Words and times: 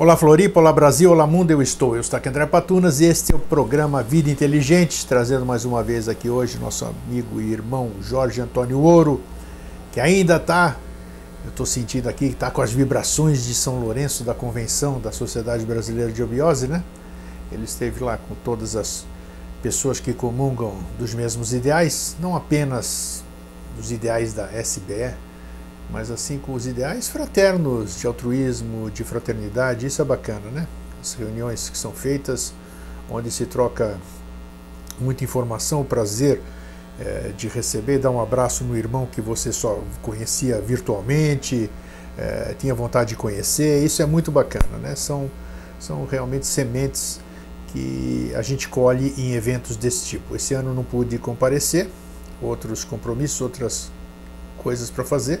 Olá 0.00 0.16
Floripa, 0.16 0.58
olá 0.60 0.72
Brasil, 0.72 1.10
olá 1.10 1.26
mundo, 1.26 1.50
eu 1.50 1.60
estou. 1.60 1.94
Eu 1.94 2.00
estou 2.00 2.16
aqui 2.16 2.26
André 2.26 2.46
Patunas 2.46 3.02
e 3.02 3.04
este 3.04 3.34
é 3.34 3.36
o 3.36 3.38
programa 3.38 4.02
Vida 4.02 4.30
Inteligente, 4.30 5.06
trazendo 5.06 5.44
mais 5.44 5.66
uma 5.66 5.82
vez 5.82 6.08
aqui 6.08 6.30
hoje 6.30 6.56
nosso 6.56 6.86
amigo 6.86 7.38
e 7.38 7.52
irmão 7.52 7.90
Jorge 8.00 8.40
Antônio 8.40 8.80
Ouro, 8.80 9.20
que 9.92 10.00
ainda 10.00 10.36
está, 10.36 10.78
eu 11.44 11.50
estou 11.50 11.66
sentindo 11.66 12.08
aqui 12.08 12.24
está 12.24 12.50
com 12.50 12.62
as 12.62 12.72
vibrações 12.72 13.44
de 13.44 13.52
São 13.52 13.78
Lourenço 13.78 14.24
da 14.24 14.32
Convenção 14.32 14.98
da 14.98 15.12
Sociedade 15.12 15.66
Brasileira 15.66 16.10
de 16.10 16.22
Obiose, 16.22 16.66
né? 16.66 16.82
Ele 17.52 17.64
esteve 17.64 18.02
lá 18.02 18.16
com 18.16 18.34
todas 18.36 18.76
as 18.76 19.04
pessoas 19.62 20.00
que 20.00 20.14
comungam 20.14 20.78
dos 20.98 21.12
mesmos 21.12 21.52
ideais, 21.52 22.16
não 22.18 22.34
apenas 22.34 23.22
dos 23.76 23.92
ideais 23.92 24.32
da 24.32 24.48
SBE, 24.50 25.14
mas 25.92 26.10
assim 26.10 26.38
com 26.38 26.54
os 26.54 26.66
ideais 26.66 27.08
fraternos 27.08 27.98
de 27.98 28.06
altruísmo, 28.06 28.90
de 28.90 29.04
fraternidade, 29.04 29.86
isso 29.86 30.00
é 30.00 30.04
bacana, 30.04 30.50
né? 30.52 30.66
As 31.00 31.14
reuniões 31.14 31.68
que 31.68 31.76
são 31.76 31.92
feitas, 31.92 32.52
onde 33.10 33.30
se 33.30 33.46
troca 33.46 33.98
muita 35.00 35.24
informação, 35.24 35.80
o 35.80 35.84
prazer 35.84 36.40
é, 37.00 37.32
de 37.36 37.48
receber, 37.48 37.98
dar 37.98 38.10
um 38.10 38.20
abraço 38.20 38.62
no 38.62 38.76
irmão 38.76 39.06
que 39.06 39.20
você 39.20 39.52
só 39.52 39.82
conhecia 40.02 40.60
virtualmente, 40.60 41.70
é, 42.18 42.54
tinha 42.58 42.74
vontade 42.74 43.10
de 43.10 43.16
conhecer, 43.16 43.82
isso 43.84 44.02
é 44.02 44.06
muito 44.06 44.30
bacana, 44.30 44.76
né? 44.78 44.94
São, 44.94 45.30
são 45.78 46.04
realmente 46.04 46.46
sementes 46.46 47.20
que 47.68 48.32
a 48.34 48.42
gente 48.42 48.68
colhe 48.68 49.14
em 49.16 49.32
eventos 49.32 49.76
desse 49.76 50.04
tipo. 50.04 50.36
Esse 50.36 50.54
ano 50.54 50.74
não 50.74 50.84
pude 50.84 51.16
comparecer, 51.18 51.88
outros 52.42 52.84
compromissos, 52.84 53.40
outras 53.40 53.90
coisas 54.58 54.90
para 54.90 55.04
fazer, 55.04 55.40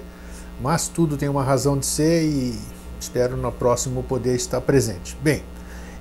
mas 0.60 0.88
tudo 0.88 1.16
tem 1.16 1.28
uma 1.28 1.42
razão 1.42 1.78
de 1.78 1.86
ser 1.86 2.24
e 2.24 2.58
espero 3.00 3.36
no 3.36 3.50
próximo 3.50 4.02
poder 4.02 4.34
estar 4.34 4.60
presente. 4.60 5.16
Bem, 5.22 5.42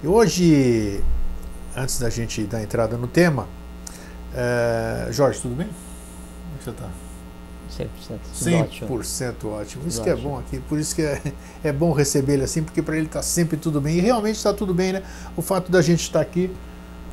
hoje, 0.04 1.04
antes 1.76 2.00
da 2.00 2.10
gente 2.10 2.44
dar 2.44 2.62
entrada 2.62 2.98
no 2.98 3.08
tema, 3.08 3.48
é... 4.34 5.08
Jorge, 5.12 5.42
tudo 5.42 5.56
bem? 5.56 5.68
Como 5.68 6.56
é 6.56 6.58
que 6.58 6.64
você 6.64 6.70
está? 6.72 6.90
100%, 7.70 8.80
100% 8.82 9.30
ótimo. 9.30 9.54
ótimo. 9.54 9.88
Isso 9.88 10.04
que 10.04 10.10
é 10.10 10.16
bom 10.16 10.38
aqui, 10.38 10.60
por 10.60 10.80
isso 10.80 10.96
que 10.96 11.04
é, 11.04 11.22
é 11.64 11.72
bom 11.72 11.92
receber 11.94 12.34
ele 12.34 12.44
assim, 12.44 12.64
porque 12.64 12.82
para 12.82 12.98
ele 12.98 13.06
está 13.06 13.22
sempre 13.22 13.58
tudo 13.58 13.80
bem. 13.80 13.98
E 13.98 14.02
realmente 14.02 14.36
está 14.36 14.54
tudo 14.54 14.74
bem, 14.74 14.94
né? 14.94 15.04
O 15.38 15.42
fato 15.42 15.72
da 15.72 15.82
gente 15.82 16.02
estar 16.02 16.20
aqui, 16.20 16.52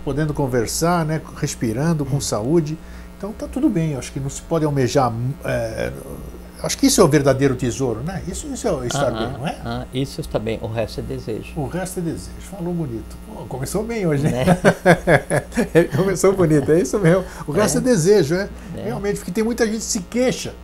podendo 0.05 0.33
conversar, 0.35 1.05
né? 1.05 1.21
respirando 1.37 2.05
com 2.05 2.21
saúde. 2.21 2.77
Então 3.17 3.31
está 3.31 3.47
tudo 3.47 3.69
bem. 3.69 3.95
Acho 3.97 4.13
que 4.13 4.21
não 4.21 4.31
se 4.31 4.43
pode 4.43 4.65
almejar 4.65 5.13
é, 5.45 5.93
Acho 6.63 6.79
que 6.79 6.87
isso 6.87 7.01
é 7.01 7.05
o 7.05 7.09
verdadeiro 7.09 7.55
tesouro, 7.55 8.01
né? 8.03 8.23
Isso, 8.27 8.47
isso 8.53 8.67
é 8.67 8.87
estar 8.87 9.09
ah, 9.09 9.11
bem, 9.11 9.33
não 9.33 9.47
é? 9.47 9.57
Ah, 9.65 9.87
isso 9.93 10.21
está 10.21 10.39
bem, 10.39 10.59
o 10.63 10.67
resto 10.67 11.01
é 11.01 11.03
desejo. 11.03 11.53
O 11.57 11.67
resto 11.67 12.01
é 12.01 12.03
desejo. 12.03 12.31
Falou 12.51 12.73
bonito. 12.73 13.17
Pô, 13.27 13.45
começou 13.45 13.83
bem 13.85 14.07
hoje, 14.07 14.23
né? 14.23 14.45
né? 14.45 15.85
começou 15.97 16.35
bonito, 16.35 16.73
é 16.73 16.81
isso 16.81 16.99
mesmo. 16.99 17.25
O 17.47 17.53
resto 17.53 17.79
é, 17.79 17.81
é 17.81 17.85
desejo, 17.85 18.35
é? 18.35 18.49
é? 18.77 18.85
Realmente, 18.85 19.19
porque 19.19 19.31
tem 19.31 19.45
muita 19.45 19.67
gente 19.67 19.79
que 19.79 19.85
se 19.85 20.01
queixa. 20.01 20.55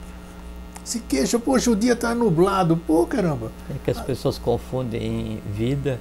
Se 0.84 0.98
queixa, 1.00 1.38
poxa, 1.38 1.70
o 1.70 1.76
dia 1.76 1.92
está 1.92 2.14
nublado. 2.14 2.76
Pô, 2.76 3.06
caramba. 3.06 3.52
É 3.70 3.74
que 3.84 3.90
as 3.90 4.00
pessoas 4.00 4.38
confundem 4.38 5.40
vida 5.54 6.00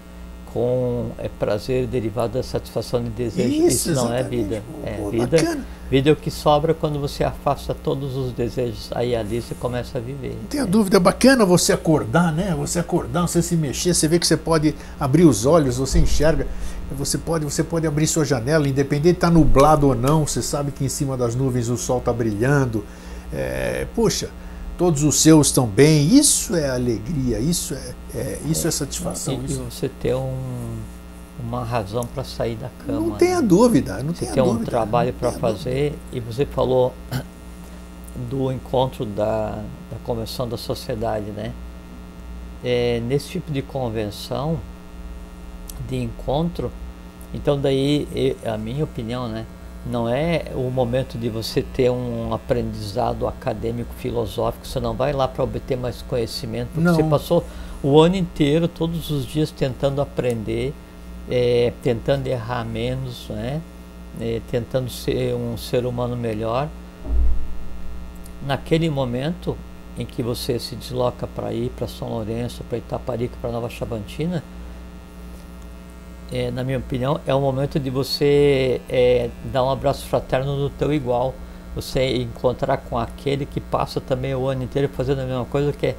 com 0.54 1.12
é, 1.18 1.30
prazer 1.30 1.88
derivado 1.88 2.34
da 2.34 2.44
satisfação 2.44 3.04
de 3.04 3.10
desejo. 3.10 3.50
Isso, 3.50 3.92
Isso 3.92 3.94
não 3.94 4.14
é 4.14 4.24
vida. 4.24 4.64
É, 4.84 4.94
Pô, 4.94 5.10
vida, 5.10 5.38
vida 5.92 6.10
é 6.10 6.14
o 6.14 6.16
que 6.16 6.32
sobra 6.32 6.74
quando 6.74 6.98
você 7.02 7.22
afasta 7.22 7.76
todos 7.76 8.16
os 8.16 8.32
desejos. 8.32 8.90
Aí 8.96 9.14
ali 9.14 9.42
você 9.42 9.54
começa 9.54 9.98
a 9.98 10.02
viver. 10.02 10.38
Não 10.40 10.48
tenha 10.48 10.66
dúvida, 10.66 10.96
é 10.96 11.00
bacana 11.02 11.46
você 11.46 11.74
acordar, 11.74 12.32
né? 12.32 12.56
Você 12.58 12.80
acordar, 12.80 13.24
você 13.28 13.42
se 13.42 13.58
mexer, 13.58 13.94
você 13.94 14.08
vê 14.08 14.18
que 14.18 14.26
você 14.26 14.38
pode 14.38 14.74
abrir 14.98 15.26
os 15.26 15.46
olhos, 15.46 15.78
você 15.78 16.00
enxerga. 16.00 16.48
Você 16.98 17.18
pode, 17.18 17.44
você 17.44 17.62
pode 17.62 17.86
abrir 17.86 18.08
sua 18.08 18.24
janela, 18.24 18.70
independente 18.70 19.04
de 19.04 19.18
estar 19.18 19.28
tá 19.28 19.34
nublado 19.34 19.88
ou 19.88 19.96
não, 19.96 20.26
você 20.26 20.42
sabe 20.42 20.72
que 20.72 20.86
em 20.86 20.90
cima 20.90 21.18
das 21.18 21.36
nuvens 21.36 21.68
o 21.68 21.78
sol 21.78 22.00
está 22.00 22.14
brilhando. 22.14 22.86
É, 23.34 23.86
puxa, 23.94 24.30
todos 24.78 25.04
os 25.04 25.22
seus 25.22 25.48
estão 25.48 25.68
bem, 25.68 26.16
isso 26.16 26.56
é 26.56 26.70
alegria, 26.70 27.40
isso 27.40 27.74
é, 27.74 27.94
é 28.16 28.40
isso 28.46 28.66
é 28.66 28.72
satisfação. 28.72 29.42
E, 29.42 29.46
isso. 29.46 29.64
você 29.70 29.90
ter 29.90 30.16
um, 30.16 30.78
uma 31.44 31.64
razão 31.64 32.06
para 32.06 32.24
sair 32.24 32.56
da 32.56 32.70
cama. 32.86 33.00
Não 33.00 33.12
tenha 33.12 33.42
né? 33.42 33.48
dúvida, 33.48 34.04
não 34.04 34.14
você 34.14 34.26
tenha 34.26 34.34
ter 34.34 34.42
um 34.42 34.64
trabalho 34.64 35.14
para 35.14 35.32
fazer 35.32 35.92
dúvida. 35.92 35.98
e 36.14 36.20
você 36.20 36.46
falou 36.46 36.94
do 38.30 38.52
encontro 38.52 39.06
da, 39.06 39.64
da 39.90 39.98
convenção 40.04 40.48
da 40.48 40.58
sociedade, 40.58 41.32
né? 41.32 41.54
É, 42.64 43.02
nesse 43.08 43.30
tipo 43.30 43.52
de 43.52 43.62
convenção, 43.62 44.60
de 45.90 45.98
encontro, 45.98 46.72
então 47.34 47.60
daí, 47.60 48.38
a 48.46 48.58
minha 48.58 48.84
opinião, 48.84 49.28
né? 49.28 49.46
não 49.86 50.08
é 50.08 50.46
o 50.54 50.70
momento 50.70 51.18
de 51.18 51.30
você 51.30 51.62
ter 51.62 51.90
um 51.90 52.34
aprendizado 52.34 53.28
acadêmico 53.28 53.94
filosófico, 53.96 54.68
você 54.68 54.80
não 54.80 54.94
vai 54.94 55.12
lá 55.12 55.28
para 55.28 55.44
obter 55.44 55.76
mais 55.76 56.02
conhecimento, 56.04 56.70
porque 56.74 56.88
não. 56.88 56.96
você 56.96 57.04
passou 57.04 57.44
o 57.82 58.00
ano 58.00 58.16
inteiro, 58.16 58.68
todos 58.68 59.10
os 59.10 59.26
dias 59.26 59.50
tentando 59.50 60.02
aprender, 60.02 60.74
é, 61.30 61.74
tentando 61.82 62.28
errar 62.28 62.66
menos, 62.66 63.28
né? 63.30 63.62
É, 64.20 64.42
tentando 64.50 64.90
ser 64.90 65.34
um 65.36 65.58
ser 65.58 65.86
humano 65.86 66.16
melhor. 66.18 66.68
Naquele 68.46 68.90
momento 68.90 69.58
em 69.98 70.06
que 70.06 70.24
você 70.24 70.58
se 70.58 70.76
desloca 70.76 71.28
para 71.28 71.54
ir 71.54 71.70
para 71.70 71.88
São 71.88 72.10
Lourenço, 72.10 72.64
para 72.64 72.78
Itaparica, 72.78 73.36
para 73.42 73.52
Nova 73.52 73.70
Chabantina, 73.70 74.44
é, 76.32 76.50
na 76.50 76.64
minha 76.64 76.78
opinião, 76.78 77.20
é 77.28 77.36
o 77.36 77.42
momento 77.42 77.78
de 77.78 77.90
você 77.90 78.82
é, 78.90 79.30
dar 79.44 79.64
um 79.66 79.70
abraço 79.70 80.08
fraterno 80.08 80.56
no 80.56 80.70
teu 80.70 80.94
igual. 80.94 81.34
Você 81.76 82.18
encontrar 82.18 82.78
com 82.78 82.98
aquele 82.98 83.46
que 83.46 83.60
passa 83.60 84.00
também 84.00 84.34
o 84.34 84.48
ano 84.48 84.64
inteiro 84.64 84.90
fazendo 84.90 85.20
a 85.20 85.26
mesma 85.26 85.46
coisa, 85.46 85.74
que 85.74 85.88
é 85.88 85.96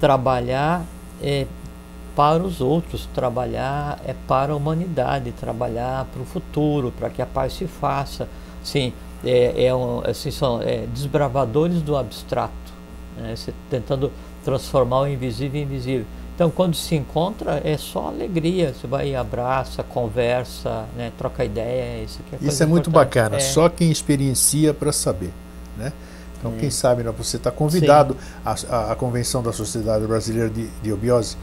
trabalhar 0.00 0.84
é, 1.22 1.46
para 2.16 2.42
os 2.42 2.62
outros, 2.62 3.06
trabalhar 3.14 4.00
é 4.06 4.14
para 4.26 4.54
a 4.54 4.56
humanidade, 4.56 5.30
trabalhar 5.32 6.06
para 6.06 6.22
o 6.22 6.24
futuro, 6.24 6.90
para 6.98 7.10
que 7.10 7.20
a 7.20 7.26
paz 7.26 7.52
se 7.52 7.66
faça. 7.66 8.26
Sim, 8.64 8.92
é, 9.22 9.66
é 9.66 9.74
um, 9.74 10.00
assim, 10.00 10.30
são 10.30 10.62
é, 10.62 10.86
desbravadores 10.86 11.82
do 11.82 11.94
abstrato, 11.94 12.54
né? 13.18 13.34
Tentando 13.68 14.10
transformar 14.42 15.02
o 15.02 15.06
invisível 15.06 15.60
em 15.60 15.64
invisível. 15.64 16.06
Então, 16.34 16.50
quando 16.50 16.74
se 16.74 16.94
encontra, 16.94 17.60
é 17.64 17.76
só 17.76 18.08
alegria. 18.08 18.74
Você 18.74 18.86
vai 18.86 19.10
e 19.10 19.16
abraça, 19.16 19.82
conversa, 19.82 20.84
né, 20.96 21.10
troca 21.16 21.44
ideia. 21.44 22.04
Isso, 22.04 22.20
é, 22.32 22.46
isso 22.46 22.62
é 22.62 22.66
muito 22.66 22.90
bacana. 22.90 23.36
É. 23.36 23.40
Só 23.40 23.68
quem 23.70 23.90
experiencia 23.90 24.74
para 24.74 24.92
saber. 24.92 25.32
Né? 25.76 25.92
Então, 26.38 26.52
quem 26.60 26.70
sabe, 26.70 27.02
né, 27.02 27.12
você 27.16 27.38
está 27.38 27.50
convidado 27.50 28.16
à, 28.44 28.92
à, 28.92 28.94
Convenção 28.94 29.42
da 29.42 29.52
Sociedade 29.52 30.06
Brasileira 30.06 30.50
de, 30.50 30.68
de 30.82 30.92
Obiose, 30.92 31.36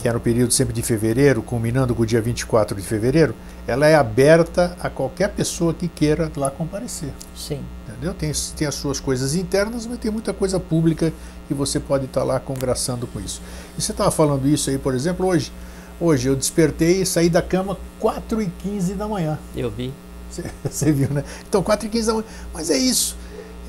que 0.00 0.08
é 0.08 0.12
no 0.12 0.20
período 0.20 0.52
sempre 0.52 0.72
de 0.72 0.82
fevereiro, 0.82 1.42
culminando 1.42 1.94
com 1.94 2.02
o 2.02 2.06
dia 2.06 2.20
24 2.22 2.74
de 2.80 2.86
fevereiro, 2.86 3.34
ela 3.66 3.86
é 3.86 3.94
aberta 3.94 4.74
a 4.80 4.88
qualquer 4.88 5.28
pessoa 5.28 5.74
que 5.74 5.88
queira 5.88 6.32
lá 6.36 6.50
comparecer. 6.50 7.10
Sim. 7.36 7.60
Entendeu? 7.86 8.14
Tem, 8.14 8.32
tem 8.56 8.66
as 8.66 8.74
suas 8.74 8.98
coisas 8.98 9.34
internas, 9.34 9.86
mas 9.86 9.98
tem 9.98 10.10
muita 10.10 10.32
coisa 10.32 10.58
pública 10.58 11.12
que 11.46 11.52
você 11.52 11.78
pode 11.78 12.06
estar 12.06 12.24
lá 12.24 12.40
congraçando 12.40 13.06
com 13.06 13.20
isso. 13.20 13.42
E 13.76 13.82
você 13.82 13.92
estava 13.92 14.10
falando 14.10 14.48
isso 14.48 14.70
aí, 14.70 14.78
por 14.78 14.94
exemplo, 14.94 15.26
hoje. 15.26 15.52
Hoje 16.00 16.28
eu 16.28 16.34
despertei 16.34 17.02
e 17.02 17.06
saí 17.06 17.28
da 17.28 17.42
cama 17.42 17.76
4 17.98 18.40
e 18.40 18.46
15 18.46 18.94
da 18.94 19.06
manhã. 19.06 19.38
Eu 19.54 19.70
vi. 19.70 19.92
Você, 20.30 20.44
você 20.64 20.92
viu, 20.92 21.10
né? 21.10 21.22
Então, 21.46 21.62
4 21.62 21.86
e 21.86 21.90
15 21.90 22.06
da 22.06 22.14
manhã. 22.14 22.26
Mas 22.54 22.70
é 22.70 22.78
isso. 22.78 23.18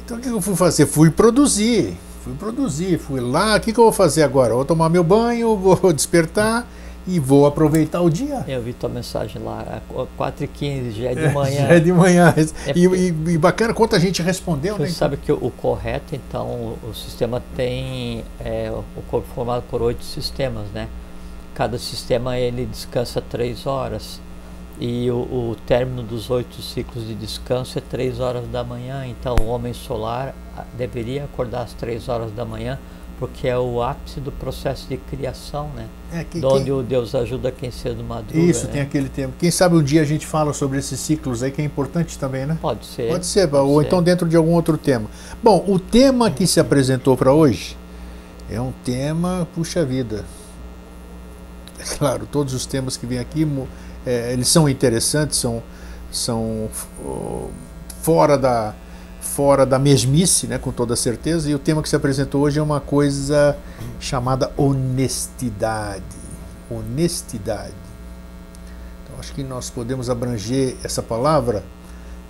Então, 0.03 0.17
o 0.17 0.21
que 0.21 0.29
eu 0.29 0.41
fui 0.41 0.55
fazer? 0.55 0.85
Fui 0.85 1.11
produzir. 1.11 1.97
Fui 2.23 2.33
produzir. 2.33 2.97
Fui 2.97 3.19
lá. 3.19 3.55
O 3.57 3.59
que, 3.59 3.73
que 3.73 3.79
eu 3.79 3.85
vou 3.85 3.93
fazer 3.93 4.23
agora? 4.23 4.53
vou 4.53 4.65
tomar 4.65 4.89
meu 4.89 5.03
banho, 5.03 5.55
vou 5.57 5.91
despertar 5.91 6.67
e 7.07 7.19
vou 7.19 7.45
aproveitar 7.45 8.01
o 8.01 8.09
dia. 8.09 8.43
Eu 8.47 8.61
vi 8.61 8.73
tua 8.73 8.89
mensagem 8.89 9.41
lá, 9.41 9.81
4h15, 10.17 10.91
já 10.91 11.09
é 11.09 11.15
de 11.15 11.33
manhã. 11.33 11.67
já 11.67 11.73
é 11.73 11.79
de 11.79 11.91
manhã. 11.91 12.33
É 12.37 12.73
e, 12.75 12.85
e, 12.85 13.07
e, 13.33 13.37
bacana 13.37 13.73
quanta 13.73 13.99
gente 13.99 14.21
respondeu, 14.21 14.75
você 14.75 14.83
né? 14.83 14.89
Você 14.89 14.95
sabe 14.95 15.17
que 15.17 15.31
o, 15.31 15.35
o, 15.35 15.51
correto, 15.51 16.15
então, 16.15 16.47
o, 16.47 16.89
o 16.89 16.93
sistema 16.93 17.41
tem 17.55 18.23
é, 18.39 18.71
o 18.71 19.01
corpo 19.09 19.27
formado 19.33 19.63
por 19.69 19.81
oito 19.81 20.03
sistemas, 20.03 20.67
né? 20.73 20.87
Cada 21.55 21.77
sistema 21.77 22.37
ele 22.37 22.65
descansa 22.65 23.21
três 23.21 23.65
horas. 23.65 24.21
E 24.79 25.11
o, 25.11 25.15
o 25.15 25.57
término 25.67 26.01
dos 26.01 26.29
oito 26.29 26.61
ciclos 26.61 27.05
de 27.05 27.13
descanso 27.13 27.77
é 27.77 27.81
três 27.81 28.19
horas 28.19 28.47
da 28.47 28.63
manhã. 28.63 29.05
Então, 29.05 29.35
o 29.39 29.47
homem 29.47 29.73
solar 29.73 30.33
ah, 30.57 30.63
deveria 30.77 31.25
acordar 31.25 31.63
às 31.63 31.73
três 31.73 32.09
horas 32.09 32.31
da 32.31 32.43
manhã 32.45 32.79
porque 33.21 33.47
é 33.47 33.55
o 33.55 33.83
ápice 33.83 34.19
do 34.19 34.31
processo 34.31 34.87
de 34.89 34.97
criação, 34.97 35.69
né? 35.75 35.85
É, 36.11 36.23
que, 36.23 36.43
onde 36.43 36.63
quem... 36.63 36.73
o 36.73 36.81
Deus 36.81 37.13
ajuda 37.13 37.51
quem 37.51 37.69
cedo 37.69 38.03
madruga. 38.03 38.39
Isso, 38.39 38.65
né? 38.65 38.73
tem 38.73 38.81
aquele 38.81 39.09
tempo. 39.09 39.35
Quem 39.37 39.51
sabe 39.51 39.75
um 39.75 39.83
dia 39.83 40.01
a 40.01 40.03
gente 40.03 40.25
fala 40.25 40.53
sobre 40.53 40.79
esses 40.79 40.99
ciclos 40.99 41.43
aí, 41.43 41.51
que 41.51 41.61
é 41.61 41.65
importante 41.65 42.17
também, 42.17 42.47
né? 42.47 42.57
Pode 42.59 42.83
ser. 42.83 43.09
Pode 43.09 43.27
ser, 43.27 43.47
pode 43.47 43.69
ou 43.69 43.79
ser. 43.79 43.85
então 43.85 44.01
dentro 44.01 44.27
de 44.27 44.35
algum 44.35 44.53
outro 44.53 44.75
tema. 44.75 45.07
Bom, 45.43 45.63
o 45.67 45.77
tema 45.77 46.31
que 46.31 46.47
se 46.47 46.59
apresentou 46.59 47.15
para 47.15 47.31
hoje 47.31 47.77
é 48.49 48.59
um 48.59 48.73
tema, 48.83 49.47
puxa 49.53 49.85
vida, 49.85 50.25
claro, 51.99 52.25
todos 52.25 52.55
os 52.55 52.65
temas 52.65 52.97
que 52.97 53.05
vêm 53.05 53.19
aqui, 53.19 53.45
é, 54.05 54.33
eles 54.33 54.47
são 54.47 54.67
interessantes, 54.67 55.37
são, 55.37 55.61
são 56.11 56.69
fora 58.01 58.37
da 58.37 58.73
fora 59.21 59.65
da 59.65 59.79
mesmice, 59.79 60.45
né, 60.47 60.57
com 60.57 60.71
toda 60.71 60.95
certeza. 60.95 61.49
E 61.49 61.55
o 61.55 61.59
tema 61.59 61.81
que 61.81 61.87
se 61.87 61.95
apresentou 61.95 62.41
hoje 62.41 62.59
é 62.59 62.61
uma 62.61 62.81
coisa 62.81 63.57
chamada 63.99 64.51
honestidade. 64.57 66.03
Honestidade. 66.69 67.73
Então, 69.03 69.19
acho 69.19 69.33
que 69.33 69.43
nós 69.43 69.69
podemos 69.69 70.09
abranger 70.09 70.75
essa 70.83 71.01
palavra, 71.01 71.63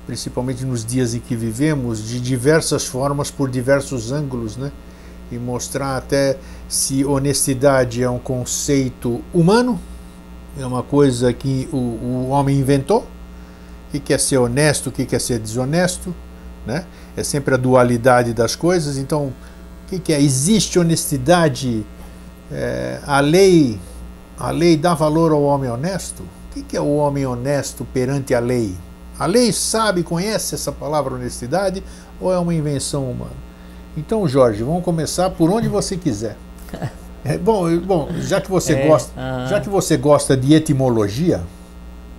principalmente 0.06 0.64
nos 0.64 0.86
dias 0.86 1.16
em 1.16 1.20
que 1.20 1.36
vivemos, 1.36 2.06
de 2.06 2.20
diversas 2.20 2.86
formas, 2.86 3.32
por 3.32 3.50
diversos 3.50 4.12
ângulos, 4.12 4.58
né? 4.58 4.72
E 5.32 5.38
mostrar 5.38 5.98
até 5.98 6.38
se 6.68 7.06
honestidade 7.06 8.04
é 8.04 8.10
um 8.10 8.20
conceito 8.20 9.24
humano, 9.34 9.80
é 10.60 10.66
uma 10.66 10.84
coisa 10.84 11.32
que 11.34 11.70
o, 11.72 11.78
o 11.78 12.30
homem 12.30 12.60
inventou, 12.60 13.02
o 13.88 13.92
que 13.92 14.00
quer 14.00 14.20
ser 14.20 14.38
honesto, 14.38 14.88
o 14.88 14.92
que 14.92 15.06
quer 15.06 15.20
ser 15.20 15.40
desonesto, 15.40 16.14
né? 16.66 16.86
É 17.16 17.24
sempre 17.24 17.54
a 17.54 17.58
dualidade 17.58 18.34
das 18.34 18.56
coisas. 18.56 18.98
Então, 18.98 19.28
o 19.28 19.90
que, 19.90 20.00
que 20.00 20.14
é? 20.14 20.22
Existe 20.22 20.80
honestidade? 20.80 21.86
É, 22.52 23.00
a 23.06 23.20
lei, 23.20 23.80
a 24.38 24.52
lei 24.52 24.78
dá 24.78 24.94
valor 24.94 25.32
ao 25.32 25.44
homem 25.44 25.70
honesto? 25.70 26.24
O 26.24 26.54
que, 26.54 26.62
que 26.62 26.78
é 26.78 26.82
o 26.82 26.96
homem 26.96 27.26
honesto 27.26 27.86
perante 27.94 28.34
a 28.34 28.40
lei? 28.40 28.76
A 29.18 29.26
lei 29.26 29.54
sabe, 29.54 30.04
conhece 30.04 30.56
essa 30.56 30.72
palavra 30.72 31.14
honestidade 31.16 31.84
ou 32.20 32.34
é 32.34 32.40
uma 32.40 32.54
invenção 32.54 33.10
humana? 33.10 33.52
Então, 33.96 34.28
Jorge, 34.28 34.64
vamos 34.64 34.84
começar 34.84 35.30
por 35.30 35.50
onde 35.50 35.68
você 35.68 35.98
quiser. 35.98 36.38
É, 37.24 37.38
bom, 37.38 37.78
bom, 37.80 38.10
já 38.20 38.42
que 38.42 38.50
você 38.50 38.74
é, 38.74 38.88
gosta, 38.88 39.12
uh... 39.20 39.48
já 39.48 39.60
que 39.60 39.70
você 39.70 39.96
gosta 39.96 40.36
de 40.36 40.54
etimologia, 40.54 41.42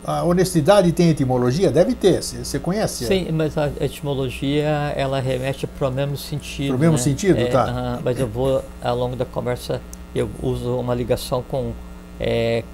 a 0.05 0.25
honestidade 0.25 0.91
tem 0.93 1.11
etimologia? 1.11 1.71
Deve 1.71 1.95
ter, 1.95 2.23
você 2.23 2.59
conhece? 2.59 3.07
Sim, 3.07 3.31
mas 3.33 3.57
a 3.57 3.71
etimologia 3.81 4.93
ela 4.97 5.21
remete 5.21 5.67
para 5.67 5.89
o 5.89 5.93
mesmo 5.93 6.17
sentido. 6.17 6.69
Para 6.69 6.77
o 6.77 6.81
mesmo 6.81 6.97
né? 6.97 7.03
sentido, 7.03 7.39
é, 7.39 7.47
tá. 7.47 7.99
Uh, 7.99 8.03
mas 8.05 8.19
eu 8.19 8.27
vou, 8.29 8.65
ao 8.83 8.97
longo 8.97 9.17
da 9.17 9.25
conversa, 9.25 9.81
eu 10.15 10.29
uso 10.43 10.77
uma 10.77 10.95
ligação 10.95 11.43
com, 11.43 11.73
é, 12.19 12.65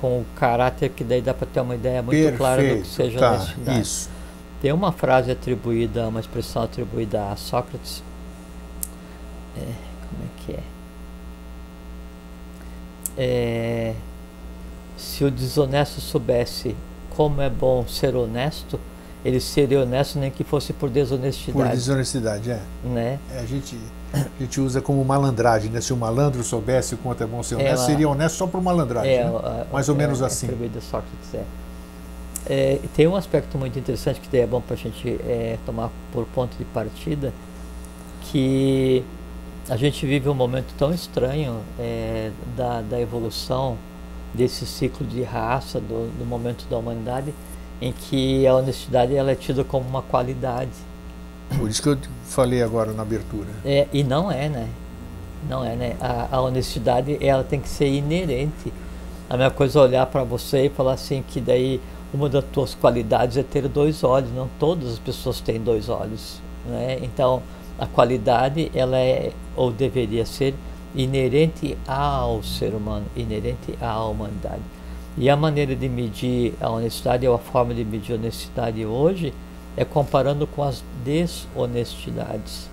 com 0.00 0.20
o 0.20 0.26
caráter, 0.36 0.90
que 0.90 1.02
daí 1.02 1.20
dá 1.20 1.34
para 1.34 1.46
ter 1.46 1.60
uma 1.60 1.74
ideia 1.74 2.02
muito 2.02 2.16
Perfeito, 2.16 2.38
clara 2.38 2.62
do 2.62 2.82
que 2.82 2.88
seja 2.88 3.18
tá, 3.18 3.32
honestidade. 3.32 3.80
Isso. 3.80 4.10
Tem 4.60 4.72
uma 4.72 4.92
frase 4.92 5.30
atribuída, 5.30 6.08
uma 6.08 6.20
expressão 6.20 6.62
atribuída 6.62 7.30
a 7.30 7.36
Sócrates. 7.36 8.02
É, 9.56 9.60
como 9.60 10.24
é 10.24 10.44
que 10.44 10.52
é? 10.52 10.77
É 13.18 13.94
se 14.98 15.24
o 15.24 15.30
desonesto 15.30 16.00
soubesse 16.00 16.74
como 17.10 17.40
é 17.40 17.48
bom 17.48 17.86
ser 17.86 18.14
honesto, 18.16 18.78
ele 19.24 19.40
seria 19.40 19.80
honesto 19.80 20.18
nem 20.18 20.30
que 20.30 20.44
fosse 20.44 20.72
por 20.72 20.90
desonestidade. 20.90 21.70
Por 21.70 21.76
desonestidade, 21.76 22.50
é. 22.50 22.60
Né? 22.84 23.18
É, 23.32 23.38
a, 23.38 23.46
gente, 23.46 23.78
a 24.12 24.26
gente 24.40 24.60
usa 24.60 24.80
como 24.80 25.04
malandragem, 25.04 25.70
né? 25.70 25.80
Se 25.80 25.92
o 25.92 25.96
malandro 25.96 26.42
soubesse 26.42 26.94
o 26.94 26.98
quanto 26.98 27.22
é 27.22 27.26
bom 27.26 27.42
ser 27.42 27.56
honesto, 27.56 27.76
Ela, 27.76 27.86
seria 27.86 28.08
honesto 28.08 28.36
só 28.36 28.46
por 28.46 28.60
malandragem. 28.60 29.12
É, 29.12 29.24
né? 29.24 29.66
Mais 29.72 29.88
ou 29.88 29.94
é, 29.94 29.98
menos 29.98 30.22
assim. 30.22 30.46
É 30.46 30.80
Sócrates, 30.80 31.34
é. 31.34 31.44
É, 32.46 32.80
tem 32.96 33.06
um 33.06 33.16
aspecto 33.16 33.58
muito 33.58 33.78
interessante 33.78 34.20
que 34.20 34.36
é 34.36 34.46
bom 34.46 34.60
para 34.60 34.74
a 34.74 34.78
gente 34.78 35.08
é, 35.26 35.58
tomar 35.66 35.90
por 36.12 36.24
ponto 36.26 36.56
de 36.56 36.64
partida, 36.64 37.32
que 38.22 39.04
a 39.68 39.76
gente 39.76 40.06
vive 40.06 40.28
um 40.28 40.34
momento 40.34 40.72
tão 40.78 40.92
estranho 40.92 41.60
é, 41.78 42.30
da, 42.56 42.80
da 42.80 43.00
evolução 43.00 43.76
desse 44.32 44.66
ciclo 44.66 45.06
de 45.06 45.22
raça, 45.22 45.78
do, 45.78 46.10
do, 46.18 46.24
momento 46.24 46.66
da 46.68 46.76
humanidade, 46.76 47.34
em 47.80 47.92
que 47.92 48.46
a 48.46 48.54
honestidade 48.54 49.14
ela 49.14 49.30
é 49.30 49.34
tida 49.34 49.64
como 49.64 49.86
uma 49.88 50.02
qualidade. 50.02 50.70
Por 51.56 51.68
isso 51.68 51.82
que 51.82 51.88
eu 51.88 51.98
falei 52.24 52.62
agora 52.62 52.92
na 52.92 53.02
abertura. 53.02 53.48
É, 53.64 53.86
e 53.92 54.02
não 54.02 54.30
é, 54.30 54.48
né? 54.48 54.68
Não 55.48 55.64
é, 55.64 55.76
né? 55.76 55.96
A, 56.00 56.36
a 56.36 56.40
honestidade 56.40 57.18
ela 57.20 57.44
tem 57.44 57.60
que 57.60 57.68
ser 57.68 57.88
inerente. 57.88 58.72
A 59.30 59.36
mesma 59.36 59.52
coisa 59.52 59.78
é 59.78 59.82
olhar 59.82 60.06
para 60.06 60.24
você 60.24 60.66
e 60.66 60.68
falar 60.68 60.94
assim 60.94 61.22
que 61.26 61.40
daí 61.40 61.80
uma 62.12 62.28
das 62.28 62.44
tuas 62.52 62.74
qualidades 62.74 63.36
é 63.36 63.42
ter 63.42 63.68
dois 63.68 64.02
olhos. 64.02 64.30
Não 64.34 64.48
todas 64.58 64.94
as 64.94 64.98
pessoas 64.98 65.40
têm 65.40 65.60
dois 65.60 65.88
olhos, 65.88 66.40
né? 66.66 66.98
Então 67.02 67.42
a 67.78 67.86
qualidade 67.86 68.70
ela 68.74 68.98
é 68.98 69.32
ou 69.56 69.70
deveria 69.70 70.26
ser 70.26 70.54
inerente 70.94 71.76
ao 71.86 72.42
ser 72.42 72.74
humano, 72.74 73.06
inerente 73.14 73.78
à 73.80 74.02
humanidade. 74.04 74.62
E 75.16 75.28
a 75.28 75.36
maneira 75.36 75.74
de 75.74 75.88
medir 75.88 76.54
a 76.60 76.70
honestidade, 76.70 77.26
ou 77.26 77.34
a 77.34 77.38
forma 77.38 77.74
de 77.74 77.84
medir 77.84 78.12
a 78.12 78.16
honestidade 78.16 78.84
hoje, 78.84 79.34
é 79.76 79.84
comparando 79.84 80.46
com 80.46 80.62
as 80.62 80.82
desonestidades. 81.04 82.68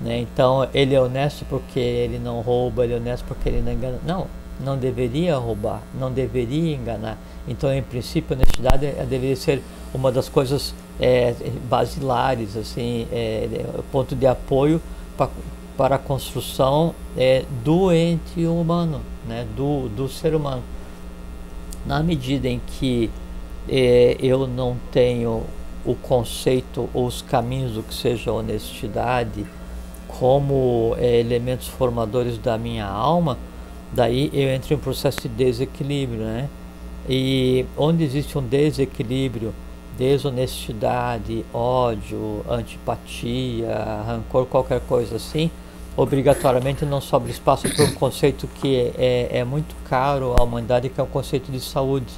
Né? 0.00 0.20
Então, 0.20 0.68
ele 0.74 0.94
é 0.94 1.00
honesto 1.00 1.44
porque 1.48 1.78
ele 1.78 2.18
não 2.18 2.40
rouba, 2.40 2.84
ele 2.84 2.94
é 2.94 2.96
honesto 2.96 3.24
porque 3.24 3.48
ele 3.48 3.62
não 3.62 3.72
engana. 3.72 3.98
Não, 4.06 4.26
não 4.60 4.76
deveria 4.78 5.36
roubar, 5.36 5.82
não 5.98 6.10
deveria 6.10 6.74
enganar. 6.74 7.18
Então, 7.46 7.72
em 7.72 7.82
princípio, 7.82 8.34
a 8.34 8.38
honestidade 8.38 8.86
deveria 9.08 9.36
ser 9.36 9.62
uma 9.92 10.10
das 10.10 10.28
coisas 10.28 10.74
é, 11.00 11.34
basilares, 11.68 12.56
assim, 12.56 13.06
é, 13.12 13.48
é, 13.52 13.82
ponto 13.90 14.14
de 14.14 14.26
apoio 14.26 14.80
para 15.16 15.28
para 15.76 15.96
a 15.96 15.98
construção 15.98 16.94
é, 17.16 17.44
do 17.64 17.92
ente 17.92 18.46
humano, 18.46 19.00
né, 19.26 19.46
do, 19.56 19.88
do 19.88 20.08
ser 20.08 20.34
humano. 20.34 20.62
Na 21.84 22.02
medida 22.02 22.48
em 22.48 22.60
que 22.66 23.10
é, 23.68 24.16
eu 24.20 24.46
não 24.46 24.76
tenho 24.92 25.42
o 25.84 25.94
conceito 25.94 26.88
ou 26.94 27.06
os 27.06 27.20
caminhos 27.20 27.72
do 27.72 27.82
que 27.82 27.94
seja 27.94 28.32
honestidade 28.32 29.44
como 30.08 30.94
é, 30.98 31.18
elementos 31.20 31.68
formadores 31.68 32.38
da 32.38 32.56
minha 32.56 32.86
alma, 32.86 33.36
daí 33.92 34.30
eu 34.32 34.48
entro 34.48 34.72
em 34.72 34.76
um 34.76 34.80
processo 34.80 35.22
de 35.22 35.28
desequilíbrio, 35.28 36.20
né? 36.20 36.48
E 37.06 37.66
onde 37.76 38.02
existe 38.02 38.38
um 38.38 38.42
desequilíbrio, 38.42 39.52
desonestidade, 39.96 41.44
ódio, 41.52 42.44
antipatia, 42.48 44.02
rancor, 44.06 44.46
qualquer 44.46 44.80
coisa 44.80 45.16
assim, 45.16 45.50
obrigatoriamente 45.96 46.84
não 46.84 47.00
sobra 47.00 47.30
espaço 47.30 47.68
para 47.72 47.84
um 47.84 47.94
conceito 47.94 48.48
que 48.60 48.92
é, 48.98 49.38
é, 49.38 49.44
muito 49.44 49.74
caro 49.88 50.34
à 50.38 50.42
humanidade, 50.42 50.88
que 50.88 51.00
é 51.00 51.02
o 51.02 51.06
conceito 51.06 51.50
de 51.50 51.60
saúde. 51.60 52.12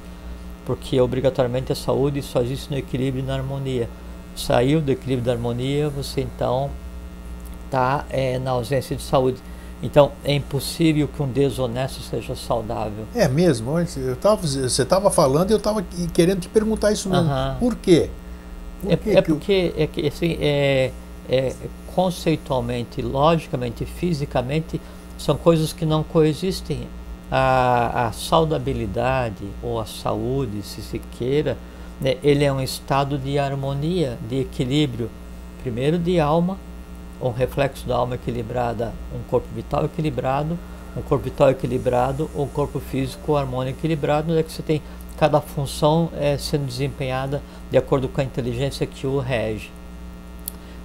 Porque 0.65 1.01
obrigatoriamente 1.01 1.71
a 1.71 1.77
saúde 1.77 2.23
só 2.23 2.41
existe 2.41 2.71
no 2.71 2.77
equilíbrio 2.77 3.23
e 3.23 3.27
na 3.27 3.35
harmonia. 3.35 3.89
Saiu 4.35 4.81
do 4.81 4.91
equilíbrio 4.91 5.25
da 5.25 5.33
harmonia, 5.33 5.89
você 5.89 6.23
então 6.23 6.71
está 7.67 8.05
é, 8.11 8.39
na 8.39 8.53
ausência 8.53 8.97
de 8.97 9.03
saúde. 9.03 9.41
Então 9.83 10.13
é 10.25 10.35
impossível 10.35 11.07
que 11.07 11.23
um 11.23 11.29
desonesto 11.29 12.01
seja 12.01 12.35
saudável. 12.35 13.05
É 13.15 13.29
mesmo? 13.29 13.79
Eu 13.79 14.17
tava, 14.17 14.47
você 14.47 14.83
estava 14.83 15.11
falando 15.11 15.51
e 15.51 15.53
eu 15.53 15.59
estava 15.59 15.85
querendo 16.15 16.41
te 16.41 16.49
perguntar 16.49 16.93
isso 16.93 17.09
mesmo. 17.11 17.29
Por 17.61 17.77
quê? 17.77 18.11
Por 18.81 18.93
é, 18.93 19.17
é 19.17 19.23
porque 19.23 19.75
é 19.77 19.87
que, 19.87 20.07
assim, 20.07 20.39
é, 20.41 20.93
é, 21.29 21.55
conceitualmente, 21.95 23.03
logicamente, 23.03 23.85
fisicamente, 23.85 24.81
são 25.19 25.37
coisas 25.37 25.73
que 25.73 25.85
não 25.85 26.03
coexistem. 26.03 26.89
A, 27.29 28.07
a 28.07 28.13
saudabilidade 28.13 29.43
ou 29.61 29.81
a 29.81 29.85
saúde, 29.85 30.63
se 30.63 30.81
se 30.81 31.01
queira, 31.19 31.59
né, 32.01 32.19
ele 32.23 32.45
é 32.45 32.53
um 32.53 32.61
estado 32.61 33.19
de 33.19 33.37
harmonia, 33.37 34.17
de 34.29 34.43
equilíbrio, 34.43 35.11
primeiro 35.61 35.99
de 35.99 36.21
alma, 36.21 36.57
um 37.21 37.31
reflexo 37.31 37.87
da 37.87 37.97
alma 37.97 38.15
equilibrada, 38.17 38.93
um 39.15 39.23
corpo 39.29 39.49
vital 39.55 39.85
equilibrado, 39.85 40.59
um 40.97 41.03
corpo 41.03 41.25
vital 41.25 41.51
equilibrado, 41.51 42.31
um 42.35 42.47
corpo 42.47 42.81
físico 42.81 43.37
harmônico 43.37 43.79
equilibrado, 43.79 44.39
é 44.39 44.43
que 44.43 44.53
você 44.53 44.63
tem 44.63 44.83
cada 45.17 45.41
função 45.41 46.11
é, 46.15 46.37
sendo 46.37 46.67
desempenhada 46.67 47.43
de 47.71 47.79
acordo 47.79 48.09
com 48.09 48.21
a 48.21 48.25
inteligência 48.25 48.87
que 48.87 49.07
o 49.07 49.19
rege. 49.19 49.71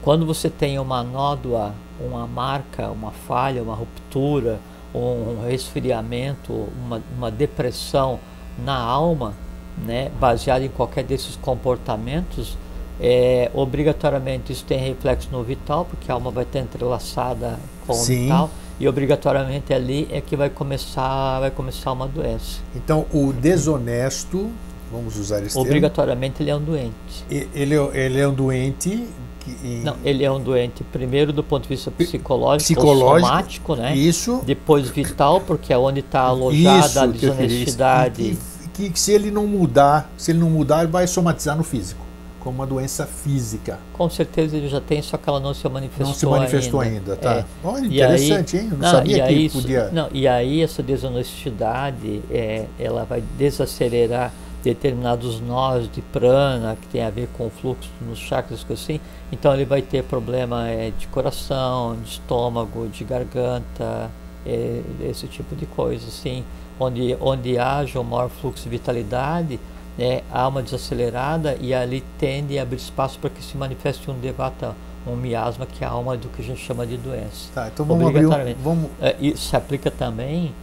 Quando 0.02 0.26
você 0.26 0.50
tem 0.50 0.80
uma 0.80 1.04
nódoa, 1.04 1.74
uma 2.00 2.26
marca, 2.26 2.90
uma 2.90 3.12
falha, 3.12 3.62
uma 3.62 3.76
ruptura, 3.76 4.60
um 4.94 5.46
resfriamento, 5.48 6.52
uma, 6.54 7.02
uma 7.16 7.30
depressão 7.30 8.20
na 8.64 8.78
alma, 8.78 9.34
né, 9.78 10.12
baseado 10.20 10.64
em 10.64 10.70
qualquer 10.70 11.04
desses 11.04 11.36
comportamentos, 11.36 12.58
é, 13.01 13.50
obrigatoriamente 13.53 14.51
isso 14.51 14.63
tem 14.63 14.79
reflexo 14.79 15.27
no 15.31 15.41
vital, 15.43 15.86
porque 15.86 16.12
a 16.12 16.13
alma 16.13 16.29
vai 16.29 16.43
estar 16.43 16.60
entrelaçada 16.60 17.58
com 17.88 17.93
Sim. 17.93 18.13
o 18.13 18.22
vital 18.24 18.50
e 18.79 18.88
obrigatoriamente 18.88 19.74
ali 19.74 20.08
é 20.12 20.22
que 20.22 20.36
vai 20.36 20.50
começar 20.50 21.39
vai 21.39 21.50
começar 21.50 21.91
uma 21.91 22.08
doença. 22.08 22.60
Então 22.75 23.08
o 23.12 23.34
desonesto 23.34 24.51
vamos 24.91 25.17
usar 25.17 25.41
esse 25.43 25.58
Obrigatoriamente 25.58 26.38
termo. 26.38 26.43
ele 26.43 26.51
é 26.51 26.55
um 26.55 26.63
doente. 26.63 27.50
Ele, 27.55 27.75
é 27.75 28.05
ele 28.05 28.20
é 28.20 28.27
um 28.27 28.34
doente 28.34 29.08
que, 29.39 29.81
Não, 29.84 29.96
ele 30.03 30.24
é 30.24 30.31
um 30.31 30.39
doente 30.39 30.84
primeiro 30.84 31.34
do 31.34 31.43
ponto 31.43 31.63
de 31.63 31.70
vista 31.70 31.89
psicológico, 31.89 32.75
psicológico 32.75 33.27
somático, 33.27 33.75
né? 33.75 33.96
Isso. 33.96 34.43
Depois 34.46 34.89
vital, 34.89 35.41
porque 35.41 35.74
é 35.74 35.77
onde 35.77 36.01
está 36.01 36.22
alojada 36.22 36.86
isso, 36.86 37.00
a 37.00 37.08
desonestidade. 37.08 38.38
Que, 38.74 38.84
que, 38.84 38.89
que 38.91 39.00
se 39.00 39.12
ele 39.12 39.31
não 39.31 39.48
mudar, 39.48 40.12
se 40.17 40.31
ele 40.31 40.39
não 40.39 40.50
mudar, 40.51 40.84
ele 40.84 40.91
vai 40.91 41.08
somatizar 41.08 41.58
no 41.58 41.63
físico 41.63 42.11
como 42.44 42.58
uma 42.58 42.68
doença 42.68 43.06
física. 43.06 43.80
Com 43.94 44.10
certeza 44.10 44.58
ele 44.58 44.68
já 44.68 44.82
tem, 44.82 45.02
só 45.02 45.18
que 45.18 45.30
ela 45.30 45.40
não 45.40 45.54
se 45.54 45.68
manifestou 45.70 46.06
ainda. 46.06 46.10
Não 46.10 46.14
se 46.14 46.26
manifestou 46.26 46.80
ainda, 46.82 46.96
ainda 46.98 47.16
tá. 47.16 47.36
É. 47.36 47.46
Olha, 47.64 47.86
interessante, 47.86 48.58
aí, 48.58 48.64
hein? 48.64 48.70
Eu 48.72 48.78
não, 48.78 48.84
não 48.84 48.92
sabia 48.92 49.16
que 49.16 49.22
aí, 49.22 49.50
podia... 49.50 49.90
Não, 49.92 50.10
e 50.12 50.28
aí 50.28 50.62
essa 50.62 50.84
desonestidade, 50.84 52.22
é, 52.30 52.66
ela 52.80 53.06
vai 53.06 53.24
desacelerar 53.38 54.34
determinados 54.64 55.40
nós 55.40 55.92
de 55.92 56.02
prana, 56.02 56.78
que 56.80 56.88
tem 56.88 57.04
a 57.04 57.10
ver 57.10 57.28
com 57.34 57.48
o 57.48 57.50
fluxo 57.50 57.90
nos 58.02 58.20
chakras, 58.20 58.66
assim. 58.70 59.00
Então 59.32 59.54
ele 59.54 59.66
vai 59.66 59.82
ter 59.82 60.04
problema 60.04 60.68
é, 60.68 60.92
de 60.98 61.08
coração, 61.08 61.98
de 62.02 62.10
estômago, 62.10 62.88
de 62.88 63.04
garganta, 63.04 64.12
é, 64.46 64.82
esse 65.02 65.28
tipo 65.28 65.56
de 65.56 65.66
coisa, 65.66 66.08
assim. 66.08 66.44
Onde, 66.80 67.16
onde 67.20 67.58
haja 67.58 68.00
um 68.00 68.04
maior 68.04 68.30
fluxo 68.30 68.64
de 68.64 68.70
vitalidade, 68.70 69.60
é, 70.00 70.24
há 70.32 70.48
uma 70.48 70.62
desacelerada 70.62 71.58
e 71.60 71.74
ali 71.74 72.04
tende 72.20 72.58
a 72.58 72.64
abrir 72.64 72.78
espaço 72.78 73.20
para 73.20 73.30
que 73.30 73.44
se 73.44 73.58
manifeste 73.58 74.10
um 74.10 74.20
devata, 74.20 74.76
um 75.06 75.16
miasma, 75.16 75.66
que 75.66 75.84
é 75.84 75.88
a 75.88 75.92
alma 75.92 76.16
do 76.16 76.30
que 76.30 76.42
a 76.42 76.46
gente 76.46 76.62
chama 76.62 76.86
de 76.86 76.98
doença. 76.98 77.50
Tá, 77.54 77.70
então 77.74 77.86
vamos 77.86 78.08
abrir 78.08 78.26
um, 78.26 78.56
vamos... 78.64 78.90
É, 79.02 79.16
isso 79.20 79.50
se 79.50 79.56
aplica 79.56 79.92
também 79.92 80.54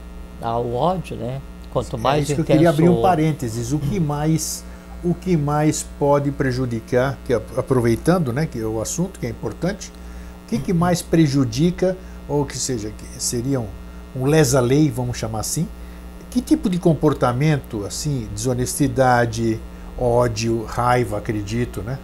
ao 0.41 0.73
ódio, 0.73 1.17
né? 1.17 1.41
Quanto 1.73 1.97
é 1.97 1.99
mais 1.99 2.19
é 2.19 2.23
isso 2.23 2.35
que 2.35 2.41
eu 2.41 2.45
queria 2.45 2.71
abrir 2.71 2.89
um 2.89 3.03
parênteses. 3.03 3.73
O 3.73 3.79
que 3.79 4.01
mais, 4.01 4.65
o 5.05 5.15
que 5.15 5.37
mais 5.37 5.87
pode 5.99 6.31
prejudicar, 6.31 7.19
que 7.25 7.33
aproveitando, 7.33 8.33
né, 8.33 8.47
que 8.47 8.59
é 8.59 8.65
o 8.65 8.81
assunto 8.81 9.21
que 9.21 9.27
é 9.27 9.31
importante, 9.31 9.93
o 10.45 10.49
que, 10.49 10.59
que 10.59 10.73
mais 10.73 11.03
prejudica 11.03 11.97
ou 12.27 12.45
que 12.45 12.57
seja 12.57 12.91
que 12.91 13.23
seria 13.23 13.61
um, 13.61 13.69
um 14.17 14.25
lesa-lei, 14.25 14.91
vamos 14.91 15.19
chamar 15.19 15.41
assim, 15.41 15.69
que 16.31 16.41
tipo 16.41 16.69
de 16.69 16.79
comportamento, 16.79 17.85
assim, 17.85 18.29
desonestidade, 18.35 19.61
ódio, 19.99 20.65
raiva, 20.65 21.19
acredito, 21.19 21.83
né? 21.83 21.99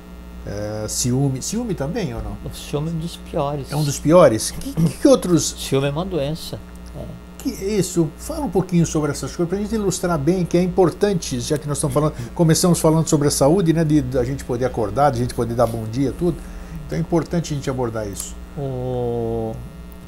É, 0.46 0.86
ciúme. 0.88 1.40
Ciúme 1.40 1.74
também 1.74 2.14
ou 2.14 2.22
não? 2.22 2.36
O 2.44 2.54
ciúme 2.54 2.90
é 2.90 2.92
um 2.92 2.98
dos 2.98 3.16
piores. 3.16 3.72
É 3.72 3.76
um 3.76 3.84
dos 3.84 3.98
piores? 3.98 4.50
Que, 4.50 4.72
que 4.72 5.08
outros. 5.08 5.54
Ciúme 5.58 5.88
é 5.88 5.90
uma 5.90 6.04
doença. 6.04 6.58
É. 6.96 7.04
Que 7.38 7.50
isso, 7.50 8.08
fala 8.16 8.40
um 8.40 8.50
pouquinho 8.50 8.86
sobre 8.86 9.10
essas 9.10 9.34
coisas 9.36 9.48
para 9.48 9.58
a 9.58 9.60
gente 9.60 9.74
ilustrar 9.74 10.18
bem 10.18 10.46
que 10.46 10.56
é 10.56 10.62
importante, 10.62 11.40
já 11.40 11.58
que 11.58 11.68
nós 11.68 11.76
estamos 11.76 11.92
falando, 11.92 12.14
começamos 12.34 12.80
falando 12.80 13.06
sobre 13.06 13.28
a 13.28 13.30
saúde, 13.30 13.72
né, 13.74 13.84
de, 13.84 14.00
de 14.00 14.18
a 14.18 14.24
gente 14.24 14.44
poder 14.44 14.64
acordar, 14.64 15.10
de 15.10 15.18
a 15.18 15.22
gente 15.22 15.34
poder 15.34 15.54
dar 15.54 15.66
bom 15.66 15.84
dia, 15.84 16.12
tudo. 16.18 16.38
Então 16.86 16.96
é 16.96 17.00
importante 17.00 17.52
a 17.52 17.56
gente 17.56 17.68
abordar 17.68 18.08
isso. 18.08 18.34
O 18.56 19.54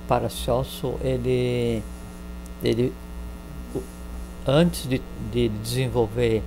Paracelso, 0.08 0.94
ele, 1.02 1.82
ele 2.62 2.92
antes 4.46 4.88
de, 4.88 5.00
de 5.32 5.48
desenvolver 5.48 6.42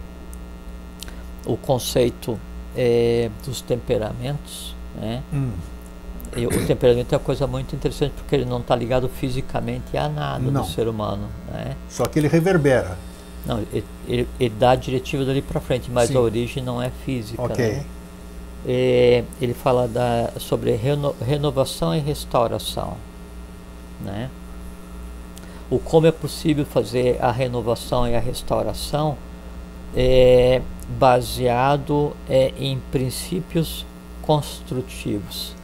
o 1.46 1.58
conceito 1.58 2.40
é, 2.76 3.30
dos 3.46 3.62
temperamentos, 3.62 4.76
né? 4.96 5.24
Hum. 5.34 5.52
E 6.36 6.46
o 6.46 6.68
temperamento 6.68 7.12
é 7.14 7.18
uma 7.18 7.24
coisa 7.24 7.48
muito 7.48 7.76
interessante 7.76 8.14
porque 8.16 8.36
ele 8.36 8.46
não 8.46 8.60
está 8.60 8.76
ligado 8.76 9.10
fisicamente 9.10 9.98
a 9.98 10.08
nada 10.08 10.52
não. 10.52 10.62
do 10.62 10.68
ser 10.68 10.88
humano. 10.88 11.28
Né? 11.52 11.76
Só 11.90 12.06
que 12.06 12.20
ele 12.20 12.28
reverbera. 12.28 12.98
Não, 13.46 13.60
ele, 13.74 13.84
ele, 14.08 14.28
ele 14.40 14.54
dá 14.60 14.72
a 14.72 14.76
diretiva 14.76 15.26
dali 15.26 15.42
para 15.42 15.60
frente, 15.60 15.90
mas 15.90 16.10
Sim. 16.10 16.18
a 16.18 16.20
origem 16.20 16.64
não 16.64 16.82
é 16.82 16.92
física. 17.04 17.42
Ok. 17.42 17.68
Né? 17.68 17.86
É, 18.68 19.24
ele 19.42 19.54
fala 19.54 19.88
da, 19.88 20.32
sobre 20.38 20.76
reno, 20.76 21.16
renovação 21.26 21.96
e 21.96 22.00
restauração. 22.00 22.96
Né? 24.02 24.30
O 25.70 25.78
como 25.78 26.08
é 26.08 26.12
possível 26.12 26.66
fazer 26.66 27.22
a 27.22 27.32
renovação 27.32 28.08
e 28.08 28.16
a 28.16 28.20
restauração 28.20 29.18
é 29.96 30.62
baseado 30.88 32.16
é, 32.28 32.54
em 32.58 32.80
princípios 32.92 33.86
construtivos. 34.22 35.56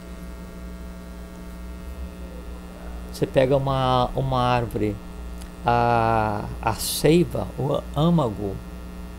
Você 3.11 3.25
pega 3.25 3.55
uma, 3.55 4.09
uma 4.15 4.41
árvore, 4.41 4.95
a, 5.65 6.45
a 6.61 6.73
seiva, 6.73 7.47
o 7.57 7.81
âmago 7.95 8.55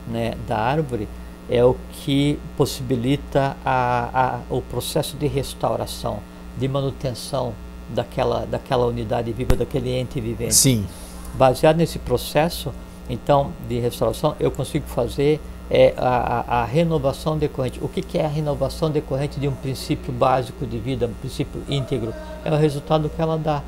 né, 0.06 0.34
da 0.46 0.58
árvore 0.58 1.08
é 1.48 1.64
o 1.64 1.76
que 1.92 2.38
possibilita 2.56 3.56
a, 3.64 4.10
a, 4.12 4.54
o 4.54 4.60
processo 4.60 5.16
de 5.16 5.26
restauração, 5.26 6.20
de 6.58 6.68
manutenção 6.68 7.54
daquela, 7.88 8.46
daquela 8.46 8.86
unidade 8.86 9.32
viva, 9.32 9.54
daquele 9.56 9.90
ente 9.90 10.20
vivente. 10.20 10.54
Sim. 10.54 10.86
Baseado 11.34 11.76
nesse 11.76 11.98
processo, 11.98 12.72
então, 13.08 13.52
de 13.68 13.78
restauração, 13.78 14.34
eu 14.40 14.50
consigo 14.50 14.86
fazer 14.86 15.40
é, 15.70 15.94
a, 15.96 16.60
a, 16.62 16.64
renovação 16.64 17.36
decorrente. 17.38 17.78
O 17.82 17.88
que, 17.88 18.02
que, 18.02 18.18
é 18.18 18.24
a 18.24 18.28
renovação 18.28 18.90
decorrente 18.90 19.38
de 19.38 19.48
um 19.48 19.52
princípio 19.52 20.12
básico 20.12 20.66
de 20.66 20.78
vida, 20.78 21.06
um 21.06 21.14
princípio 21.14 21.62
íntegro? 21.68 22.14
É 22.44 22.50
o 22.50 22.56
resultado 22.56 23.08
que 23.08 23.20
ela 23.20 23.36
dá: 23.36 23.62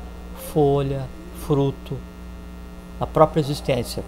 folha, 0.53 1.05
fruto, 1.45 1.97
a 2.99 3.07
própria 3.07 3.39
existência. 3.39 4.03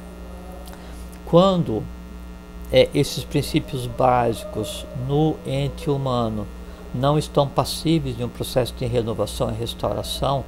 Quando 1.26 1.84
é, 2.72 2.90
esses 2.94 3.24
princípios 3.24 3.86
básicos 3.88 4.86
no 5.08 5.36
ente 5.46 5.90
humano 5.90 6.48
não 6.94 7.18
estão 7.18 7.48
passíveis 7.48 8.18
de 8.18 8.24
um 8.24 8.30
processo 8.30 8.74
de 8.78 8.86
renovação 8.86 9.50
e 9.50 9.54
restauração, 9.54 10.44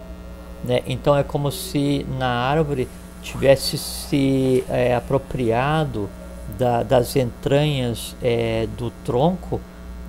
né? 0.63 0.81
então 0.85 1.15
é 1.15 1.23
como 1.23 1.51
se 1.51 2.05
na 2.17 2.27
árvore 2.27 2.88
tivesse 3.21 3.77
se 3.77 4.63
é, 4.69 4.95
apropriado 4.95 6.09
da, 6.57 6.83
das 6.83 7.15
entranhas 7.15 8.15
é, 8.21 8.67
do 8.77 8.91
tronco 9.05 9.62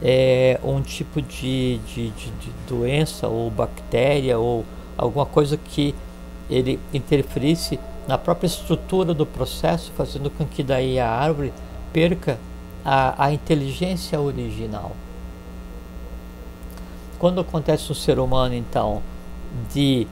é, 0.03 0.59
um 0.63 0.83
tipo 0.83 1.23
de, 1.23 1.79
de, 1.79 2.11
de, 2.11 2.31
de, 2.31 2.51
doença 2.69 3.29
ou 3.29 3.51
bactéria 3.51 4.39
ou 4.39 4.65
alguma 4.99 5.25
coisa 5.25 5.57
que 5.57 5.95
ele 6.51 6.79
interferisse 6.93 7.79
na 8.07 8.19
própria 8.19 8.47
estrutura 8.47 9.15
do 9.15 9.25
processo, 9.25 9.91
fazendo 9.97 10.29
com 10.31 10.45
que 10.45 10.63
daí 10.63 10.99
a 10.99 11.09
árvore 11.09 11.53
perca 11.93 12.39
a, 12.85 13.27
a 13.27 13.33
inteligência 13.33 14.21
original. 14.21 14.93
Quando 17.25 17.41
acontece 17.41 17.89
no 17.89 17.95
ser 17.95 18.19
humano, 18.19 18.55
então, 18.55 19.01
de 19.73 20.07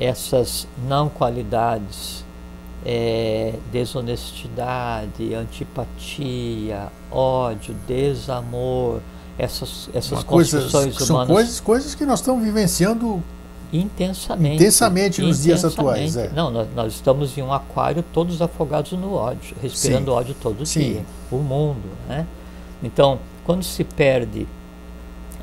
essas 0.00 0.66
não 0.88 1.08
qualidades, 1.08 2.24
é, 2.84 3.54
desonestidade, 3.70 5.32
antipatia, 5.32 6.88
ódio, 7.08 7.72
desamor, 7.86 8.98
essas, 9.38 9.88
essas 9.94 10.24
construções 10.24 10.72
coisas, 10.72 11.08
humanas. 11.08 11.26
São 11.28 11.36
coisas, 11.36 11.60
coisas 11.60 11.94
que 11.94 12.04
nós 12.04 12.18
estamos 12.18 12.42
vivenciando 12.42 13.22
intensamente. 13.72 14.56
Intensamente 14.56 15.22
nos 15.22 15.44
dias 15.44 15.64
atuais. 15.64 16.16
É. 16.16 16.30
Não, 16.30 16.50
nós, 16.50 16.66
nós, 16.74 16.94
estamos 16.94 17.38
em 17.38 17.42
um 17.42 17.52
aquário 17.52 18.04
todos 18.12 18.42
afogados 18.42 18.90
no 18.90 19.14
ódio, 19.14 19.54
respirando 19.62 20.10
Sim. 20.10 20.18
ódio 20.18 20.36
todo 20.42 20.66
Sim. 20.66 20.80
dia. 20.80 21.04
O 21.30 21.36
mundo. 21.36 21.88
Né? 22.08 22.26
Então, 22.82 23.20
quando 23.44 23.62
se 23.62 23.84
perde 23.84 24.48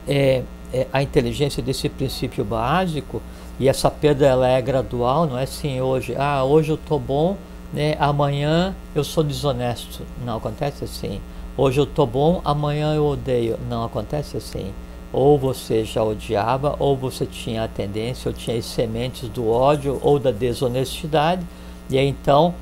é, 0.06 0.44
é, 0.74 0.88
a 0.92 1.04
inteligência 1.04 1.62
desse 1.62 1.88
princípio 1.88 2.44
básico 2.44 3.22
e 3.60 3.70
essa 3.70 3.90
perda 3.92 4.26
ela 4.26 4.48
é 4.48 4.62
gradual, 4.62 5.28
não 5.28 5.38
é 5.38 5.44
assim 5.44 5.80
hoje, 5.80 6.16
ah, 6.18 6.44
hoje 6.44 6.72
eu 6.72 6.76
estou 6.76 7.00
bom, 7.00 7.38
né, 7.72 7.96
amanhã 8.00 8.76
eu 8.94 9.04
sou 9.04 9.24
desonesto. 9.24 10.02
Não 10.26 10.38
acontece 10.38 10.84
assim. 10.84 11.20
Hoje 11.58 11.80
eu 11.80 11.84
estou 11.84 12.06
bom, 12.06 12.42
amanhã 12.46 12.94
eu 12.94 13.06
odeio. 13.06 13.60
Não 13.70 13.84
acontece 13.84 14.38
assim. 14.38 14.72
Ou 15.12 15.38
você 15.38 15.84
já 15.84 16.04
odiava, 16.04 16.76
ou 16.80 16.98
você 16.98 17.26
tinha 17.26 17.64
a 17.64 17.68
tendência, 17.68 18.30
ou 18.30 18.34
tinha 18.34 18.58
as 18.58 18.66
sementes 18.66 19.30
do 19.30 19.50
ódio 19.50 20.00
ou 20.02 20.18
da 20.18 20.32
desonestidade, 20.32 21.46
e 21.90 21.98
aí 21.98 22.08
então 22.08 22.54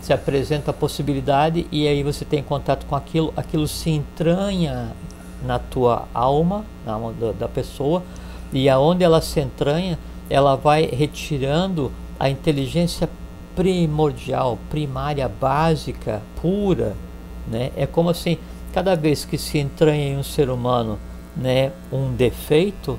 se 0.00 0.12
apresenta 0.12 0.70
a 0.70 0.74
possibilidade 0.74 1.66
e 1.70 1.86
aí 1.86 2.02
você 2.02 2.24
tem 2.24 2.42
contato 2.42 2.86
com 2.86 2.96
aquilo, 2.96 3.32
aquilo 3.36 3.68
se 3.68 3.90
entranha 3.90 4.92
na 5.44 5.58
tua 5.58 6.08
alma, 6.14 6.64
na 6.84 6.94
alma 6.94 7.12
da, 7.12 7.32
da 7.32 7.48
pessoa, 7.48 8.02
e 8.52 8.68
aonde 8.68 9.04
ela 9.04 9.20
se 9.20 9.40
entranha, 9.40 9.98
ela 10.28 10.56
vai 10.56 10.86
retirando 10.86 11.90
a 12.18 12.28
inteligência 12.28 13.08
primordial, 13.54 14.58
primária, 14.70 15.28
básica, 15.28 16.22
pura, 16.40 16.94
né? 17.48 17.70
É 17.76 17.86
como 17.86 18.10
assim, 18.10 18.38
cada 18.72 18.94
vez 18.94 19.24
que 19.24 19.38
se 19.38 19.58
entranha 19.58 20.08
em 20.08 20.16
um 20.16 20.22
ser 20.22 20.50
humano, 20.50 20.98
né, 21.36 21.72
um 21.92 22.12
defeito, 22.12 22.98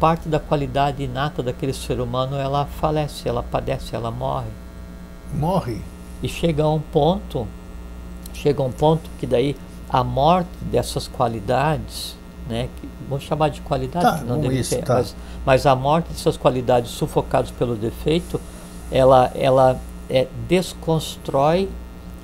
parte 0.00 0.28
da 0.28 0.38
qualidade 0.38 1.02
inata 1.02 1.42
daquele 1.42 1.72
ser 1.72 2.00
humano 2.00 2.36
ela 2.36 2.66
falece, 2.66 3.28
ela 3.28 3.42
padece, 3.42 3.94
ela 3.94 4.10
morre. 4.10 4.50
Morre. 5.32 5.80
E 6.22 6.28
chega 6.28 6.62
a 6.62 6.70
um 6.70 6.80
ponto 6.80 7.46
chega 8.34 8.62
um 8.62 8.72
ponto 8.72 9.08
que 9.18 9.26
daí 9.26 9.56
a 9.88 10.02
morte 10.02 10.50
dessas 10.62 11.06
qualidades, 11.08 12.16
né, 12.48 12.68
que, 12.80 12.88
vamos 13.08 13.24
chamar 13.24 13.48
de 13.48 13.60
qualidade, 13.60 14.04
Tá, 14.04 14.18
que 14.18 14.24
não 14.24 14.40
deve 14.40 14.60
isso, 14.60 14.70
ser, 14.70 14.82
tá. 14.82 14.94
mas, 14.94 15.16
mas 15.44 15.66
a 15.66 15.74
morte 15.74 16.08
dessas 16.08 16.36
qualidades 16.36 16.90
sufocadas 16.90 17.50
pelo 17.50 17.74
defeito, 17.76 18.40
ela, 18.90 19.30
ela 19.34 19.80
é, 20.08 20.26
desconstrói 20.48 21.68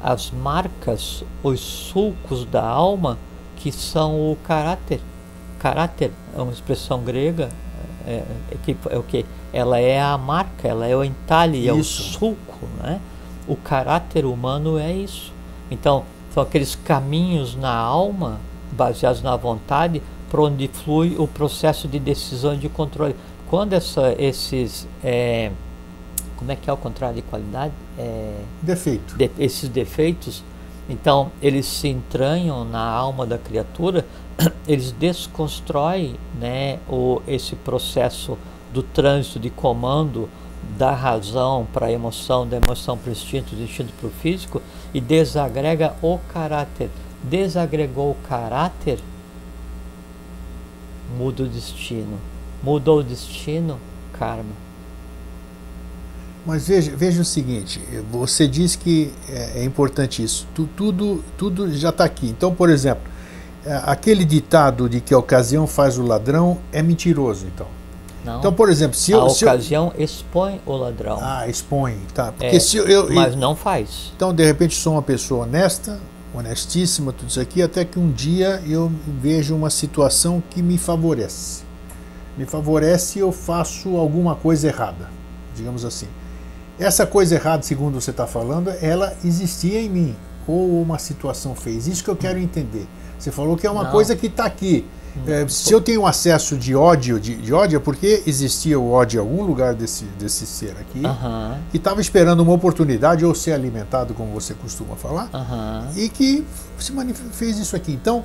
as 0.02 0.30
marcas, 0.30 1.24
os 1.42 1.60
sulcos 1.60 2.44
da 2.44 2.64
alma 2.66 3.18
que 3.56 3.70
são 3.70 4.14
o 4.32 4.36
caráter. 4.44 5.00
Caráter 5.58 6.10
é 6.34 6.40
uma 6.40 6.52
expressão 6.52 7.02
grega, 7.02 7.50
é, 8.06 8.22
é, 8.50 8.56
que, 8.64 8.76
é 8.88 8.96
o 8.96 9.02
que? 9.02 9.26
Ela 9.52 9.78
é 9.78 10.00
a 10.00 10.16
marca, 10.16 10.66
ela 10.66 10.86
é 10.86 10.96
o 10.96 11.04
entalhe, 11.04 11.68
é 11.68 11.72
o 11.72 11.78
Isso. 11.78 12.02
sulco, 12.18 12.66
né? 12.82 13.00
O 13.46 13.56
caráter 13.56 14.24
humano 14.24 14.78
é 14.78 14.92
isso. 14.92 15.32
Então, 15.70 16.04
são 16.32 16.42
aqueles 16.42 16.74
caminhos 16.76 17.54
na 17.56 17.74
alma, 17.74 18.38
baseados 18.72 19.22
na 19.22 19.36
vontade, 19.36 20.02
por 20.30 20.40
onde 20.40 20.68
flui 20.68 21.16
o 21.18 21.26
processo 21.26 21.88
de 21.88 21.98
decisão 21.98 22.54
e 22.54 22.56
de 22.56 22.68
controle. 22.68 23.16
Quando 23.48 23.72
essa, 23.72 24.14
esses. 24.18 24.86
é, 25.02 25.50
como 26.36 26.52
é 26.52 26.56
que 26.56 26.70
é 26.70 26.72
o 26.72 26.76
contrário 26.76 27.16
de 27.16 27.22
qualidade? 27.22 27.72
É, 27.98 28.36
Defeito. 28.62 29.16
de- 29.16 29.30
esses 29.38 29.68
defeitos, 29.68 30.42
então 30.88 31.30
eles 31.42 31.66
se 31.66 31.88
entranham 31.88 32.64
na 32.64 32.80
alma 32.88 33.26
da 33.26 33.36
criatura, 33.36 34.06
eles 34.66 34.92
desconstroem 34.92 36.14
né, 36.38 36.78
o, 36.88 37.20
esse 37.26 37.56
processo 37.56 38.38
do 38.72 38.82
trânsito 38.82 39.38
de 39.40 39.50
comando 39.50 40.28
da 40.78 40.92
razão 40.92 41.66
para 41.72 41.86
a 41.86 41.92
emoção, 41.92 42.46
da 42.46 42.56
emoção 42.56 42.96
para 42.96 43.08
o 43.08 43.12
instinto, 43.12 43.54
do 43.56 43.62
instinto 43.62 43.92
para 43.98 44.06
o 44.06 44.10
físico 44.10 44.62
e 44.92 45.00
desagrega 45.00 45.94
o 46.02 46.18
caráter. 46.32 46.90
Desagregou 47.22 48.12
o 48.12 48.28
caráter, 48.28 48.98
muda 51.16 51.42
o 51.42 51.48
destino. 51.48 52.18
Mudou 52.62 53.00
o 53.00 53.02
destino, 53.02 53.78
karma. 54.12 54.52
Mas 56.46 56.68
veja, 56.68 56.94
veja 56.96 57.20
o 57.20 57.24
seguinte, 57.24 57.80
você 58.10 58.48
diz 58.48 58.74
que 58.74 59.12
é, 59.28 59.60
é 59.60 59.64
importante 59.64 60.22
isso. 60.22 60.46
Tu- 60.54 60.68
tudo, 60.76 61.22
tudo 61.36 61.70
já 61.74 61.90
está 61.90 62.04
aqui. 62.04 62.28
Então, 62.28 62.54
por 62.54 62.70
exemplo, 62.70 63.02
é, 63.64 63.78
aquele 63.84 64.24
ditado 64.24 64.88
de 64.88 65.00
que 65.02 65.12
a 65.12 65.18
ocasião 65.18 65.66
faz 65.66 65.98
o 65.98 66.02
ladrão 66.02 66.58
é 66.72 66.82
mentiroso, 66.82 67.46
então. 67.46 67.66
Não. 68.32 68.38
Então, 68.38 68.52
por 68.52 68.68
exemplo, 68.70 68.96
se 68.96 69.12
a 69.12 69.16
eu, 69.18 69.28
se 69.30 69.44
eu- 69.44 69.48
ocasião 69.48 69.92
expõe 69.98 70.60
o 70.66 70.72
ladrão. 70.76 71.18
ah, 71.20 71.48
expõe, 71.48 71.98
tá? 72.14 72.32
Porque 72.32 72.56
É, 72.56 72.60
se 72.60 72.76
eu, 72.76 72.86
eu- 72.86 73.12
mas 73.12 73.34
não 73.36 73.54
faz. 73.56 74.12
então 74.16 74.32
de 74.34 74.44
repente 74.44 74.74
sou 74.76 74.94
uma 74.94 75.02
pessoa 75.02 75.44
honesta, 75.44 75.98
honestíssima, 76.34 77.12
tudo 77.12 77.28
isso 77.28 77.40
aqui, 77.40 77.60
até 77.62 77.84
que 77.84 77.98
um 77.98 78.10
dia 78.10 78.62
eu 78.66 78.90
vejo 79.20 79.54
uma 79.54 79.68
situação 79.70 80.42
que 80.50 80.62
me 80.62 80.78
favorece. 80.78 81.62
Me 82.38 82.46
favorece 82.46 83.18
e 83.18 83.22
eu 83.22 83.32
faço 83.32 83.96
alguma 83.96 84.34
coisa 84.34 84.68
errada, 84.68 85.10
digamos 85.54 85.84
assim. 85.84 86.06
Essa 86.78 87.04
coisa 87.04 87.34
errada, 87.34 87.62
segundo 87.62 88.00
você 88.00 88.10
está 88.10 88.26
falando, 88.26 88.70
ela 88.80 89.12
existia 89.24 89.80
em 89.82 89.88
mim 89.88 90.16
ou 90.46 90.80
uma 90.80 90.98
situação 90.98 91.54
fez. 91.54 91.86
Isso 91.86 92.02
que 92.02 92.08
eu 92.08 92.16
quero 92.16 92.38
entender. 92.38 92.86
Você 93.18 93.30
falou 93.30 93.56
que 93.56 93.66
é 93.66 93.70
uma 93.70 93.84
Não. 93.84 93.90
coisa 93.90 94.16
que 94.16 94.26
está 94.28 94.46
aqui. 94.46 94.86
É, 95.26 95.46
se 95.48 95.72
eu 95.72 95.80
tenho 95.80 96.06
acesso 96.06 96.56
de 96.56 96.74
ódio, 96.74 97.18
de, 97.18 97.34
de 97.34 97.52
ódio, 97.52 97.76
é 97.76 97.80
porque 97.80 98.22
existia 98.26 98.78
o 98.78 98.90
ódio 98.90 99.18
em 99.18 99.20
algum 99.20 99.42
lugar 99.42 99.74
desse, 99.74 100.04
desse 100.18 100.46
ser 100.46 100.76
aqui 100.80 101.04
Aham, 101.04 101.58
que 101.70 101.76
estava 101.76 102.00
esperando 102.00 102.40
uma 102.40 102.52
oportunidade 102.52 103.24
ou 103.24 103.34
ser 103.34 103.52
alimentado, 103.52 104.14
como 104.14 104.32
você 104.32 104.54
costuma 104.54 104.96
falar, 104.96 105.28
aham. 105.32 105.88
e 105.96 106.08
que 106.08 106.44
se 106.78 106.92
fez 107.32 107.58
isso 107.58 107.74
aqui. 107.74 107.92
Então, 107.92 108.24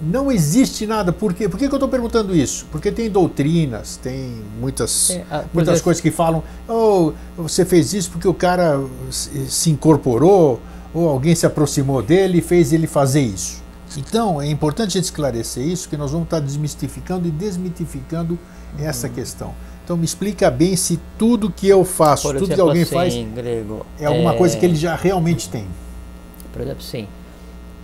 não 0.00 0.30
existe 0.30 0.86
nada. 0.86 1.12
Por 1.12 1.32
quê? 1.32 1.48
Por 1.48 1.58
que, 1.58 1.68
que 1.68 1.74
eu 1.74 1.76
estou 1.76 1.88
perguntando 1.88 2.34
isso? 2.34 2.66
Porque 2.70 2.90
tem 2.90 3.10
doutrinas, 3.10 3.96
tem 3.96 4.42
muitas, 4.60 5.10
É, 5.10 5.24
ah, 5.30 5.38
por 5.40 5.54
muitas 5.54 5.80
coisas 5.80 6.00
que 6.00 6.10
falam: 6.10 6.42
oh, 6.68 7.12
você 7.36 7.64
fez 7.64 7.92
isso 7.92 8.10
porque 8.10 8.28
o 8.28 8.34
cara 8.34 8.80
se 9.10 9.70
incorporou, 9.70 10.60
ou 10.92 11.08
alguém 11.08 11.34
se 11.34 11.46
aproximou 11.46 12.02
dele 12.02 12.38
e 12.38 12.42
fez 12.42 12.72
ele 12.72 12.86
fazer 12.86 13.20
isso. 13.20 13.63
Então, 13.96 14.40
é 14.40 14.48
importante 14.48 14.88
a 14.88 15.00
gente 15.00 15.04
esclarecer 15.04 15.64
isso, 15.66 15.88
que 15.88 15.96
nós 15.96 16.10
vamos 16.12 16.26
estar 16.26 16.40
desmistificando 16.40 17.28
e 17.28 17.30
desmitificando 17.30 18.38
essa 18.78 19.06
Uhum. 19.06 19.12
questão. 19.14 19.54
Então, 19.84 19.96
me 19.96 20.04
explica 20.04 20.50
bem 20.50 20.74
se 20.76 20.98
tudo 21.18 21.50
que 21.50 21.68
eu 21.68 21.84
faço, 21.84 22.22
Por 22.28 22.34
tudo 22.36 22.46
que 22.46 22.52
exemplo, 22.54 22.68
alguém 22.70 22.82
assim, 22.82 22.92
faz, 22.94 23.14
grego, 23.34 23.86
é 24.00 24.06
alguma 24.06 24.34
coisa 24.34 24.56
que 24.56 24.64
ele 24.64 24.74
já 24.76 24.94
realmente 24.96 25.48
tem. 25.48 25.66
Por 26.52 26.62
exemplo, 26.62 26.82
sim. 26.82 27.06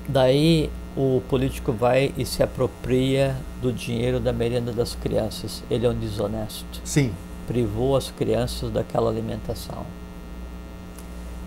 Daí 0.09 0.71
o 0.97 1.21
político 1.29 1.73
vai 1.73 2.13
e 2.17 2.25
se 2.25 2.43
apropria 2.43 3.37
do 3.61 3.73
dinheiro 3.73 4.19
da 4.19 4.33
merenda 4.33 4.73
das 4.73 4.95
crianças. 4.95 5.63
Ele 5.71 5.87
é 5.87 5.91
um 5.91 5.95
desonesto. 5.99 6.81
Sim. 6.83 7.13
Privou 7.47 7.97
as 7.97 8.11
crianças 8.11 8.73
daquela 8.73 9.11
alimentação. 9.11 9.85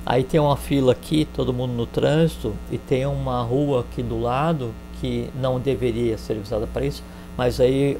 Aí 0.05 0.23
tem 0.23 0.39
uma 0.39 0.57
fila 0.57 0.91
aqui, 0.91 1.25
todo 1.33 1.53
mundo 1.53 1.73
no 1.73 1.85
trânsito, 1.85 2.53
e 2.71 2.77
tem 2.77 3.05
uma 3.05 3.41
rua 3.41 3.81
aqui 3.81 4.03
do 4.03 4.19
lado 4.19 4.73
que 4.99 5.29
não 5.39 5.59
deveria 5.59 6.17
ser 6.17 6.37
usada 6.37 6.67
para 6.67 6.85
isso, 6.85 7.03
mas 7.37 7.59
aí 7.59 7.97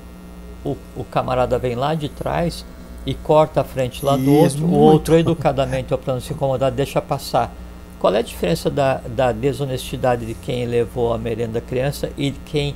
o, 0.66 0.76
o 0.96 1.04
camarada 1.06 1.58
vem 1.58 1.76
lá 1.76 1.96
de 1.96 2.10
trás 2.10 2.66
e 3.06 3.14
corta 3.14 3.62
a 3.62 3.64
frente 3.64 4.04
lá 4.06 4.16
do 4.18 4.24
Isso, 4.24 4.64
outro, 4.64 4.66
o 4.66 4.74
outro 4.74 5.16
educadamente, 5.18 5.96
para 5.98 6.14
não 6.14 6.22
se 6.22 6.34
incomodar, 6.34 6.72
deixa 6.72 7.02
passar. 7.02 7.54
Qual 8.00 8.14
é 8.14 8.20
a 8.20 8.22
diferença 8.22 8.70
da, 8.70 8.96
da 9.08 9.32
desonestidade 9.32 10.26
de 10.26 10.34
quem 10.34 10.66
levou 10.66 11.14
a 11.14 11.18
merenda 11.18 11.54
da 11.54 11.62
criança 11.62 12.10
e 12.18 12.32
de 12.32 12.40
quem 12.46 12.76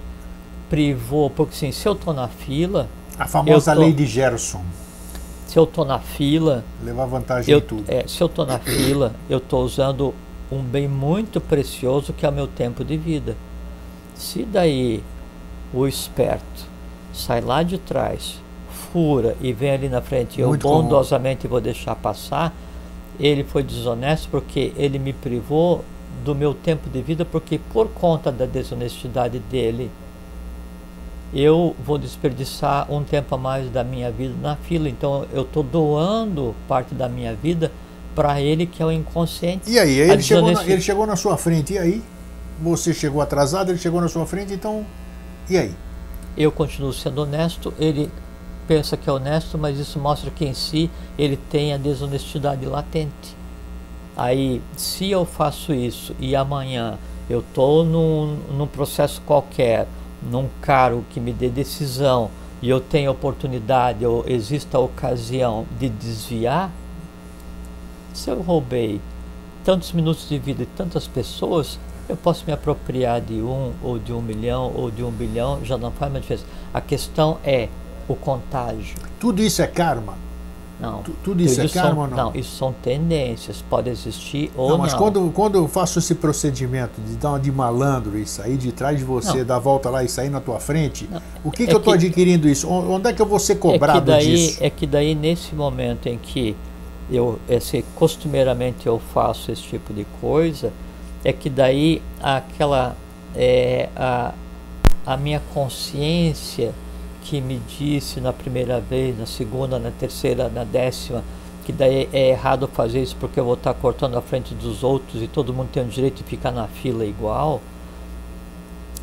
privou? 0.70 1.30
Porque 1.30 1.54
assim, 1.54 1.72
se 1.72 1.86
eu 1.88 1.94
estou 1.94 2.13
na 2.13 2.28
fila, 2.30 2.88
A 3.20 3.28
famosa 3.28 3.74
tô- 3.74 3.82
lei 3.82 3.94
de 3.94 4.06
Gerson. 4.06 4.63
Se 5.58 5.60
eu 5.60 5.63
estou 5.63 5.86
na 5.86 5.98
fila, 5.98 6.63
Levar 6.84 7.06
vantagem 7.08 7.52
eu, 7.52 7.58
em 7.58 7.62
tudo. 7.62 7.84
é, 7.88 8.08
se 8.08 8.22
eu 8.22 8.28
estou 8.28 8.46
na 8.46 8.60
fila, 8.60 9.15
eu 9.28 9.39
estou 9.39 9.63
usando 9.63 10.13
um 10.52 10.62
bem 10.62 10.88
muito 10.88 11.41
precioso 11.41 12.13
que 12.13 12.28
é 12.28 12.30
o 12.30 12.32
meu 12.32 12.46
tempo 12.46 12.86
de 12.86 12.96
vida. 12.96 13.36
Se 14.13 14.43
daí 14.43 15.04
o 15.74 15.88
esperto 15.88 16.67
sai 17.12 17.41
lá 17.41 17.63
de 17.63 17.80
trás, 17.80 18.39
fura 18.93 19.36
e 19.41 19.52
vem 19.52 19.72
ali 19.72 19.89
na 19.89 20.00
frente 20.00 20.38
e 20.38 20.41
eu 20.41 20.50
Muito 20.50 20.62
comum. 20.62 20.84
bondosamente 20.84 21.48
vou 21.48 21.60
deixar 21.60 21.96
passar, 21.96 22.54
ele 23.20 23.43
foi 23.43 23.63
desonesto 23.63 24.30
porque 24.30 24.72
ele 24.78 25.00
me 25.00 25.12
privou 25.12 25.84
do 26.24 26.36
meu 26.36 26.54
tempo 26.54 26.88
de 26.88 27.02
vida, 27.02 27.26
porque 27.26 27.60
por 27.74 27.88
conta 27.88 28.32
da 28.32 28.46
desonestidade 28.46 29.39
dele, 29.39 29.89
eu 31.34 31.76
vou 31.84 31.98
desperdiçar 31.98 32.92
um 32.92 33.04
tempo 33.04 33.36
a 33.36 33.38
mais 33.38 33.70
da 33.70 33.84
minha 33.84 34.12
vida 34.12 34.34
na 34.42 34.56
fila. 34.56 34.88
Então 34.90 35.26
eu 35.32 35.44
estou 35.44 35.63
doando 35.63 36.56
parte 36.68 36.94
da 36.94 37.10
minha 37.10 37.34
vida 37.34 37.72
para 38.16 38.42
ele 38.42 38.66
que 38.66 38.82
é 38.82 38.86
o 38.86 38.92
inconsciente. 38.92 39.70
E 39.70 39.78
aí, 39.78 40.02
A 40.02 40.13
ele 40.13 40.24
chegou, 40.24 40.52
na, 40.52 40.63
ele 40.63 40.82
chegou 40.82 41.06
na 41.06 41.16
sua 41.16 41.38
frente, 41.38 41.74
e 41.74 41.78
aí? 41.78 42.04
Você 42.62 42.94
chegou 42.94 43.22
atrasado, 43.22 43.70
ele 43.70 43.78
chegou 43.78 44.02
na 44.02 44.08
sua 44.08 44.26
frente, 44.26 44.54
então. 44.54 44.84
E 45.48 45.58
aí? 45.58 45.72
Eu 46.36 46.52
continuo 46.52 46.92
sendo 46.92 47.22
honesto, 47.22 47.74
ele 47.78 48.10
pensa 48.68 48.98
que 48.98 49.10
é 49.10 49.13
honesto, 49.13 49.58
mas 49.58 49.78
isso 49.78 50.00
mostra 50.00 50.32
que 50.32 50.46
em 50.46 50.54
si 50.54 50.90
ele 51.18 51.38
tem 51.38 51.74
a 51.74 51.78
desonestidade 51.78 52.66
latente. 52.66 53.38
Aí, 54.16 54.62
se 54.76 55.12
eu 55.12 55.24
faço 55.26 55.72
isso 55.72 56.16
e 56.20 56.36
amanhã 56.36 56.98
eu 57.30 57.40
estou 57.40 57.86
num, 57.86 58.38
num 58.52 58.66
processo 58.66 59.22
qualquer, 59.22 59.88
num 60.21 60.47
cargo 60.62 61.03
que 61.10 61.19
me 61.19 61.32
dê 61.32 61.49
decisão 61.49 62.30
e 62.62 62.69
eu 62.69 62.80
tenho 62.80 63.12
oportunidade 63.12 64.06
ou 64.06 64.23
exista 64.27 64.77
a 64.77 64.82
ocasião 64.82 65.65
de 65.80 65.89
desviar, 65.89 66.71
se 68.13 68.30
eu 68.30 68.41
roubei 68.41 68.99
tantos 69.63 69.91
minutos 69.91 70.27
de 70.27 70.39
vida 70.39 70.65
de 70.65 70.71
tantas 70.71 71.08
pessoas, 71.08 71.80
eu 72.10 72.15
posso 72.15 72.45
me 72.47 72.53
apropriar 72.53 73.21
de 73.21 73.36
um, 73.36 73.73
ou 73.84 73.99
de 73.99 74.12
um 74.12 74.21
milhão, 74.21 74.71
ou 74.73 74.89
de 74.89 75.03
um 75.03 75.12
bilhão, 75.12 75.63
já 75.63 75.77
não 75.77 75.91
faz 75.91 76.12
mais 76.12 76.23
diferença. 76.23 76.47
A 76.73 76.82
questão 76.82 77.38
é 77.43 77.69
o 78.08 78.15
contágio. 78.15 78.95
Tudo 79.19 79.43
isso 79.43 79.62
é 79.62 79.67
karma? 79.67 80.17
Não. 80.80 81.02
Tu- 81.02 81.12
tudo 81.24 81.42
isso 81.42 81.60
é 81.60 81.68
são- 81.68 81.82
karma 81.84 82.02
ou 82.04 82.08
não? 82.08 82.18
Não, 82.18 82.36
isso 82.36 82.56
são 82.56 82.72
tendências, 82.72 83.63
pode 83.68 83.90
existir 83.90 84.52
ou 84.56 84.70
não, 84.70 84.78
não. 84.78 84.84
mas 84.84 84.94
Quando, 84.94 85.32
quando 85.34 85.56
eu 85.56 85.68
faço 85.68 85.98
esse 85.98 86.13
procedimento 86.13 87.02
de 87.02 87.16
dar 87.16 87.30
uma 87.32 87.40
de 87.40 87.52
malandro 87.52 88.16
e 88.18 88.28
sair 88.28 88.58
de 88.58 88.72
trás 88.72 88.98
de 88.98 89.04
você, 89.04 89.40
Não. 89.40 89.46
dar 89.46 89.56
a 89.56 89.60
volta 89.60 89.90
lá 89.90 90.04
e 90.04 90.08
sair 90.08 90.30
na 90.30 90.40
tua 90.40 90.60
frente, 90.60 91.10
Não. 91.12 91.20
o 91.44 91.50
que, 91.50 91.63
É 91.63 91.66
que 91.66 91.74
eu 91.74 91.80
estou 91.80 91.94
adquirindo 91.94 92.48
isso? 92.48 92.70
Onde 92.70 93.10
é 93.10 93.13
que 93.13 93.20
eu 93.22 93.26
vou 93.26 93.40
ser 93.40 93.54
é 93.54 93.56
cobrado 93.56 94.02
que 94.02 94.06
daí, 94.06 94.26
disso? 94.36 94.58
É 94.63 94.70
que 94.70 94.86
daí, 94.86 95.16
nesse 95.16 95.56
momento 95.56 96.06
em 96.08 96.18
que 96.20 96.56
eu, 97.12 97.40
esse, 97.50 97.84
costumeiramente 97.96 98.86
eu 98.86 99.02
faço 99.13 99.52
esse 99.52 99.63
tipo 99.63 99.92
de 99.94 100.06
coisa, 100.22 100.72
é 101.24 101.34
que 101.34 101.50
daí 101.50 102.04
aquela, 102.22 102.96
é, 103.36 103.90
a, 103.96 104.32
a 105.06 105.18
minha 105.18 105.42
consciência 105.56 106.72
que 107.30 107.42
me 107.42 107.60
disse 107.78 108.22
na 108.22 108.32
primeira 108.32 108.80
vez, 108.80 109.18
na 109.20 109.26
segunda, 109.26 109.78
na 109.78 109.92
terceira, 109.92 110.48
na 110.48 110.63
décima, 110.63 111.22
que 111.66 111.74
daí 111.74 112.08
é 112.13 112.30
errado 112.30 112.70
fazer 112.70 113.04
isso 113.04 113.18
porque 113.20 113.38
eu 113.38 113.44
vou 113.44 113.56
estar 113.56 113.74
cortando 113.74 114.18
a 114.18 114.22
frente 114.22 114.56
dos 114.56 114.82
outros 114.82 115.22
e 115.22 115.28
todo 115.28 115.54
mundo 115.54 115.68
tem 115.74 115.84
o 115.84 115.88
direito 115.88 116.18
de 116.18 116.24
ficar 116.24 116.52
na 116.52 116.68
fila 116.68 117.06
igual, 117.06 117.62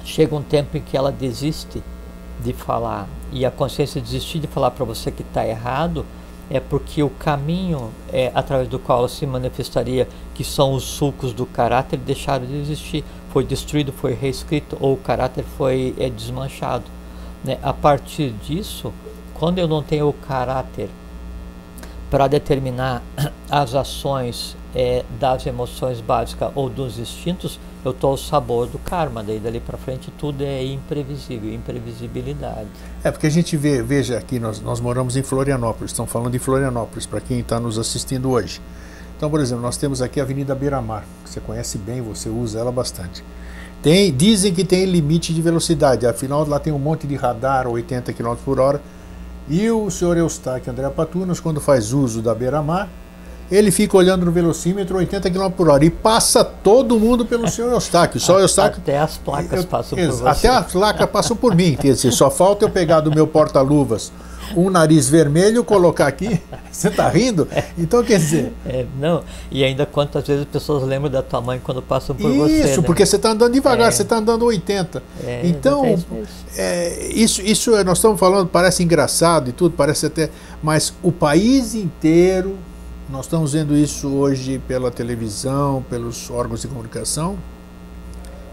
chega 0.06 0.34
um 0.34 0.42
tempo 0.42 0.78
em 0.78 0.80
que 0.80 0.96
ela 0.96 1.12
desiste 1.12 1.82
de 2.42 2.54
falar 2.54 3.06
e 3.30 3.44
a 3.44 3.50
consciência 3.50 4.00
desistir 4.00 4.38
de 4.38 4.46
falar 4.46 4.70
para 4.70 4.86
você 4.86 5.10
que 5.10 5.22
está 5.22 5.46
errado 5.46 6.06
é 6.48 6.58
porque 6.58 7.02
o 7.02 7.10
caminho 7.10 7.90
é, 8.10 8.32
através 8.34 8.68
do 8.68 8.78
qual 8.78 9.00
ela 9.00 9.08
se 9.08 9.26
manifestaria, 9.26 10.08
que 10.34 10.44
são 10.44 10.72
os 10.72 10.84
sulcos 10.84 11.34
do 11.34 11.44
caráter, 11.44 11.98
deixaram 11.98 12.46
de 12.46 12.54
existir, 12.56 13.04
foi 13.30 13.44
destruído, 13.44 13.92
foi 13.92 14.14
reescrito 14.14 14.78
ou 14.80 14.94
o 14.94 14.96
caráter 14.96 15.44
foi 15.58 15.94
é, 15.98 16.08
desmanchado. 16.08 16.84
Né? 17.44 17.58
A 17.62 17.72
partir 17.72 18.30
disso, 18.30 18.92
quando 19.34 19.58
eu 19.58 19.68
não 19.68 19.82
tenho 19.82 20.08
o 20.08 20.12
caráter 20.12 20.88
para 22.10 22.26
determinar 22.26 23.02
as 23.50 23.74
ações 23.74 24.56
é, 24.74 25.04
das 25.20 25.46
emoções 25.46 26.00
básicas 26.00 26.50
ou 26.54 26.68
dos 26.68 26.98
instintos, 26.98 27.60
eu 27.84 27.90
estou 27.90 28.12
ao 28.12 28.16
sabor 28.16 28.66
do 28.66 28.78
karma. 28.78 29.22
Daí 29.22 29.38
dali 29.38 29.60
para 29.60 29.76
frente 29.76 30.10
tudo 30.18 30.42
é 30.42 30.64
imprevisível, 30.64 31.52
imprevisibilidade. 31.52 32.68
É 33.02 33.10
porque 33.10 33.26
a 33.26 33.30
gente 33.30 33.56
vê, 33.56 33.82
veja 33.82 34.18
aqui, 34.18 34.40
nós, 34.40 34.60
nós 34.60 34.80
moramos 34.80 35.16
em 35.16 35.22
Florianópolis, 35.22 35.90
estão 35.92 36.06
falando 36.06 36.32
de 36.32 36.38
Florianópolis, 36.38 37.06
para 37.06 37.20
quem 37.20 37.40
está 37.40 37.60
nos 37.60 37.78
assistindo 37.78 38.30
hoje. 38.30 38.60
Então, 39.16 39.30
por 39.30 39.40
exemplo, 39.40 39.62
nós 39.62 39.76
temos 39.76 40.02
aqui 40.02 40.18
a 40.18 40.22
Avenida 40.24 40.54
Beira 40.54 40.80
Mar, 40.82 41.04
que 41.22 41.30
você 41.30 41.40
conhece 41.40 41.78
bem, 41.78 42.00
você 42.00 42.28
usa 42.28 42.58
ela 42.58 42.72
bastante. 42.72 43.22
Tem, 43.84 44.10
dizem 44.10 44.54
que 44.54 44.64
tem 44.64 44.86
limite 44.86 45.34
de 45.34 45.42
velocidade, 45.42 46.06
afinal 46.06 46.48
lá 46.48 46.58
tem 46.58 46.72
um 46.72 46.78
monte 46.78 47.06
de 47.06 47.16
radar, 47.16 47.68
80 47.68 48.14
km 48.14 48.34
por 48.42 48.58
hora. 48.58 48.80
E 49.46 49.70
o 49.70 49.90
senhor 49.90 50.16
Eustáquio 50.16 50.72
André 50.72 50.88
Patunas, 50.88 51.38
quando 51.38 51.60
faz 51.60 51.92
uso 51.92 52.22
da 52.22 52.34
Beira 52.34 52.62
Mar, 52.62 52.88
ele 53.52 53.70
fica 53.70 53.94
olhando 53.94 54.24
no 54.24 54.32
velocímetro 54.32 54.96
80 54.96 55.30
km 55.30 55.50
por 55.50 55.68
hora 55.68 55.84
e 55.84 55.90
passa 55.90 56.42
todo 56.42 56.98
mundo 56.98 57.26
pelo 57.26 57.46
senhor 57.46 57.72
Eustáquio. 57.72 58.18
Só 58.18 58.40
Eustáquio. 58.40 58.80
Até 58.80 58.98
as 58.98 59.18
placas 59.18 59.60
eu, 59.60 59.66
passam 59.66 59.98
por 59.98 60.06
você. 60.06 60.28
Até 60.28 60.48
as 60.48 60.72
placas 60.72 61.10
passam 61.10 61.36
por 61.36 61.54
mim. 61.54 61.76
Quer 61.78 61.92
dizer, 61.92 62.10
só 62.10 62.30
falta 62.30 62.64
eu 62.64 62.70
pegar 62.70 63.00
do 63.00 63.10
meu 63.10 63.26
porta-luvas 63.26 64.10
um 64.56 64.70
nariz 64.70 65.08
vermelho, 65.08 65.64
colocar 65.64 66.06
aqui. 66.06 66.40
Você 66.70 66.88
está 66.88 67.08
rindo? 67.08 67.46
Então, 67.78 68.02
quer 68.02 68.18
dizer. 68.18 68.52
É, 68.66 68.84
não, 68.98 69.22
e 69.50 69.62
ainda 69.62 69.86
quantas 69.86 70.26
vezes 70.26 70.42
as 70.42 70.48
pessoas 70.48 70.82
lembram 70.82 71.10
da 71.10 71.22
tua 71.22 71.40
mãe 71.40 71.60
quando 71.62 71.80
passam 71.80 72.16
por 72.16 72.30
isso, 72.30 72.38
você. 72.38 72.70
Isso, 72.70 72.80
né? 72.80 72.86
porque 72.86 73.06
você 73.06 73.16
está 73.16 73.30
andando 73.30 73.52
devagar, 73.52 73.88
é. 73.88 73.90
você 73.90 74.02
está 74.02 74.16
andando 74.16 74.44
80. 74.44 75.02
É, 75.24 75.42
então, 75.44 75.84
é, 76.56 77.08
isso, 77.12 77.40
isso 77.42 77.70
nós 77.84 77.98
estamos 77.98 78.18
falando, 78.18 78.48
parece 78.48 78.82
engraçado 78.82 79.50
e 79.50 79.52
tudo, 79.52 79.76
parece 79.76 80.06
até. 80.06 80.30
Mas 80.62 80.92
o 81.02 81.12
país 81.12 81.74
inteiro 81.74 82.58
nós 83.08 83.26
estamos 83.26 83.52
vendo 83.52 83.76
isso 83.76 84.08
hoje 84.08 84.58
pela 84.66 84.90
televisão, 84.90 85.84
pelos 85.88 86.30
órgãos 86.30 86.62
de 86.62 86.68
comunicação. 86.68 87.38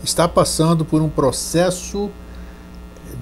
Está 0.03 0.27
passando 0.27 0.83
por 0.83 1.01
um 1.01 1.09
processo 1.09 2.11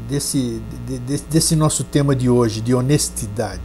desse, 0.09 0.61
de, 0.87 1.17
desse 1.29 1.55
nosso 1.55 1.83
tema 1.83 2.15
de 2.15 2.29
hoje, 2.29 2.61
de 2.61 2.73
honestidade. 2.73 3.61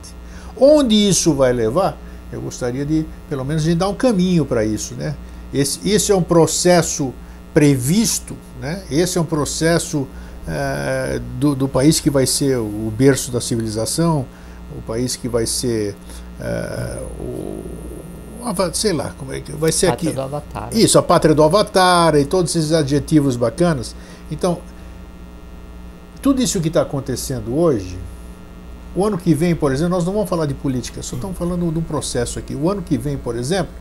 Onde 0.57 0.95
isso 0.95 1.35
vai 1.35 1.53
levar? 1.53 1.99
Eu 2.33 2.41
gostaria 2.41 2.85
de, 2.85 3.07
pelo 3.29 3.45
menos, 3.45 3.63
de 3.63 3.75
dar 3.75 3.89
um 3.89 3.95
caminho 3.95 4.45
para 4.45 4.65
isso. 4.65 4.95
Né? 4.95 5.15
Esse, 5.53 5.89
esse 5.89 6.13
é 6.13 6.15
um 6.15 6.23
processo 6.23 7.13
previsto, 7.53 8.37
né? 8.61 8.83
esse 8.91 9.17
é 9.17 9.21
um 9.21 9.25
processo 9.25 10.07
é, 10.47 11.21
do, 11.39 11.55
do 11.55 11.69
país 11.69 12.01
que 12.01 12.11
vai 12.11 12.27
ser 12.27 12.59
o 12.59 12.93
berço 12.97 13.31
da 13.31 13.41
civilização, 13.41 14.27
o 14.77 14.83
país 14.83 15.17
que 15.17 15.29
vai 15.29 15.47
ser 15.47 15.97
é, 16.41 16.99
o, 17.19 17.63
sei 18.73 18.93
lá, 18.93 19.15
como 19.17 19.33
é 19.33 19.41
que 19.41 19.53
vai 19.53 19.73
ser 19.73 19.89
pátria 19.89 20.11
aqui. 20.11 20.17
Do 20.17 20.23
avatar. 20.23 20.69
Isso, 20.73 20.99
a 20.99 21.03
pátria 21.03 21.35
do 21.35 21.43
avatar 21.43 22.17
e 22.17 22.25
todos 22.25 22.55
esses 22.55 22.73
adjetivos 22.73 23.37
bacanas. 23.37 23.95
Então, 24.31 24.59
tudo 26.25 26.41
isso 26.41 26.59
que 26.59 26.69
está 26.69 26.81
acontecendo 26.81 27.55
hoje, 27.55 27.99
o 28.97 29.05
ano 29.05 29.19
que 29.19 29.35
vem, 29.35 29.55
por 29.55 29.71
exemplo, 29.71 29.91
nós 29.91 30.07
não 30.07 30.15
vamos 30.15 30.27
falar 30.27 30.47
de 30.47 30.55
política, 30.55 31.03
só 31.03 31.17
estamos 31.17 31.37
falando 31.37 31.71
de 31.71 31.79
um 31.79 31.83
processo 31.83 32.39
aqui. 32.39 32.55
O 32.55 32.71
ano 32.71 32.81
que 32.81 32.97
vem, 32.97 33.19
por 33.19 33.37
exemplo, 33.37 33.75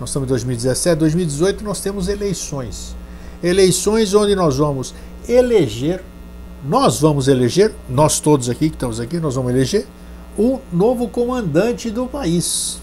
nós 0.00 0.08
estamos 0.08 0.26
em 0.26 0.30
2017, 0.30 0.98
2018, 0.98 1.62
nós 1.62 1.82
temos 1.82 2.08
eleições. 2.08 2.96
Eleições 3.42 4.14
onde 4.14 4.34
nós 4.34 4.56
vamos 4.56 4.94
eleger, 5.28 6.02
nós 6.66 6.98
vamos 7.02 7.28
eleger, 7.28 7.74
nós 7.86 8.18
todos 8.18 8.48
aqui 8.48 8.70
que 8.70 8.76
estamos 8.76 8.98
aqui, 8.98 9.20
nós 9.20 9.34
vamos 9.34 9.52
eleger 9.52 9.86
o 10.38 10.60
novo 10.72 11.06
comandante 11.06 11.90
do 11.90 12.06
país, 12.06 12.80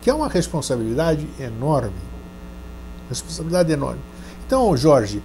que 0.00 0.08
é 0.08 0.14
uma 0.14 0.28
responsabilidade 0.28 1.26
enorme. 1.40 1.90
Responsabilidade 3.08 3.72
enorme. 3.72 4.00
Então, 4.46 4.76
Jorge, 4.76 5.20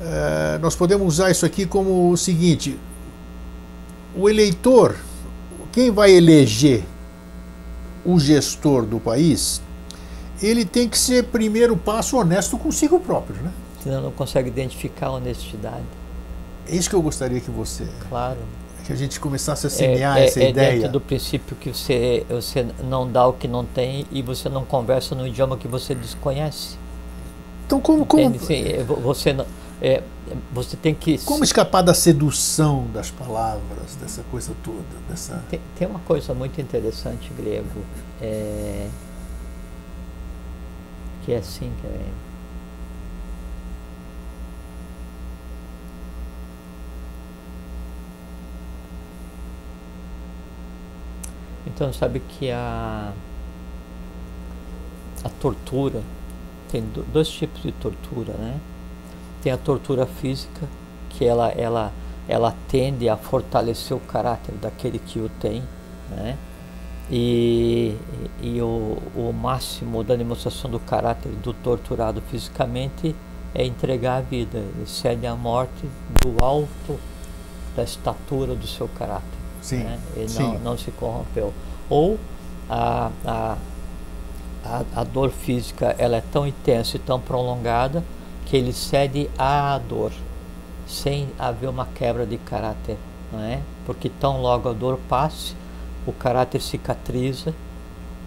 eh, 0.00 0.58
nós 0.60 0.74
podemos 0.76 1.06
usar 1.06 1.30
isso 1.30 1.46
aqui 1.46 1.66
como 1.66 2.10
o 2.10 2.16
seguinte: 2.16 2.78
o 4.14 4.28
eleitor, 4.28 4.96
quem 5.72 5.90
vai 5.90 6.10
eleger 6.12 6.84
o 8.04 8.18
gestor 8.18 8.84
do 8.84 9.00
país, 9.00 9.60
ele 10.42 10.64
tem 10.64 10.88
que 10.88 10.98
ser, 10.98 11.24
primeiro 11.24 11.76
passo, 11.76 12.16
honesto 12.16 12.56
consigo 12.58 13.00
próprio. 13.00 13.36
Né? 13.42 13.52
Senão 13.82 14.02
não 14.02 14.12
consegue 14.12 14.48
identificar 14.48 15.08
a 15.08 15.12
honestidade. 15.12 15.84
É 16.68 16.74
isso 16.74 16.90
que 16.90 16.96
eu 16.96 17.02
gostaria 17.02 17.40
que 17.40 17.50
você. 17.50 17.86
Claro 18.08 18.38
que 18.86 18.92
a 18.92 18.96
gente 18.96 19.18
começasse 19.18 19.66
a 19.66 19.70
semear 19.70 20.16
é, 20.16 20.20
é, 20.20 20.26
essa 20.26 20.40
é 20.40 20.50
ideia. 20.50 20.72
dentro 20.74 20.92
do 20.92 21.00
princípio 21.00 21.56
que 21.56 21.70
você, 21.70 22.24
você 22.28 22.64
não 22.84 23.10
dá 23.10 23.26
o 23.26 23.32
que 23.32 23.48
não 23.48 23.64
tem 23.64 24.06
e 24.12 24.22
você 24.22 24.48
não 24.48 24.64
conversa 24.64 25.12
no 25.14 25.26
idioma 25.26 25.56
que 25.56 25.66
você 25.66 25.92
desconhece. 25.92 26.76
Então 27.66 27.80
como 27.80 28.06
como 28.06 28.32
é, 28.48 28.84
você 28.84 29.32
não, 29.32 29.44
é, 29.80 30.02
você 30.52 30.76
tem 30.76 30.94
que 30.94 31.18
como 31.18 31.44
escapar 31.44 31.82
da 31.82 31.92
sedução 31.92 32.86
das 32.92 33.10
palavras 33.10 33.94
dessa 34.00 34.22
coisa 34.30 34.52
toda 34.64 34.82
dessa 35.08 35.44
tem, 35.50 35.60
tem 35.78 35.86
uma 35.86 36.00
coisa 36.00 36.32
muito 36.32 36.60
interessante 36.60 37.30
grego 37.36 37.84
é, 38.20 38.88
que 41.24 41.32
é 41.32 41.38
assim 41.38 41.70
que 41.80 41.86
é 41.86 42.00
Então 51.66 51.92
sabe 51.92 52.20
que 52.20 52.50
a 52.50 53.12
a 55.22 55.28
tortura 55.28 56.02
tem 56.70 56.82
dois 57.12 57.28
tipos 57.28 57.62
de 57.62 57.72
tortura, 57.72 58.32
né? 58.34 58.58
Tem 59.46 59.52
a 59.52 59.56
tortura 59.56 60.06
física, 60.06 60.66
que 61.08 61.24
ela 61.24 61.52
ela 61.52 61.92
ela 62.28 62.52
tende 62.66 63.08
a 63.08 63.16
fortalecer 63.16 63.96
o 63.96 64.00
caráter 64.00 64.52
daquele 64.56 64.98
que 64.98 65.20
o 65.20 65.28
tem, 65.38 65.62
né? 66.10 66.36
E, 67.08 67.96
e 68.42 68.60
o, 68.60 68.98
o 69.14 69.32
máximo 69.32 70.02
da 70.02 70.16
demonstração 70.16 70.68
do 70.68 70.80
caráter 70.80 71.30
do 71.30 71.52
torturado 71.52 72.20
fisicamente 72.22 73.14
é 73.54 73.64
entregar 73.64 74.16
a 74.16 74.20
vida, 74.20 74.58
ele 74.58 74.84
cede 74.84 75.28
à 75.28 75.36
morte 75.36 75.88
do 76.20 76.44
alto 76.44 76.98
da 77.76 77.84
estatura 77.84 78.52
do 78.52 78.66
seu 78.66 78.88
caráter. 78.88 79.38
Sim, 79.62 79.84
né? 79.84 80.00
Ele 80.16 80.28
sim. 80.28 80.42
Não, 80.42 80.58
não 80.58 80.76
se 80.76 80.90
corrompeu. 80.90 81.54
Ou 81.88 82.18
a, 82.68 83.12
a, 83.24 83.56
a, 84.64 84.84
a, 84.96 85.04
dor 85.04 85.30
física 85.30 85.94
ela 85.96 86.16
é 86.16 86.20
tão 86.32 86.48
intensa 86.48 86.96
e 86.96 86.98
tão 86.98 87.20
prolongada 87.20 88.02
que 88.46 88.56
ele 88.56 88.72
cede 88.72 89.28
à 89.36 89.78
dor, 89.78 90.12
sem 90.86 91.28
haver 91.38 91.68
uma 91.68 91.84
quebra 91.84 92.24
de 92.24 92.38
caráter. 92.38 92.96
Não 93.32 93.40
é? 93.40 93.60
Porque 93.84 94.08
tão 94.08 94.40
logo 94.40 94.68
a 94.68 94.72
dor 94.72 94.98
passe, 95.08 95.54
o 96.06 96.12
caráter 96.12 96.62
cicatriza, 96.62 97.52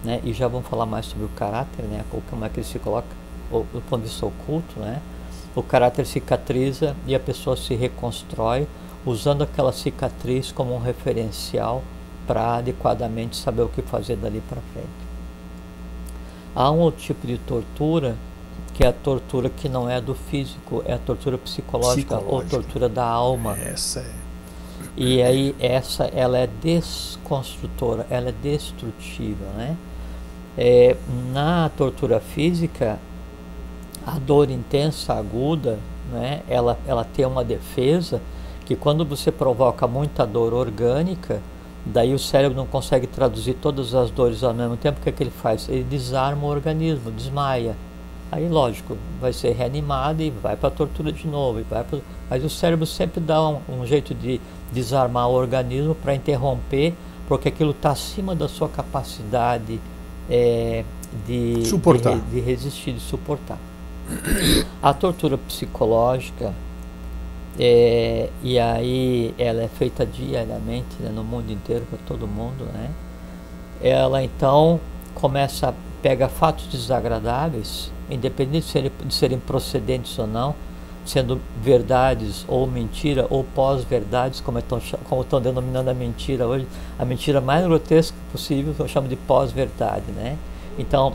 né? 0.04 0.20
e 0.22 0.32
já 0.32 0.46
vamos 0.46 0.68
falar 0.68 0.86
mais 0.86 1.06
sobre 1.06 1.24
o 1.24 1.30
caráter, 1.30 1.82
né? 1.84 2.04
como 2.28 2.44
é 2.44 2.48
que 2.48 2.60
ele 2.60 2.66
se 2.66 2.78
coloca 2.78 3.08
do 3.50 3.82
ponto 3.88 4.02
de 4.02 4.08
vista 4.08 4.24
oculto, 4.26 4.78
né? 4.78 5.00
o 5.54 5.62
caráter 5.62 6.06
cicatriza 6.06 6.94
e 7.06 7.14
a 7.14 7.20
pessoa 7.20 7.56
se 7.56 7.74
reconstrói 7.74 8.68
usando 9.04 9.42
aquela 9.42 9.72
cicatriz 9.72 10.52
como 10.52 10.74
um 10.74 10.78
referencial 10.78 11.82
para 12.26 12.56
adequadamente 12.56 13.36
saber 13.36 13.62
o 13.62 13.68
que 13.68 13.82
fazer 13.82 14.16
dali 14.16 14.42
para 14.48 14.60
frente. 14.72 14.88
Há 16.54 16.70
um 16.70 16.78
outro 16.78 17.00
tipo 17.00 17.26
de 17.26 17.38
tortura 17.38 18.16
que 18.80 18.86
é 18.86 18.88
a 18.88 18.92
tortura 18.94 19.50
que 19.50 19.68
não 19.68 19.90
é 19.90 20.00
do 20.00 20.14
físico, 20.14 20.82
é 20.86 20.94
a 20.94 20.98
tortura 20.98 21.36
psicológica, 21.36 22.16
psicológica. 22.16 22.56
ou 22.56 22.62
tortura 22.62 22.88
da 22.88 23.04
alma. 23.04 23.54
Essa 23.58 24.00
é. 24.00 24.10
E 24.96 25.22
aí 25.22 25.54
essa 25.60 26.04
ela 26.04 26.38
é 26.38 26.48
desconstrutora, 26.62 28.06
ela 28.08 28.30
é 28.30 28.32
destrutiva, 28.32 29.44
né? 29.54 29.76
É, 30.56 30.96
na 31.30 31.68
tortura 31.76 32.20
física, 32.20 32.98
a 34.06 34.18
dor 34.18 34.50
intensa, 34.50 35.12
aguda, 35.12 35.78
né? 36.10 36.40
Ela 36.48 36.78
ela 36.86 37.04
tem 37.04 37.26
uma 37.26 37.44
defesa 37.44 38.18
que 38.64 38.74
quando 38.74 39.04
você 39.04 39.30
provoca 39.30 39.86
muita 39.86 40.26
dor 40.26 40.54
orgânica, 40.54 41.42
Daí 41.82 42.12
o 42.12 42.18
cérebro 42.18 42.54
não 42.54 42.66
consegue 42.66 43.06
traduzir 43.06 43.54
todas 43.54 43.94
as 43.94 44.10
dores 44.10 44.44
ao 44.44 44.52
mesmo 44.52 44.76
tempo. 44.76 45.00
O 45.00 45.02
que, 45.02 45.08
é 45.08 45.12
que 45.12 45.22
ele 45.22 45.30
faz? 45.30 45.66
Ele 45.66 45.82
desarma 45.82 46.46
o 46.46 46.50
organismo, 46.50 47.10
desmaia. 47.10 47.74
Aí, 48.32 48.48
lógico, 48.48 48.96
vai 49.20 49.32
ser 49.32 49.52
reanimado 49.52 50.22
e 50.22 50.30
vai 50.30 50.56
para 50.56 50.68
a 50.68 50.72
tortura 50.72 51.12
de 51.12 51.26
novo. 51.26 51.60
E 51.60 51.62
vai 51.62 51.82
pra... 51.82 51.98
Mas 52.28 52.44
o 52.44 52.50
cérebro 52.50 52.86
sempre 52.86 53.20
dá 53.20 53.46
um, 53.48 53.60
um 53.68 53.84
jeito 53.84 54.14
de 54.14 54.40
desarmar 54.72 55.28
o 55.28 55.32
organismo 55.32 55.94
para 55.94 56.14
interromper, 56.14 56.94
porque 57.26 57.48
aquilo 57.48 57.72
está 57.72 57.90
acima 57.90 58.34
da 58.34 58.48
sua 58.48 58.68
capacidade 58.68 59.80
é, 60.28 60.84
de, 61.26 61.64
suportar. 61.64 62.18
De, 62.18 62.30
de 62.30 62.40
resistir, 62.40 62.92
de 62.92 63.00
suportar. 63.00 63.58
A 64.80 64.94
tortura 64.94 65.36
psicológica, 65.36 66.54
é, 67.58 68.30
e 68.42 68.58
aí 68.58 69.34
ela 69.36 69.62
é 69.62 69.68
feita 69.68 70.06
diariamente 70.06 70.96
né, 71.00 71.10
no 71.10 71.24
mundo 71.24 71.50
inteiro, 71.50 71.84
para 71.90 71.98
todo 72.06 72.26
mundo, 72.26 72.64
né? 72.72 72.90
Ela 73.82 74.22
então 74.22 74.80
começa, 75.14 75.74
pega 76.02 76.28
fatos 76.28 76.66
desagradáveis, 76.66 77.90
independente 78.10 78.66
de 78.66 78.72
serem, 78.72 78.92
de 79.04 79.14
serem 79.14 79.38
procedentes 79.38 80.18
ou 80.18 80.26
não, 80.26 80.54
sendo 81.04 81.40
verdades 81.62 82.44
ou 82.46 82.66
mentira 82.66 83.26
ou 83.30 83.44
pós-verdades, 83.44 84.40
como 84.40 84.58
estão 84.58 84.80
como 85.08 85.22
estão 85.22 85.40
denominando 85.40 85.90
a 85.90 85.94
mentira 85.94 86.46
hoje, 86.46 86.66
a 86.98 87.04
mentira 87.04 87.40
mais 87.40 87.64
grotesca 87.64 88.16
possível, 88.30 88.74
eu 88.78 88.88
chamo 88.88 89.08
de 89.08 89.16
pós-verdade, 89.16 90.10
né? 90.12 90.36
Então, 90.78 91.14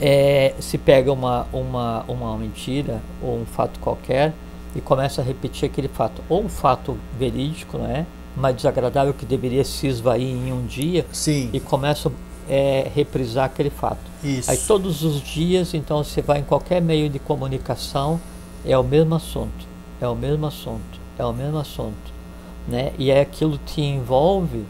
é, 0.00 0.54
se 0.58 0.78
pega 0.78 1.12
uma, 1.12 1.46
uma, 1.52 2.04
uma 2.08 2.36
mentira 2.36 3.00
ou 3.22 3.40
um 3.40 3.46
fato 3.46 3.78
qualquer 3.80 4.32
e 4.74 4.80
começa 4.80 5.20
a 5.20 5.24
repetir 5.24 5.68
aquele 5.68 5.88
fato, 5.88 6.22
ou 6.28 6.44
um 6.44 6.48
fato 6.48 6.96
verídico, 7.18 7.78
né? 7.78 8.06
Mas 8.36 8.56
desagradável 8.56 9.12
que 9.12 9.26
deveria 9.26 9.62
se 9.62 9.86
esvair 9.86 10.26
em 10.26 10.52
um 10.52 10.64
dia, 10.64 11.04
Sim. 11.12 11.50
e 11.52 11.60
começa 11.60 12.10
é, 12.52 12.90
reprisar 12.94 13.46
aquele 13.46 13.70
fato. 13.70 14.02
Isso. 14.22 14.50
Aí 14.50 14.58
todos 14.58 15.02
os 15.02 15.22
dias, 15.22 15.72
então 15.72 16.04
você 16.04 16.20
vai 16.20 16.40
em 16.40 16.42
qualquer 16.42 16.82
meio 16.82 17.08
de 17.08 17.18
comunicação, 17.18 18.20
é 18.62 18.76
o 18.76 18.84
mesmo 18.84 19.14
assunto, 19.14 19.66
é 19.98 20.06
o 20.06 20.14
mesmo 20.14 20.44
assunto, 20.44 21.00
é 21.18 21.24
o 21.24 21.32
mesmo 21.32 21.56
assunto, 21.56 22.12
né? 22.68 22.92
E 22.98 23.10
aí 23.10 23.20
aquilo 23.20 23.56
te 23.56 23.80
envolve 23.80 24.66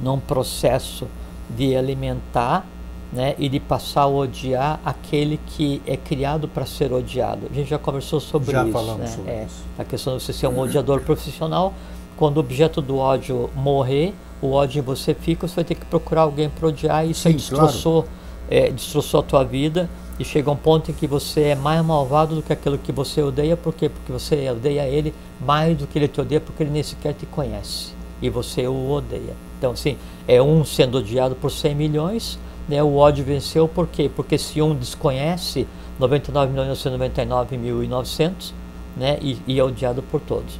num 0.00 0.20
processo 0.20 1.08
de 1.50 1.74
alimentar, 1.74 2.64
né? 3.12 3.34
E 3.40 3.48
de 3.48 3.58
passar 3.58 4.02
a 4.02 4.06
odiar 4.06 4.78
aquele 4.84 5.40
que 5.48 5.82
é 5.84 5.96
criado 5.96 6.46
para 6.46 6.64
ser 6.64 6.92
odiado. 6.92 7.48
A 7.50 7.54
gente 7.54 7.70
já 7.70 7.78
conversou 7.78 8.20
sobre 8.20 8.52
já 8.52 8.62
isso, 8.62 8.72
falamos 8.72 9.00
né? 9.00 9.06
sobre 9.08 9.30
é, 9.32 9.44
isso. 9.46 9.64
A 9.76 9.84
questão 9.84 10.16
de 10.16 10.22
você 10.22 10.32
ser 10.32 10.46
um 10.46 10.60
odiador 10.60 11.00
profissional, 11.00 11.74
quando 12.16 12.36
o 12.36 12.40
objeto 12.40 12.80
do 12.80 12.98
ódio 12.98 13.50
morrer, 13.56 14.14
o 14.40 14.52
ódio 14.52 14.80
em 14.80 14.82
você 14.82 15.14
fica, 15.14 15.46
você 15.46 15.56
vai 15.56 15.64
ter 15.64 15.74
que 15.74 15.84
procurar 15.86 16.22
alguém 16.22 16.48
para 16.48 16.68
odiar 16.68 17.06
e 17.06 17.10
isso 17.10 17.28
aí 17.28 17.38
Sim, 17.38 17.50
claro. 17.50 17.66
destroçou, 17.66 18.06
é, 18.50 18.70
destroçou 18.70 19.20
a 19.20 19.22
tua 19.22 19.44
vida 19.44 19.88
e 20.18 20.24
chega 20.24 20.50
um 20.50 20.56
ponto 20.56 20.90
em 20.90 20.94
que 20.94 21.06
você 21.06 21.48
é 21.48 21.54
mais 21.54 21.84
malvado 21.84 22.36
do 22.36 22.42
que 22.42 22.52
aquilo 22.52 22.78
que 22.78 22.92
você 22.92 23.22
odeia, 23.22 23.56
por 23.56 23.72
quê? 23.72 23.88
Porque 23.88 24.12
você 24.12 24.48
odeia 24.50 24.86
ele 24.86 25.14
mais 25.40 25.76
do 25.76 25.86
que 25.86 25.98
ele 25.98 26.08
te 26.08 26.20
odeia, 26.20 26.40
porque 26.40 26.62
ele 26.62 26.70
nem 26.70 26.82
sequer 26.82 27.14
te 27.14 27.26
conhece 27.26 27.92
e 28.22 28.30
você 28.30 28.66
o 28.66 28.90
odeia. 28.90 29.34
Então, 29.58 29.72
assim, 29.72 29.98
é 30.26 30.40
um 30.40 30.64
sendo 30.64 30.96
odiado 30.98 31.34
por 31.34 31.50
100 31.50 31.74
milhões, 31.74 32.38
né? 32.68 32.82
O 32.82 32.96
ódio 32.96 33.24
venceu 33.24 33.68
por 33.68 33.86
quê? 33.86 34.10
Porque 34.14 34.38
se 34.38 34.62
um 34.62 34.74
desconhece 34.74 35.66
99.999.900, 36.00 38.52
né? 38.96 39.18
E, 39.20 39.36
e 39.46 39.58
é 39.58 39.64
odiado 39.64 40.02
por 40.02 40.20
todos. 40.20 40.58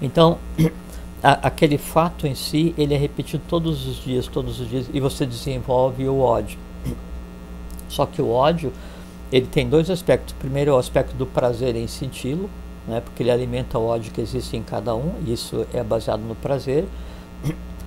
Então, 0.00 0.38
a, 1.22 1.32
aquele 1.46 1.78
fato 1.78 2.26
em 2.26 2.34
si, 2.34 2.74
ele 2.76 2.94
é 2.94 2.96
repetido 2.96 3.42
todos 3.48 3.86
os 3.86 4.02
dias, 4.02 4.26
todos 4.26 4.60
os 4.60 4.68
dias, 4.68 4.90
e 4.92 5.00
você 5.00 5.24
desenvolve 5.24 6.08
o 6.08 6.18
ódio. 6.18 6.58
Só 7.88 8.06
que 8.06 8.20
o 8.20 8.30
ódio, 8.30 8.72
ele 9.30 9.46
tem 9.46 9.68
dois 9.68 9.90
aspectos. 9.90 10.34
Primeiro 10.38 10.72
é 10.72 10.74
o 10.74 10.78
aspecto 10.78 11.14
do 11.14 11.26
prazer 11.26 11.76
em 11.76 11.86
senti-lo, 11.86 12.50
né, 12.88 13.00
porque 13.00 13.22
ele 13.22 13.30
alimenta 13.30 13.78
o 13.78 13.86
ódio 13.86 14.12
que 14.12 14.20
existe 14.20 14.56
em 14.56 14.62
cada 14.62 14.94
um, 14.94 15.12
e 15.26 15.32
isso 15.32 15.66
é 15.72 15.82
baseado 15.82 16.20
no 16.20 16.34
prazer. 16.34 16.86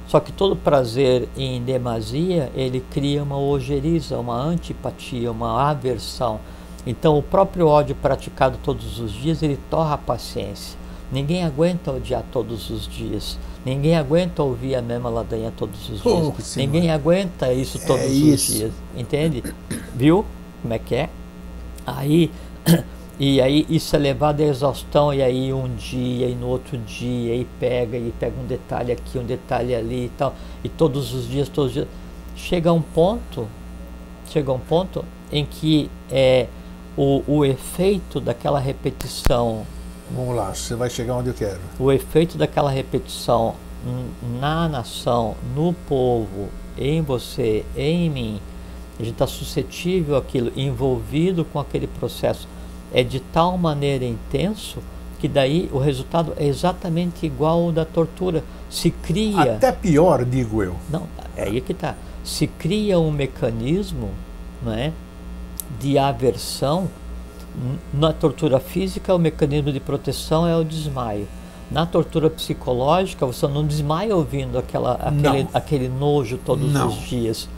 Só 0.08 0.20
que 0.20 0.32
todo 0.32 0.56
prazer 0.56 1.28
em 1.36 1.62
demasia, 1.64 2.52
ele 2.56 2.80
cria 2.92 3.24
uma 3.24 3.40
ojeriza, 3.40 4.18
uma 4.18 4.40
antipatia, 4.40 5.32
uma 5.32 5.70
aversão. 5.70 6.40
Então 6.86 7.18
o 7.18 7.24
próprio 7.24 7.68
ódio 7.68 7.96
praticado 7.96 8.60
todos 8.64 9.00
os 9.00 9.12
dias, 9.12 9.42
ele 9.42 9.58
torra 9.70 9.96
a 9.96 9.98
paciência. 9.98 10.78
Ninguém 11.12 11.44
aguenta 11.44 11.92
odiar 11.92 12.24
todos 12.32 12.70
os 12.70 12.88
dias. 12.88 13.38
Ninguém 13.66 13.96
aguenta 13.96 14.44
ouvir 14.44 14.76
a 14.76 14.82
mesma 14.82 15.10
ladainha 15.10 15.52
todos 15.56 15.90
os 15.90 16.06
Oh, 16.06 16.32
dias. 16.32 16.56
Ninguém 16.56 16.92
aguenta 16.92 17.52
isso 17.54 17.80
todos 17.86 18.04
É 18.04 18.08
os 18.08 18.14
isso. 18.14 18.52
dias. 18.54 18.72
Entende? 18.98 19.44
Viu 19.94 20.26
como 20.62 20.74
é 20.74 20.80
que 20.80 20.96
é? 20.96 21.10
Aí, 21.86 22.32
e 23.20 23.40
aí 23.40 23.66
isso 23.70 23.96
é 23.96 24.00
levado 24.00 24.42
à 24.42 24.44
exaustão, 24.46 25.14
e 25.14 25.22
aí 25.22 25.54
um 25.54 25.74
dia, 25.76 26.28
e 26.28 26.34
no 26.36 26.48
outro 26.48 26.78
dia, 26.78 27.36
e 27.36 27.46
pega, 27.60 27.98
e 27.98 28.12
pega 28.20 28.36
um 28.42 28.46
detalhe 28.48 28.92
aqui, 28.92 29.20
um 29.20 29.24
detalhe 29.24 29.76
ali 29.76 30.06
e 30.06 30.12
tal. 30.18 30.36
E 30.64 30.70
todos 30.70 31.14
os 31.14 31.28
dias, 31.30 31.48
todos 31.48 31.70
os 31.70 31.74
dias. 31.76 31.88
Chega 32.36 32.74
um 32.74 32.82
ponto, 32.82 33.48
chega 34.30 34.52
um 34.52 34.60
ponto 34.60 35.06
em 35.32 35.46
que 35.46 35.90
é, 36.12 36.48
o, 36.98 37.24
o 37.28 37.46
efeito 37.46 38.20
daquela 38.20 38.60
repetição 38.60 39.66
Vamos 40.12 40.36
lá, 40.36 40.54
você 40.54 40.76
vai 40.76 40.90
chegar 40.90 41.16
onde 41.16 41.30
eu 41.30 41.34
quero. 41.34 41.60
o 41.80 41.92
efeito 41.92 42.38
daquela 42.38 42.70
repetição 42.70 43.56
na 44.40 44.68
nação, 44.68 45.36
no 45.56 45.74
povo, 45.88 46.50
em 46.78 47.02
você, 47.02 47.64
em 47.76 48.10
mim, 48.10 48.42
a 49.00 49.04
gente 49.04 49.14
está 49.14 49.28
suscetível 49.28 50.16
àquilo, 50.16 50.52
envolvido 50.56 51.46
com 51.46 51.60
aquele 51.60 51.88
processo, 51.88 52.48
é 52.94 53.04
de 53.04 53.20
tal 53.20 53.58
maneira 53.58 54.06
intenso 54.06 54.80
que 55.20 55.28
daí 55.28 55.70
o 55.72 55.80
resultado 55.80 56.34
é 56.38 56.46
exatamente 56.46 57.26
igual 57.26 57.64
ao 57.64 57.72
da 57.72 57.86
tortura. 57.86 58.44
Se 58.70 58.92
cria. 58.92 59.56
Até 59.56 59.72
pior, 59.72 60.24
digo 60.26 60.62
eu. 60.62 60.76
Não, 60.90 61.08
é 61.36 61.44
aí 61.44 61.62
que 61.62 61.72
está. 61.72 61.96
Se 62.24 62.48
cria 62.48 63.00
um 63.00 63.12
mecanismo 63.12 64.12
não 64.62 64.74
é, 64.74 64.92
de 65.80 65.98
aversão. 65.98 66.90
Na 67.94 68.12
tortura 68.14 68.60
física, 68.60 69.14
o 69.14 69.20
mecanismo 69.20 69.72
de 69.72 69.80
proteção 69.80 70.48
é 70.48 70.56
o 70.56 70.64
desmaio. 70.64 71.28
Na 71.72 71.86
tortura 71.86 72.30
psicológica, 72.30 73.26
você 73.26 73.48
não 73.48 73.66
desmaia 73.66 74.16
ouvindo 74.16 74.58
aquela, 74.58 74.94
aquele, 74.94 75.44
Não. 75.44 75.50
aquele 75.54 75.90
nojo 75.90 76.38
todos 76.46 76.72
Não. 76.72 76.88
os 76.88 76.96
dias. 77.08 77.50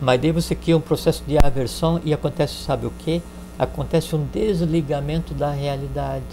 Mas 0.00 0.20
daí 0.20 0.32
você 0.32 0.54
cria 0.54 0.76
um 0.76 0.80
processo 0.80 1.22
de 1.26 1.38
aversão 1.38 2.00
e 2.04 2.12
acontece, 2.12 2.54
sabe 2.64 2.86
o 2.86 2.92
que? 2.98 3.22
Acontece 3.58 4.14
um 4.14 4.26
desligamento 4.32 5.32
da 5.32 5.50
realidade. 5.50 6.24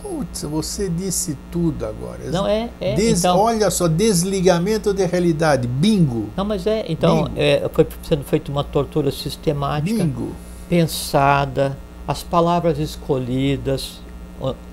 Putz, 0.00 0.42
você 0.42 0.88
disse 0.88 1.36
tudo 1.50 1.84
agora. 1.84 2.30
Não 2.30 2.46
é? 2.46 2.68
é 2.80 2.94
Des- 2.94 3.18
então, 3.20 3.38
Olha 3.38 3.70
só, 3.70 3.88
desligamento 3.88 4.92
de 4.94 5.04
realidade. 5.04 5.66
Bingo. 5.66 6.28
não, 6.36 6.44
mas 6.44 6.66
é. 6.66 6.84
Então, 6.88 7.28
é, 7.36 7.68
foi 7.72 7.86
sendo 8.02 8.22
feita 8.24 8.50
uma 8.52 8.62
tortura 8.62 9.10
sistemática. 9.10 10.04
Bingo. 10.04 10.32
pensada, 10.68 11.76
as 12.06 12.22
palavras 12.22 12.78
escolhidas, 12.78 14.00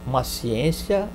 uma 0.06 0.24
ciência 0.24 1.08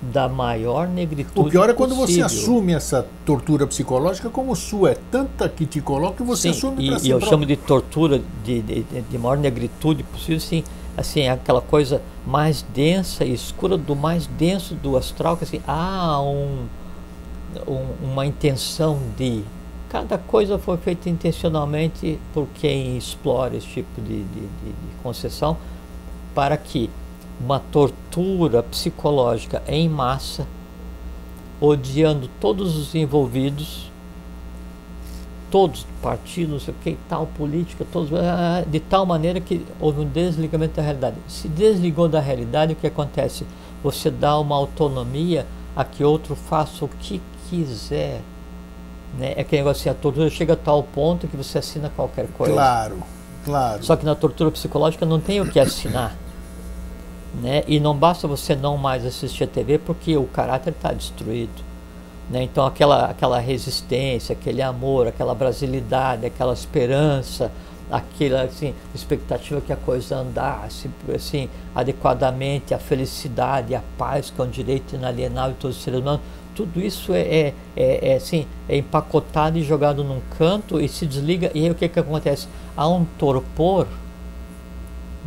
da 0.00 0.26
maior 0.28 0.88
negritude. 0.88 1.38
O 1.38 1.50
pior 1.50 1.68
é 1.68 1.74
quando 1.74 1.94
você 1.94 2.22
assume 2.22 2.72
essa 2.72 3.06
tortura 3.26 3.66
psicológica 3.66 4.30
como 4.30 4.56
sua. 4.56 4.92
É 4.92 4.96
tanta 5.10 5.46
que 5.48 5.66
te 5.66 5.80
coloca 5.82 6.16
que 6.18 6.22
você 6.22 6.44
Sim, 6.44 6.50
assume 6.50 6.82
e, 6.82 6.86
e 6.86 7.10
eu 7.10 7.18
próprio. 7.18 7.28
chamo 7.28 7.44
de 7.46 7.56
tortura 7.56 8.18
de, 8.42 8.62
de, 8.62 8.82
de- 8.82 9.00
de 9.02 9.18
maior 9.18 9.36
negritude 9.36 10.02
possível, 10.04 10.40
sim, 10.40 10.64
assim, 10.96 11.28
aquela 11.28 11.60
coisa 11.60 12.00
mais 12.26 12.64
densa 12.74 13.26
e 13.26 13.34
escura 13.34 13.76
do 13.76 13.94
mais 13.94 14.26
denso 14.26 14.74
do 14.74 14.96
astral, 14.96 15.36
que 15.36 15.44
assim, 15.44 15.60
há 15.66 16.18
um, 16.22 16.64
um- 17.68 18.12
uma 18.12 18.24
intenção 18.24 18.98
de. 19.18 19.42
Cada 19.90 20.16
coisa 20.16 20.56
foi 20.58 20.76
feita 20.76 21.10
intencionalmente 21.10 22.18
por 22.32 22.46
quem 22.54 22.96
explora 22.96 23.56
esse 23.56 23.66
tipo 23.66 24.00
de, 24.00 24.22
de, 24.22 24.40
de- 24.40 24.74
concessão 25.02 25.56
para 26.34 26.56
que 26.56 26.88
uma 27.40 27.58
tortura 27.58 28.62
psicológica 28.62 29.62
em 29.66 29.88
massa, 29.88 30.46
odiando 31.60 32.28
todos 32.40 32.76
os 32.76 32.94
envolvidos, 32.94 33.90
todos, 35.50 35.84
partidos, 36.00 36.52
não 36.52 36.60
sei 36.60 36.72
o 36.72 36.76
que, 36.84 36.98
tal, 37.08 37.26
política, 37.26 37.84
todos, 37.92 38.10
ah, 38.14 38.64
de 38.64 38.78
tal 38.78 39.04
maneira 39.04 39.40
que 39.40 39.66
houve 39.80 40.00
um 40.02 40.08
desligamento 40.08 40.76
da 40.76 40.82
realidade. 40.82 41.16
Se 41.26 41.48
desligou 41.48 42.08
da 42.08 42.20
realidade, 42.20 42.74
o 42.74 42.76
que 42.76 42.86
acontece? 42.86 43.44
Você 43.82 44.10
dá 44.10 44.38
uma 44.38 44.54
autonomia 44.54 45.46
a 45.74 45.82
que 45.84 46.04
outro 46.04 46.36
faça 46.36 46.84
o 46.84 46.88
que 46.88 47.20
quiser. 47.48 48.20
Né? 49.18 49.34
É 49.36 49.40
aquele 49.40 49.62
negócio 49.62 49.80
assim, 49.80 49.90
a 49.90 50.00
tortura 50.00 50.30
chega 50.30 50.52
a 50.52 50.56
tal 50.56 50.82
ponto 50.82 51.26
que 51.26 51.36
você 51.36 51.58
assina 51.58 51.90
qualquer 51.94 52.26
coisa. 52.28 52.52
Claro, 52.52 53.02
claro. 53.44 53.84
Só 53.84 53.96
que 53.96 54.04
na 54.04 54.14
tortura 54.14 54.50
psicológica 54.50 55.04
não 55.04 55.20
tem 55.20 55.40
o 55.40 55.50
que 55.50 55.58
assinar. 55.58 56.16
Né? 57.42 57.62
E 57.66 57.78
não 57.78 57.96
basta 57.96 58.26
você 58.26 58.56
não 58.56 58.76
mais 58.76 59.06
assistir 59.06 59.44
a 59.44 59.46
TV 59.46 59.78
porque 59.78 60.16
o 60.16 60.24
caráter 60.24 60.70
está 60.70 60.92
destruído. 60.92 61.62
Né? 62.28 62.42
Então 62.42 62.66
aquela, 62.66 63.06
aquela 63.06 63.38
resistência, 63.38 64.32
aquele 64.32 64.62
amor, 64.62 65.06
aquela 65.06 65.34
brasilidade, 65.34 66.26
aquela 66.26 66.52
esperança, 66.52 67.50
aquela 67.90 68.42
assim, 68.42 68.72
expectativa 68.94 69.60
que 69.60 69.72
a 69.72 69.76
coisa 69.76 70.16
andasse 70.16 70.88
assim, 71.14 71.48
adequadamente, 71.74 72.72
a 72.72 72.78
felicidade, 72.78 73.74
a 73.74 73.82
paz, 73.98 74.30
que 74.30 74.40
é 74.40 74.44
um 74.44 74.48
direito 74.48 74.94
inalienável 74.94 75.52
de 75.52 75.58
todos 75.58 75.76
os 75.76 75.82
seres 75.82 76.00
humanos, 76.00 76.20
tudo 76.60 76.78
isso 76.78 77.14
é, 77.14 77.20
é, 77.20 77.54
é, 77.74 78.10
é, 78.10 78.16
assim, 78.16 78.46
é 78.68 78.76
empacotado 78.76 79.56
e 79.56 79.62
jogado 79.62 80.04
num 80.04 80.20
canto 80.36 80.78
e 80.78 80.86
se 80.90 81.06
desliga. 81.06 81.50
E 81.54 81.64
aí 81.64 81.70
o 81.70 81.74
que, 81.74 81.88
que 81.88 81.98
acontece? 81.98 82.48
Há 82.76 82.86
um 82.86 83.06
torpor 83.18 83.86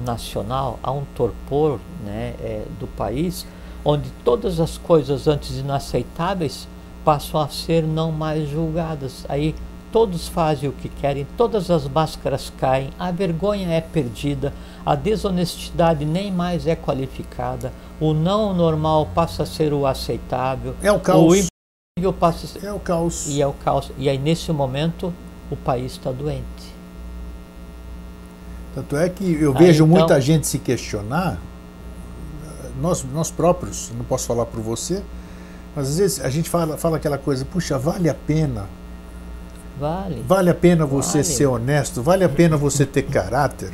nacional, 0.06 0.80
há 0.84 0.92
um 0.92 1.04
torpor 1.16 1.80
né, 2.06 2.36
é, 2.40 2.64
do 2.80 2.86
país, 2.86 3.48
onde 3.84 4.12
todas 4.24 4.60
as 4.60 4.78
coisas 4.78 5.28
antes 5.28 5.58
inaceitáveis 5.58 6.68
passam 7.04 7.42
a 7.42 7.48
ser 7.48 7.82
não 7.82 8.12
mais 8.12 8.48
julgadas. 8.48 9.26
Aí 9.28 9.56
todos 9.94 10.28
fazem 10.28 10.68
o 10.68 10.72
que 10.74 10.90
querem, 10.90 11.28
todas 11.38 11.70
as 11.70 11.88
máscaras 11.88 12.52
caem, 12.58 12.90
a 12.98 13.12
vergonha 13.12 13.70
é 13.70 13.80
perdida, 13.80 14.52
a 14.84 14.96
desonestidade 14.96 16.04
nem 16.04 16.32
mais 16.32 16.66
é 16.66 16.76
qualificada, 16.76 17.72
o 18.02 18.12
não 18.12 18.56
normal 18.56 19.08
passa 19.14 19.44
a 19.44 19.46
ser 19.46 19.72
o 19.72 19.86
aceitável, 19.86 20.76
é 20.82 20.92
o 20.92 21.00
caos. 21.00 21.32
o 21.32 21.36
impossível 21.36 22.14
passa 22.20 22.46
a 22.46 22.50
ser... 22.50 22.66
É 22.66 22.74
o 22.74 22.80
caos. 22.80 23.28
E 23.28 23.40
é 23.40 23.46
o 23.46 23.54
caos. 23.54 23.92
E 23.96 24.10
aí, 24.10 24.18
nesse 24.18 24.52
momento, 24.52 25.14
o 25.52 25.56
país 25.56 25.92
está 25.92 26.12
doente. 26.12 26.74
Tanto 28.74 28.98
é 28.98 29.08
que 29.08 29.32
eu 29.32 29.54
vejo 29.54 29.86
então... 29.86 30.00
muita 30.00 30.20
gente 30.20 30.48
se 30.48 30.58
questionar, 30.58 31.38
nós, 32.82 33.06
nós 33.14 33.30
próprios, 33.30 33.92
não 33.96 34.04
posso 34.04 34.26
falar 34.26 34.48
por 34.48 34.60
você, 34.60 35.04
mas 35.76 35.90
às 35.90 35.98
vezes 36.00 36.20
a 36.20 36.32
gente 36.32 36.50
fala, 36.50 36.78
fala 36.78 36.98
aquela 36.98 37.20
coisa, 37.20 37.46
puxa, 37.46 37.78
vale 37.78 38.10
a 38.10 38.16
pena 38.16 38.68
Vale. 39.80 40.24
Vale 40.28 40.50
a 40.50 40.56
pena 40.56 40.86
você 40.86 41.20
vale. 41.20 41.24
ser 41.24 41.46
honesto, 41.48 42.02
vale 42.02 42.24
a 42.24 42.30
pena 42.30 42.56
você 42.56 42.86
ter 42.86 43.04
caráter, 43.04 43.72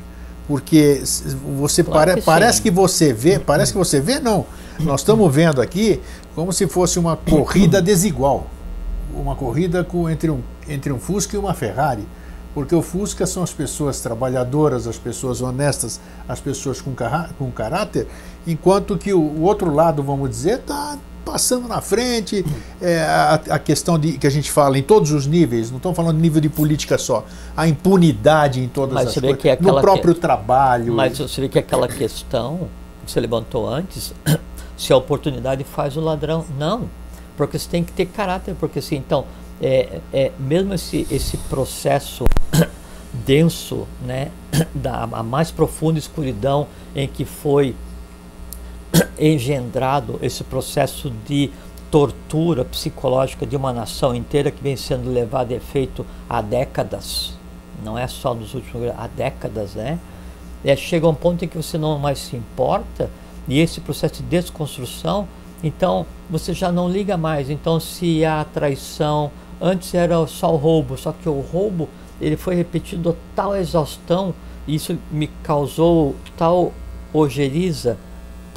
porque 0.47 1.01
você 1.57 1.83
claro 1.83 2.09
pare, 2.09 2.19
que 2.19 2.25
parece 2.25 2.61
que 2.61 2.71
você 2.71 3.13
vê, 3.13 3.37
parece 3.37 3.71
que 3.71 3.77
você 3.77 3.99
vê, 3.99 4.19
não. 4.19 4.45
Nós 4.79 5.01
estamos 5.01 5.33
vendo 5.33 5.61
aqui 5.61 5.99
como 6.33 6.53
se 6.53 6.67
fosse 6.67 6.97
uma 6.97 7.17
corrida 7.17 7.81
desigual, 7.81 8.47
uma 9.13 9.35
corrida 9.35 9.83
com, 9.83 10.09
entre, 10.09 10.29
um, 10.31 10.41
entre 10.67 10.91
um 10.91 10.99
Fusca 10.99 11.35
e 11.35 11.39
uma 11.39 11.53
Ferrari, 11.53 12.07
porque 12.53 12.73
o 12.73 12.81
Fusca 12.81 13.25
são 13.27 13.43
as 13.43 13.51
pessoas 13.51 13.99
trabalhadoras, 13.99 14.87
as 14.87 14.97
pessoas 14.97 15.41
honestas, 15.41 15.99
as 16.27 16.39
pessoas 16.39 16.81
com, 16.81 16.93
com 17.37 17.51
caráter, 17.51 18.07
enquanto 18.47 18.97
que 18.97 19.13
o, 19.13 19.19
o 19.19 19.41
outro 19.41 19.73
lado, 19.73 20.01
vamos 20.01 20.29
dizer, 20.29 20.59
está 20.59 20.97
passando 21.25 21.67
na 21.67 21.81
frente, 21.81 22.45
é, 22.81 23.01
a, 23.01 23.33
a, 23.51 23.59
questão 23.59 23.99
de 23.99 24.17
que 24.17 24.25
a 24.25 24.29
gente 24.29 24.51
fala 24.51 24.77
em 24.77 24.83
todos 24.83 25.11
os 25.11 25.27
níveis, 25.27 25.69
não 25.69 25.77
estamos 25.77 25.95
falando 25.95 26.15
de 26.15 26.21
nível 26.21 26.41
de 26.41 26.49
política 26.49 26.97
só, 26.97 27.25
a 27.55 27.67
impunidade 27.67 28.59
em 28.59 28.67
todas 28.67 28.95
mas 28.95 29.07
as 29.09 29.13
coisas, 29.13 29.37
que 29.39 29.49
aquela 29.49 29.73
no 29.73 29.81
próprio 29.81 30.15
que, 30.15 30.21
trabalho. 30.21 30.93
Mas 30.93 31.17
você 31.17 31.41
vê 31.41 31.49
que 31.49 31.59
aquela 31.59 31.87
questão 31.87 32.69
que 33.05 33.11
você 33.11 33.19
levantou 33.19 33.67
antes, 33.67 34.13
se 34.77 34.91
a 34.91 34.97
oportunidade 34.97 35.63
faz 35.63 35.97
o 35.97 36.01
ladrão, 36.01 36.45
não, 36.57 36.89
porque 37.37 37.57
você 37.57 37.69
tem 37.69 37.83
que 37.83 37.91
ter 37.91 38.05
caráter, 38.05 38.55
porque 38.59 38.79
assim, 38.79 38.95
então, 38.95 39.25
é, 39.61 39.99
é, 40.11 40.31
mesmo 40.39 40.73
esse, 40.73 41.07
esse 41.11 41.37
processo 41.37 42.25
denso, 43.25 43.87
né, 44.05 44.31
da 44.73 45.03
a 45.03 45.23
mais 45.23 45.51
profunda 45.51 45.99
escuridão 45.99 46.67
em 46.95 47.07
que 47.07 47.25
foi 47.25 47.75
engendrado 49.19 50.19
esse 50.21 50.43
processo 50.43 51.11
de 51.25 51.49
tortura 51.89 52.63
psicológica 52.63 53.45
de 53.45 53.55
uma 53.55 53.73
nação 53.73 54.13
inteira 54.13 54.51
que 54.51 54.61
vem 54.61 54.75
sendo 54.75 55.11
levado 55.11 55.51
a 55.51 55.55
efeito 55.55 56.05
há 56.29 56.41
décadas, 56.41 57.33
não 57.83 57.97
é 57.97 58.07
só 58.07 58.33
nos 58.33 58.53
últimos 58.53 58.89
há 58.97 59.07
décadas, 59.07 59.73
né? 59.73 59.99
É, 60.63 60.75
chega 60.75 61.07
um 61.07 61.15
ponto 61.15 61.43
em 61.43 61.47
que 61.47 61.57
você 61.57 61.77
não 61.77 61.97
mais 61.97 62.19
se 62.19 62.35
importa 62.35 63.09
e 63.47 63.59
esse 63.59 63.79
processo 63.79 64.21
de 64.21 64.29
desconstrução, 64.29 65.27
então 65.63 66.05
você 66.29 66.53
já 66.53 66.71
não 66.71 66.89
liga 66.89 67.17
mais. 67.17 67.49
Então 67.49 67.79
se 67.79 68.23
há 68.25 68.45
traição, 68.45 69.31
antes 69.59 69.93
era 69.93 70.25
só 70.27 70.53
o 70.53 70.57
roubo, 70.57 70.97
só 70.97 71.11
que 71.11 71.27
o 71.27 71.39
roubo 71.39 71.89
ele 72.19 72.35
foi 72.35 72.55
repetido 72.55 73.15
tal 73.35 73.55
exaustão, 73.55 74.33
e 74.67 74.75
isso 74.75 74.97
me 75.09 75.27
causou 75.41 76.15
tal 76.37 76.73
ojeriza 77.13 77.97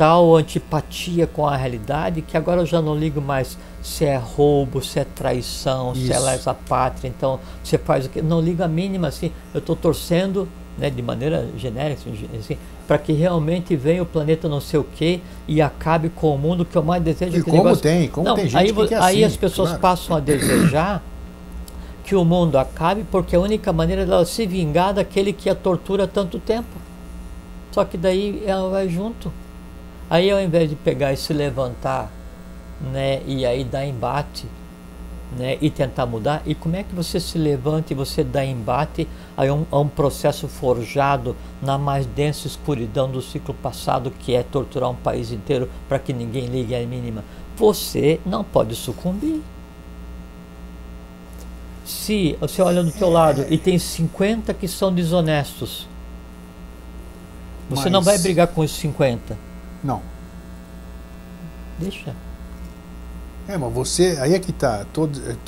tal 0.03 0.35
antipatia 0.35 1.29
com 1.29 1.47
a 1.47 1.55
realidade 1.55 2.23
que 2.23 2.37
agora 2.37 2.61
eu 2.61 2.67
já 2.67 2.83
não 2.83 2.93
ligo 2.93 3.21
mais 3.21 3.57
se 3.81 4.05
é 4.05 4.17
roubo, 4.17 4.83
se 4.83 4.99
é 4.99 5.05
traição, 5.05 5.93
Isso. 5.93 6.07
se 6.07 6.13
é 6.13 6.19
lesa 6.19 6.53
pátria, 6.53 7.09
então 7.09 7.39
você 7.63 7.79
faz 7.79 8.07
o 8.07 8.09
que. 8.09 8.21
Não 8.21 8.41
ligo 8.41 8.65
a 8.65 8.69
mínima, 8.69 9.07
assim, 9.07 9.31
eu 9.55 9.61
estou 9.61 9.77
torcendo, 9.77 10.49
né, 10.77 10.91
de 10.91 11.01
maneira 11.01 11.49
genérica, 11.57 12.01
assim, 12.01 12.29
assim 12.37 12.59
para 12.85 12.99
que 12.99 13.13
realmente 13.13 13.77
venha 13.77 14.03
o 14.03 14.07
planeta 14.07 14.49
não 14.49 14.61
sei 14.61 14.81
o 14.81 14.85
quê 14.85 15.21
e 15.47 15.63
acabe 15.63 16.09
com 16.09 16.35
o 16.35 16.39
mundo 16.39 16.65
que 16.65 16.75
eu 16.75 16.83
mais 16.83 17.01
desejo. 17.01 17.39
E 17.39 17.43
como 17.45 17.59
negócio... 17.59 17.81
tem, 17.81 18.09
como 18.09 18.27
não, 18.27 18.35
tem 18.35 18.49
gente 18.49 18.57
aí, 18.57 18.89
que 18.89 18.95
é 18.95 18.99
aí 18.99 19.23
assim, 19.23 19.25
as 19.25 19.37
pessoas 19.37 19.69
claro. 19.69 19.83
passam 19.83 20.17
a 20.17 20.21
desejar 20.21 21.01
que 22.03 22.17
o 22.17 22.25
mundo 22.25 22.59
acabe 22.59 23.05
porque 23.09 23.37
a 23.37 23.41
única 23.41 23.73
maneira 23.73 24.05
dela 24.05 24.25
se 24.25 24.49
vingar 24.49 24.95
daquele 24.95 25.33
que 25.33 25.49
a 25.49 25.55
tortura 25.55 26.05
há 26.05 26.09
tanto 26.09 26.41
tempo. 26.41 26.77
Só 27.71 27.85
que 27.85 27.97
daí 27.97 28.43
ela 28.45 28.69
vai 28.69 28.89
junto. 28.89 29.33
Aí 30.13 30.31
ao 30.31 30.39
invés 30.39 30.69
de 30.69 30.77
pegar 30.77 31.15
e 31.15 31.17
se 31.17 31.33
levantar, 31.33 32.13
né, 32.93 33.23
e 33.27 33.47
aí 33.47 33.65
dar 33.65 33.87
embate, 33.87 34.45
né, 35.39 35.57
e 35.59 35.71
tentar 35.71 36.05
mudar, 36.05 36.43
e 36.45 36.55
como 36.55 36.77
é 36.77 36.83
que 36.83 36.95
você 36.95 37.19
se 37.19 37.39
levanta 37.39 37.95
e 37.95 37.97
você 37.97 38.23
dá 38.23 38.45
embate 38.45 39.09
a 39.35 39.45
um, 39.45 39.65
a 39.71 39.79
um 39.79 39.89
processo 39.89 40.47
forjado 40.49 41.35
na 41.63 41.79
mais 41.79 42.05
densa 42.05 42.47
escuridão 42.47 43.11
do 43.11 43.23
ciclo 43.23 43.55
passado, 43.55 44.11
que 44.11 44.35
é 44.35 44.43
torturar 44.43 44.91
um 44.91 44.95
país 44.95 45.33
inteiro 45.33 45.71
para 45.89 45.99
que 45.99 46.13
ninguém 46.13 46.45
ligue 46.45 46.75
a 46.75 46.87
mínima? 46.87 47.25
Você 47.57 48.21
não 48.27 48.45
pode 48.45 48.75
sucumbir. 48.77 49.41
Se 51.87 52.37
você 52.39 52.61
olha 52.61 52.83
do 52.83 52.93
teu 52.93 53.09
lado 53.09 53.47
e 53.49 53.57
tem 53.57 53.79
50 53.79 54.53
que 54.53 54.69
são 54.69 54.93
desonestos, 54.93 55.89
você 57.71 57.85
Mas... 57.85 57.93
não 57.93 58.03
vai 58.03 58.19
brigar 58.19 58.49
com 58.49 58.61
os 58.61 58.73
50 58.73 59.52
não. 59.83 60.03
Deixa. 61.79 62.15
É, 63.49 63.57
mas 63.57 63.73
você, 63.73 64.19
aí 64.21 64.35
é 64.35 64.39
que 64.39 64.51
está. 64.51 64.87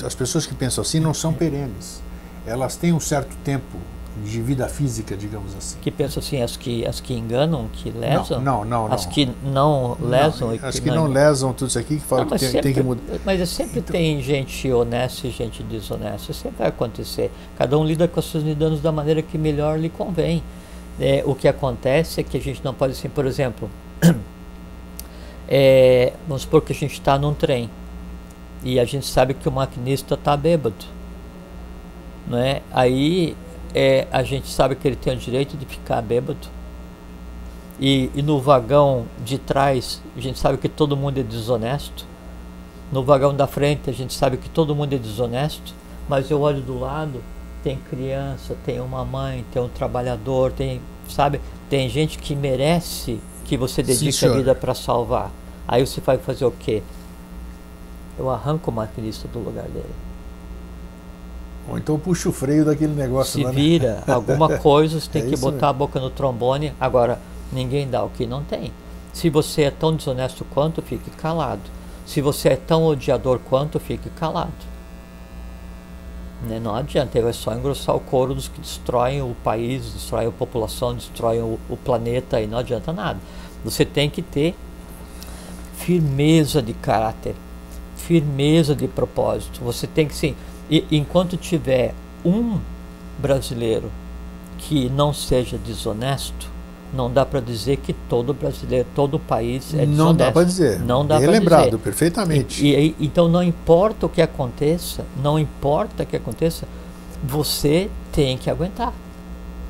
As 0.05 0.15
pessoas 0.15 0.45
que 0.45 0.53
pensam 0.53 0.81
assim 0.81 0.99
não 0.99 1.13
são 1.13 1.33
perenes. 1.33 2.01
Elas 2.45 2.75
têm 2.75 2.91
um 2.93 2.99
certo 2.99 3.35
tempo 3.43 3.77
de 4.23 4.41
vida 4.41 4.67
física, 4.67 5.15
digamos 5.15 5.55
assim. 5.55 5.77
Que 5.81 5.91
pensam 5.91 6.21
assim, 6.21 6.41
as 6.41 6.55
que, 6.55 6.85
as 6.85 6.99
que 7.01 7.13
enganam, 7.13 7.67
que 7.71 7.89
lesam? 7.89 8.39
Não, 8.39 8.63
não, 8.63 8.87
não. 8.87 8.93
As 8.93 9.05
que 9.05 9.29
não 9.43 9.97
lesam? 9.99 10.47
Não, 10.47 10.55
e 10.55 10.59
as 10.61 10.75
que, 10.75 10.81
que 10.81 10.89
não, 10.89 11.05
não 11.05 11.13
lesam, 11.13 11.53
tudo 11.53 11.67
isso 11.67 11.79
aqui, 11.79 11.97
que 11.97 12.05
falam 12.05 12.25
que 12.25 12.37
tem, 12.37 12.39
sempre, 12.39 12.61
tem, 12.61 12.73
que 12.73 12.83
mudar. 12.83 13.01
Mas 13.25 13.49
sempre 13.49 13.79
então, 13.79 13.91
tem 13.91 14.21
gente 14.21 14.71
honesta 14.71 15.27
e 15.27 15.31
gente 15.31 15.63
desonesta. 15.63 16.31
Sempre 16.31 16.59
vai 16.59 16.67
acontecer. 16.67 17.31
Cada 17.57 17.77
um 17.77 17.83
lida 17.83 18.07
com 18.07 18.19
os 18.19 18.29
seus 18.29 18.43
danos 18.55 18.81
da 18.81 18.91
maneira 18.91 19.21
que 19.21 19.37
melhor 19.37 19.77
lhe 19.77 19.89
convém. 19.89 20.41
É, 20.99 21.23
o 21.25 21.35
que 21.35 21.47
acontece 21.47 22.21
é 22.21 22.23
que 22.23 22.37
a 22.37 22.41
gente 22.41 22.63
não 22.63 22.73
pode, 22.73 22.93
assim, 22.93 23.09
por 23.09 23.25
exemplo, 23.25 23.69
é, 25.47 26.13
vamos 26.27 26.43
supor 26.43 26.61
que 26.61 26.73
a 26.73 26.75
gente 26.75 26.93
está 26.93 27.17
num 27.17 27.33
trem 27.33 27.69
e 28.63 28.79
a 28.79 28.85
gente 28.85 29.05
sabe 29.05 29.33
que 29.35 29.47
o 29.47 29.51
maquinista 29.51 30.15
está 30.15 30.35
bêbado. 30.35 30.85
Não 32.27 32.39
é? 32.39 32.63
Aí 32.71 33.37
é, 33.73 34.07
a 34.11 34.23
gente 34.23 34.47
sabe 34.47 34.75
que 34.75 34.87
ele 34.87 34.95
tem 34.95 35.13
o 35.13 35.17
direito 35.17 35.55
de 35.55 35.65
ficar 35.65 36.01
bêbado. 36.01 36.47
E, 37.79 38.09
e 38.15 38.21
no 38.21 38.39
vagão 38.39 39.05
de 39.23 39.37
trás 39.37 40.01
a 40.17 40.19
gente 40.19 40.39
sabe 40.39 40.57
que 40.57 40.67
todo 40.67 40.97
mundo 40.97 41.19
é 41.19 41.23
desonesto. 41.23 42.05
No 42.91 43.03
vagão 43.03 43.35
da 43.35 43.45
frente 43.45 43.89
a 43.89 43.93
gente 43.93 44.13
sabe 44.13 44.37
que 44.37 44.49
todo 44.49 44.75
mundo 44.75 44.93
é 44.93 44.97
desonesto. 44.97 45.73
Mas 46.09 46.31
eu 46.31 46.41
olho 46.41 46.61
do 46.61 46.79
lado, 46.79 47.21
tem 47.63 47.77
criança, 47.77 48.55
tem 48.65 48.79
uma 48.79 49.03
mãe, 49.05 49.45
tem 49.51 49.61
um 49.61 49.67
trabalhador, 49.67 50.51
tem, 50.51 50.81
sabe, 51.07 51.41
tem 51.69 51.89
gente 51.89 52.17
que 52.17 52.35
merece 52.35 53.19
que 53.45 53.55
você 53.57 53.81
dedica 53.81 54.11
Sim, 54.11 54.27
a 54.27 54.33
vida 54.33 54.55
para 54.55 54.73
salvar. 54.73 55.31
Aí 55.67 55.85
você 55.85 56.01
vai 56.01 56.17
fazer 56.17 56.45
o 56.45 56.51
quê? 56.51 56.83
Eu 58.17 58.29
arranco 58.29 58.69
o 58.69 58.73
maquinista 58.73 59.27
do 59.27 59.39
lugar 59.39 59.65
dele. 59.65 59.89
Ou 61.67 61.77
então 61.77 61.97
puxa 61.97 62.29
o 62.29 62.31
freio 62.33 62.63
daquele 62.65 62.93
negócio 62.93 63.33
Se 63.33 63.43
lá, 63.43 63.49
né? 63.51 63.55
vira, 63.55 64.03
alguma 64.07 64.49
coisa, 64.59 64.99
você 64.99 65.09
tem 65.09 65.23
É 65.23 65.25
que 65.29 65.37
botar 65.37 65.51
mesmo. 65.53 65.67
a 65.67 65.73
boca 65.73 65.99
no 65.99 66.09
trombone. 66.09 66.73
Agora, 66.79 67.19
ninguém 67.51 67.89
dá 67.89 68.03
o 68.03 68.09
que 68.09 68.25
não 68.27 68.43
tem. 68.43 68.71
Se 69.13 69.29
você 69.29 69.63
é 69.63 69.71
tão 69.71 69.95
desonesto 69.95 70.45
quanto, 70.53 70.81
fique 70.81 71.09
calado. 71.11 71.61
Se 72.05 72.21
você 72.21 72.49
é 72.49 72.55
tão 72.55 72.85
odiador 72.85 73.39
quanto, 73.39 73.79
fique 73.79 74.09
calado. 74.11 74.51
Né? 76.43 76.59
Não 76.59 76.75
adianta, 76.75 77.17
é 77.17 77.33
só 77.33 77.53
engrossar 77.53 77.95
o 77.95 77.99
couro 77.99 78.33
dos 78.33 78.47
que 78.47 78.59
destroem 78.59 79.21
o 79.21 79.35
país, 79.43 79.93
destroem 79.93 80.27
a 80.27 80.31
população, 80.31 80.93
destroem 80.93 81.41
o, 81.41 81.59
o 81.69 81.77
planeta 81.77 82.41
e 82.41 82.47
não 82.47 82.57
adianta 82.57 82.91
nada. 82.91 83.19
Você 83.63 83.85
tem 83.85 84.09
que 84.09 84.21
ter 84.21 84.55
firmeza 85.77 86.61
de 86.61 86.73
caráter, 86.73 87.35
firmeza 87.95 88.75
de 88.75 88.87
propósito. 88.87 89.61
Você 89.63 89.87
tem 89.87 90.07
que 90.07 90.15
sim. 90.15 90.35
E, 90.69 90.85
enquanto 90.91 91.37
tiver 91.37 91.93
um 92.23 92.59
brasileiro 93.19 93.91
que 94.57 94.89
não 94.89 95.13
seja 95.13 95.57
desonesto, 95.57 96.54
não 96.95 97.11
dá 97.11 97.25
para 97.25 97.39
dizer 97.39 97.77
que 97.77 97.93
todo 97.93 98.33
brasileiro, 98.33 98.87
todo 98.95 99.19
país 99.19 99.73
é 99.73 99.85
desonesto. 99.85 99.97
Não 99.97 100.15
dá 100.15 100.31
para 100.31 100.43
dizer. 100.43 100.79
Não 100.79 101.05
dá 101.05 101.19
para 101.19 101.31
lembrado, 101.31 101.65
dizer. 101.65 101.77
perfeitamente. 101.79 102.65
E, 102.65 102.73
e, 102.75 102.95
então 102.99 103.27
não 103.27 103.43
importa 103.43 104.05
o 104.05 104.09
que 104.09 104.21
aconteça, 104.21 105.03
não 105.21 105.37
importa 105.37 106.03
o 106.03 106.05
que 106.05 106.15
aconteça, 106.15 106.67
você 107.23 107.89
tem 108.11 108.37
que 108.37 108.49
aguentar. 108.49 108.93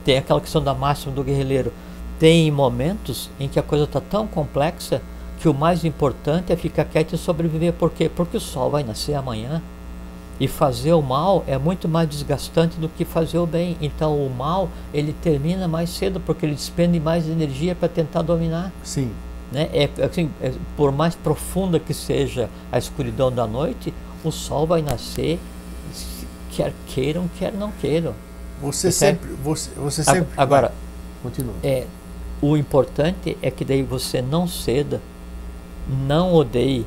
Tem 0.03 0.17
aquela 0.17 0.39
questão 0.39 0.63
da 0.63 0.73
máxima 0.73 1.13
do 1.13 1.23
guerrilheiro. 1.23 1.73
Tem 2.19 2.49
momentos 2.51 3.29
em 3.39 3.47
que 3.47 3.59
a 3.59 3.63
coisa 3.63 3.85
está 3.85 3.99
tão 3.99 4.27
complexa 4.27 5.01
que 5.39 5.49
o 5.49 5.53
mais 5.53 5.83
importante 5.83 6.53
é 6.53 6.55
ficar 6.55 6.85
quieto 6.85 7.13
e 7.13 7.17
sobreviver. 7.17 7.73
Por 7.73 7.91
quê? 7.91 8.07
Porque 8.07 8.37
o 8.37 8.39
sol 8.39 8.69
vai 8.69 8.83
nascer 8.83 9.15
amanhã. 9.15 9.61
E 10.39 10.47
fazer 10.47 10.93
o 10.93 11.01
mal 11.01 11.43
é 11.47 11.57
muito 11.57 11.87
mais 11.87 12.09
desgastante 12.09 12.77
do 12.77 12.89
que 12.89 13.05
fazer 13.05 13.37
o 13.37 13.45
bem. 13.45 13.77
Então 13.81 14.17
o 14.17 14.29
mal 14.29 14.69
ele 14.93 15.13
termina 15.13 15.67
mais 15.67 15.89
cedo 15.89 16.19
porque 16.19 16.45
ele 16.45 16.55
despende 16.55 16.99
mais 16.99 17.27
energia 17.27 17.73
para 17.73 17.87
tentar 17.87 18.21
dominar. 18.21 18.71
Sim. 18.83 19.11
Né? 19.51 19.69
É, 19.71 19.89
assim, 20.03 20.29
é, 20.41 20.51
por 20.75 20.91
mais 20.91 21.15
profunda 21.15 21.79
que 21.79 21.93
seja 21.93 22.49
a 22.71 22.77
escuridão 22.77 23.31
da 23.31 23.47
noite, 23.47 23.93
o 24.23 24.31
sol 24.31 24.67
vai 24.67 24.81
nascer, 24.81 25.39
quer 26.51 26.73
queiram, 26.87 27.29
quer 27.39 27.53
não 27.53 27.71
queiram. 27.71 28.13
Você 28.61 28.91
sempre, 28.91 29.29
você, 29.43 29.69
você 29.75 30.03
sempre. 30.03 30.27
Agora, 30.35 30.73
continua. 31.21 31.53
É, 31.63 31.85
o 32.41 32.57
importante 32.57 33.37
é 33.41 33.51
que 33.51 33.63
daí 33.63 33.83
você 33.83 34.21
não 34.21 34.47
ceda, 34.47 35.01
não 36.05 36.33
odeie, 36.33 36.85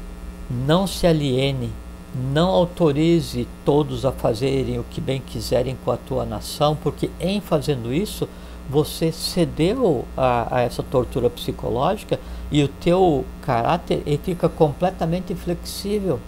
não 0.51 0.87
se 0.87 1.07
aliene 1.07 1.71
não 2.19 2.49
autorize 2.49 3.47
todos 3.65 4.05
a 4.05 4.13
fazerem 4.13 4.79
o 4.79 4.85
que 4.85 5.01
bem 5.01 5.21
quiserem 5.21 5.77
com 5.85 5.91
a 5.91 5.97
tua 5.97 6.25
nação, 6.25 6.77
porque 6.77 7.11
em 7.21 7.41
fazendo 7.41 7.93
isso 7.93 8.29
você 8.69 9.11
cedeu 9.11 10.05
a, 10.17 10.57
a 10.57 10.61
essa 10.61 10.83
tortura 10.83 11.31
psicológica 11.31 12.21
e 12.51 12.63
o 12.63 12.69
teu 12.69 13.25
caráter 13.43 14.03
ele 14.05 14.21
fica 14.23 14.49
completamente 14.49 15.35
flexível. 15.35 16.21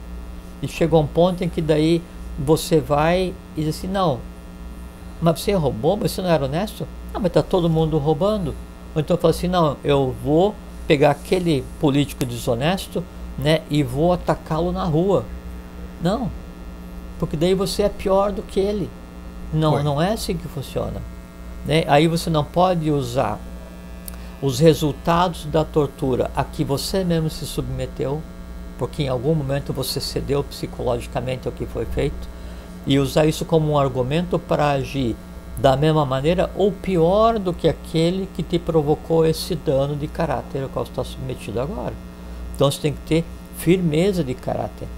E 0.63 0.69
chega 0.69 0.97
um 0.97 1.07
ponto 1.07 1.43
em 1.43 1.49
que 1.49 1.61
daí 1.61 2.01
você 2.39 2.81
vai 2.81 3.35
e 3.57 3.63
diz 3.63 3.77
assim, 3.77 3.89
não, 3.89 4.21
mas 5.21 5.41
você 5.41 5.53
roubou, 5.53 5.97
mas 5.97 6.13
você 6.13 6.23
não 6.23 6.31
era 6.31 6.45
honesto? 6.45 6.87
Ah, 7.13 7.19
mas 7.19 7.27
está 7.27 7.43
todo 7.43 7.69
mundo 7.69 7.99
roubando. 7.99 8.55
Ou 8.95 9.01
então 9.01 9.17
fala 9.17 9.33
assim, 9.33 9.49
não, 9.49 9.77
eu 9.85 10.15
vou 10.25 10.55
pegar 10.87 11.11
aquele 11.11 11.63
político 11.79 12.25
desonesto 12.25 13.05
né, 13.39 13.63
e 13.71 13.83
vou 13.83 14.13
atacá-lo 14.13 14.73
na 14.73 14.85
rua. 14.85 15.25
Não, 16.01 16.31
porque 17.19 17.37
daí 17.37 17.55
você 17.55 17.83
é 17.83 17.89
pior 17.89 18.33
do 18.33 18.43
que 18.43 18.59
ele. 18.59 18.91
Não, 19.53 19.83
não 19.83 20.01
é 20.01 20.13
assim 20.13 20.37
que 20.37 20.49
funciona. 20.49 21.03
Né? 21.67 21.85
Aí 21.87 22.07
você 22.07 22.31
não 22.31 22.45
pode 22.45 22.91
usar 22.91 23.39
os 24.41 24.59
resultados 24.59 25.45
da 25.45 25.65
tortura 25.65 26.31
a 26.35 26.43
que 26.43 26.65
você 26.65 27.05
mesmo 27.05 27.29
se 27.29 27.45
submeteu, 27.45 28.23
porque 28.79 29.03
em 29.03 29.09
algum 29.09 29.35
momento 29.35 29.73
você 29.73 30.01
cedeu 30.01 30.43
psicologicamente 30.43 31.47
ao 31.47 31.53
que 31.53 31.67
foi 31.67 31.85
feito, 31.85 32.29
e 32.87 32.99
usar 32.99 33.27
isso 33.27 33.45
como 33.45 33.73
um 33.73 33.79
argumento 33.79 34.39
para 34.39 34.71
agir 34.71 35.15
da 35.59 35.77
mesma 35.77 36.07
maneira 36.07 36.51
ou 36.57 36.73
pior 36.73 37.39
do 37.39 37.53
que 37.53 37.69
aquele 37.69 38.27
que 38.35 38.43
te 38.43 38.59
provocou 38.59 39.27
esse 39.27 39.55
dano 39.55 39.95
de 39.95 40.07
caráter 40.07 40.63
ao 40.63 40.71
qual 40.71 40.87
você 40.87 40.93
está 40.93 41.05
submetido 41.05 41.61
agora. 41.61 41.93
Então 42.55 42.71
você 42.71 42.81
tem 42.81 42.95
que 42.95 43.01
ter 43.01 43.25
firmeza 43.59 44.25
de 44.25 44.33
caráter. 44.33 44.89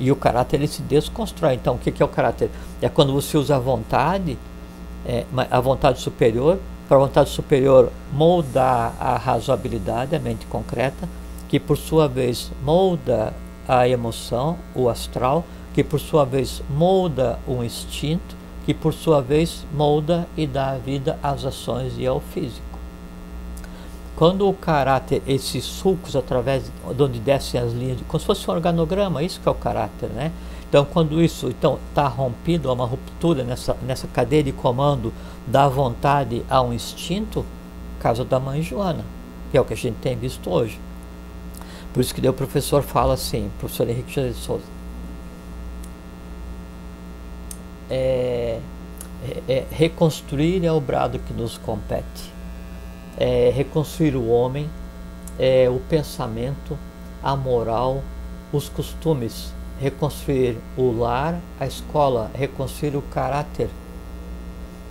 E 0.00 0.10
o 0.10 0.16
caráter 0.16 0.56
ele 0.56 0.66
se 0.66 0.82
desconstrói. 0.82 1.54
Então, 1.54 1.74
o 1.74 1.78
que, 1.78 2.02
é 2.02 2.04
o 2.04 2.08
caráter? 2.08 2.50
É 2.80 2.88
quando 2.88 3.12
você 3.12 3.36
usa 3.36 3.56
a 3.56 3.58
vontade, 3.58 4.36
é, 5.06 5.24
a 5.50 5.60
vontade 5.60 6.00
superior, 6.00 6.58
para 6.88 6.96
a 6.96 7.00
vontade 7.00 7.30
superior 7.30 7.92
moldar 8.12 8.94
a 8.98 9.16
razoabilidade, 9.16 10.16
a 10.16 10.18
mente 10.18 10.46
concreta, 10.46 11.08
que 11.48 11.60
por 11.60 11.76
sua 11.76 12.08
vez 12.08 12.50
molda 12.64 13.32
a 13.68 13.86
emoção, 13.86 14.56
o 14.74 14.88
astral, 14.88 15.44
que 15.72 15.84
por 15.84 16.00
sua 16.00 16.24
vez 16.24 16.62
molda 16.68 17.38
o 17.46 17.62
instinto, 17.62 18.34
que 18.64 18.74
por 18.74 18.92
sua 18.92 19.20
vez 19.20 19.64
molda 19.72 20.26
e 20.36 20.46
dá 20.46 20.74
vida 20.74 21.18
às 21.22 21.44
ações 21.44 21.94
e 21.96 22.06
ao 22.06 22.20
físico. 22.20 22.69
Quando 24.20 24.46
o 24.46 24.52
caráter, 24.52 25.22
esses 25.26 25.64
sulcos 25.64 26.14
através 26.14 26.64
de 26.94 27.02
onde 27.02 27.18
descem 27.18 27.58
as 27.58 27.72
linhas, 27.72 27.96
como 28.06 28.20
se 28.20 28.26
fosse 28.26 28.50
um 28.50 28.52
organograma, 28.52 29.22
isso 29.22 29.40
que 29.40 29.48
é 29.48 29.50
o 29.50 29.54
caráter, 29.54 30.10
né? 30.10 30.30
Então, 30.68 30.84
quando 30.84 31.22
isso 31.22 31.48
então 31.48 31.78
está 31.88 32.06
rompido, 32.06 32.68
há 32.68 32.74
uma 32.74 32.84
ruptura 32.84 33.42
nessa, 33.42 33.74
nessa 33.82 34.06
cadeia 34.08 34.42
de 34.42 34.52
comando 34.52 35.10
da 35.46 35.66
vontade 35.68 36.44
a 36.50 36.60
um 36.60 36.70
instinto, 36.70 37.46
caso 37.98 38.22
da 38.22 38.38
mãe 38.38 38.60
Joana, 38.60 39.06
que 39.50 39.56
é 39.56 39.60
o 39.62 39.64
que 39.64 39.72
a 39.72 39.76
gente 39.76 39.96
tem 40.02 40.18
visto 40.18 40.50
hoje. 40.50 40.78
Por 41.94 42.02
isso 42.02 42.14
que 42.14 42.28
o 42.28 42.32
professor 42.34 42.82
fala 42.82 43.14
assim, 43.14 43.50
professor 43.58 43.88
Henrique 43.88 44.12
José 44.12 44.28
de 44.28 44.34
Souza, 44.34 44.64
é, 47.88 48.60
é, 49.24 49.42
é, 49.48 49.66
reconstruir 49.70 50.62
é 50.62 50.70
o 50.70 50.78
brado 50.78 51.18
que 51.20 51.32
nos 51.32 51.56
compete 51.56 52.29
é, 53.16 53.50
reconstruir 53.54 54.16
o 54.16 54.28
homem, 54.28 54.68
é, 55.38 55.68
o 55.68 55.80
pensamento, 55.88 56.78
a 57.22 57.36
moral, 57.36 58.02
os 58.52 58.68
costumes, 58.68 59.52
reconstruir 59.80 60.58
o 60.76 60.90
lar, 60.90 61.38
a 61.58 61.66
escola, 61.66 62.30
reconstruir 62.34 62.96
o 62.96 63.02
caráter, 63.02 63.68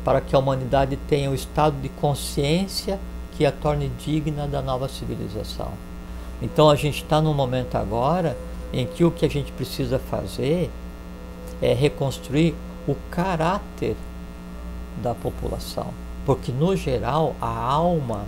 para 0.04 0.22
que 0.22 0.36
a 0.36 0.40
humanidade 0.40 0.98
tenha 1.08 1.30
o 1.30 1.36
estado 1.36 1.80
de 1.82 1.90
consciência 1.90 3.00
que 3.38 3.46
a 3.46 3.52
torne 3.52 3.92
digna 4.04 4.48
da 4.48 4.62
nova 4.62 4.88
civilização. 4.88 5.72
Então 6.42 6.70
a 6.70 6.76
gente 6.76 7.04
está 7.04 7.22
num 7.22 7.34
momento 7.34 7.76
agora 7.76 8.38
em 8.72 8.86
que 8.86 9.04
o 9.04 9.12
que 9.12 9.26
a 9.26 9.30
gente 9.30 9.52
precisa 9.52 10.00
fazer 10.00 10.70
é 11.62 11.74
reconstruir 11.74 12.56
o 12.88 12.96
caráter 13.12 13.96
da 15.02 15.14
população 15.14 15.94
porque 16.26 16.52
no 16.52 16.76
geral 16.76 17.36
a 17.42 17.48
alma, 17.48 18.26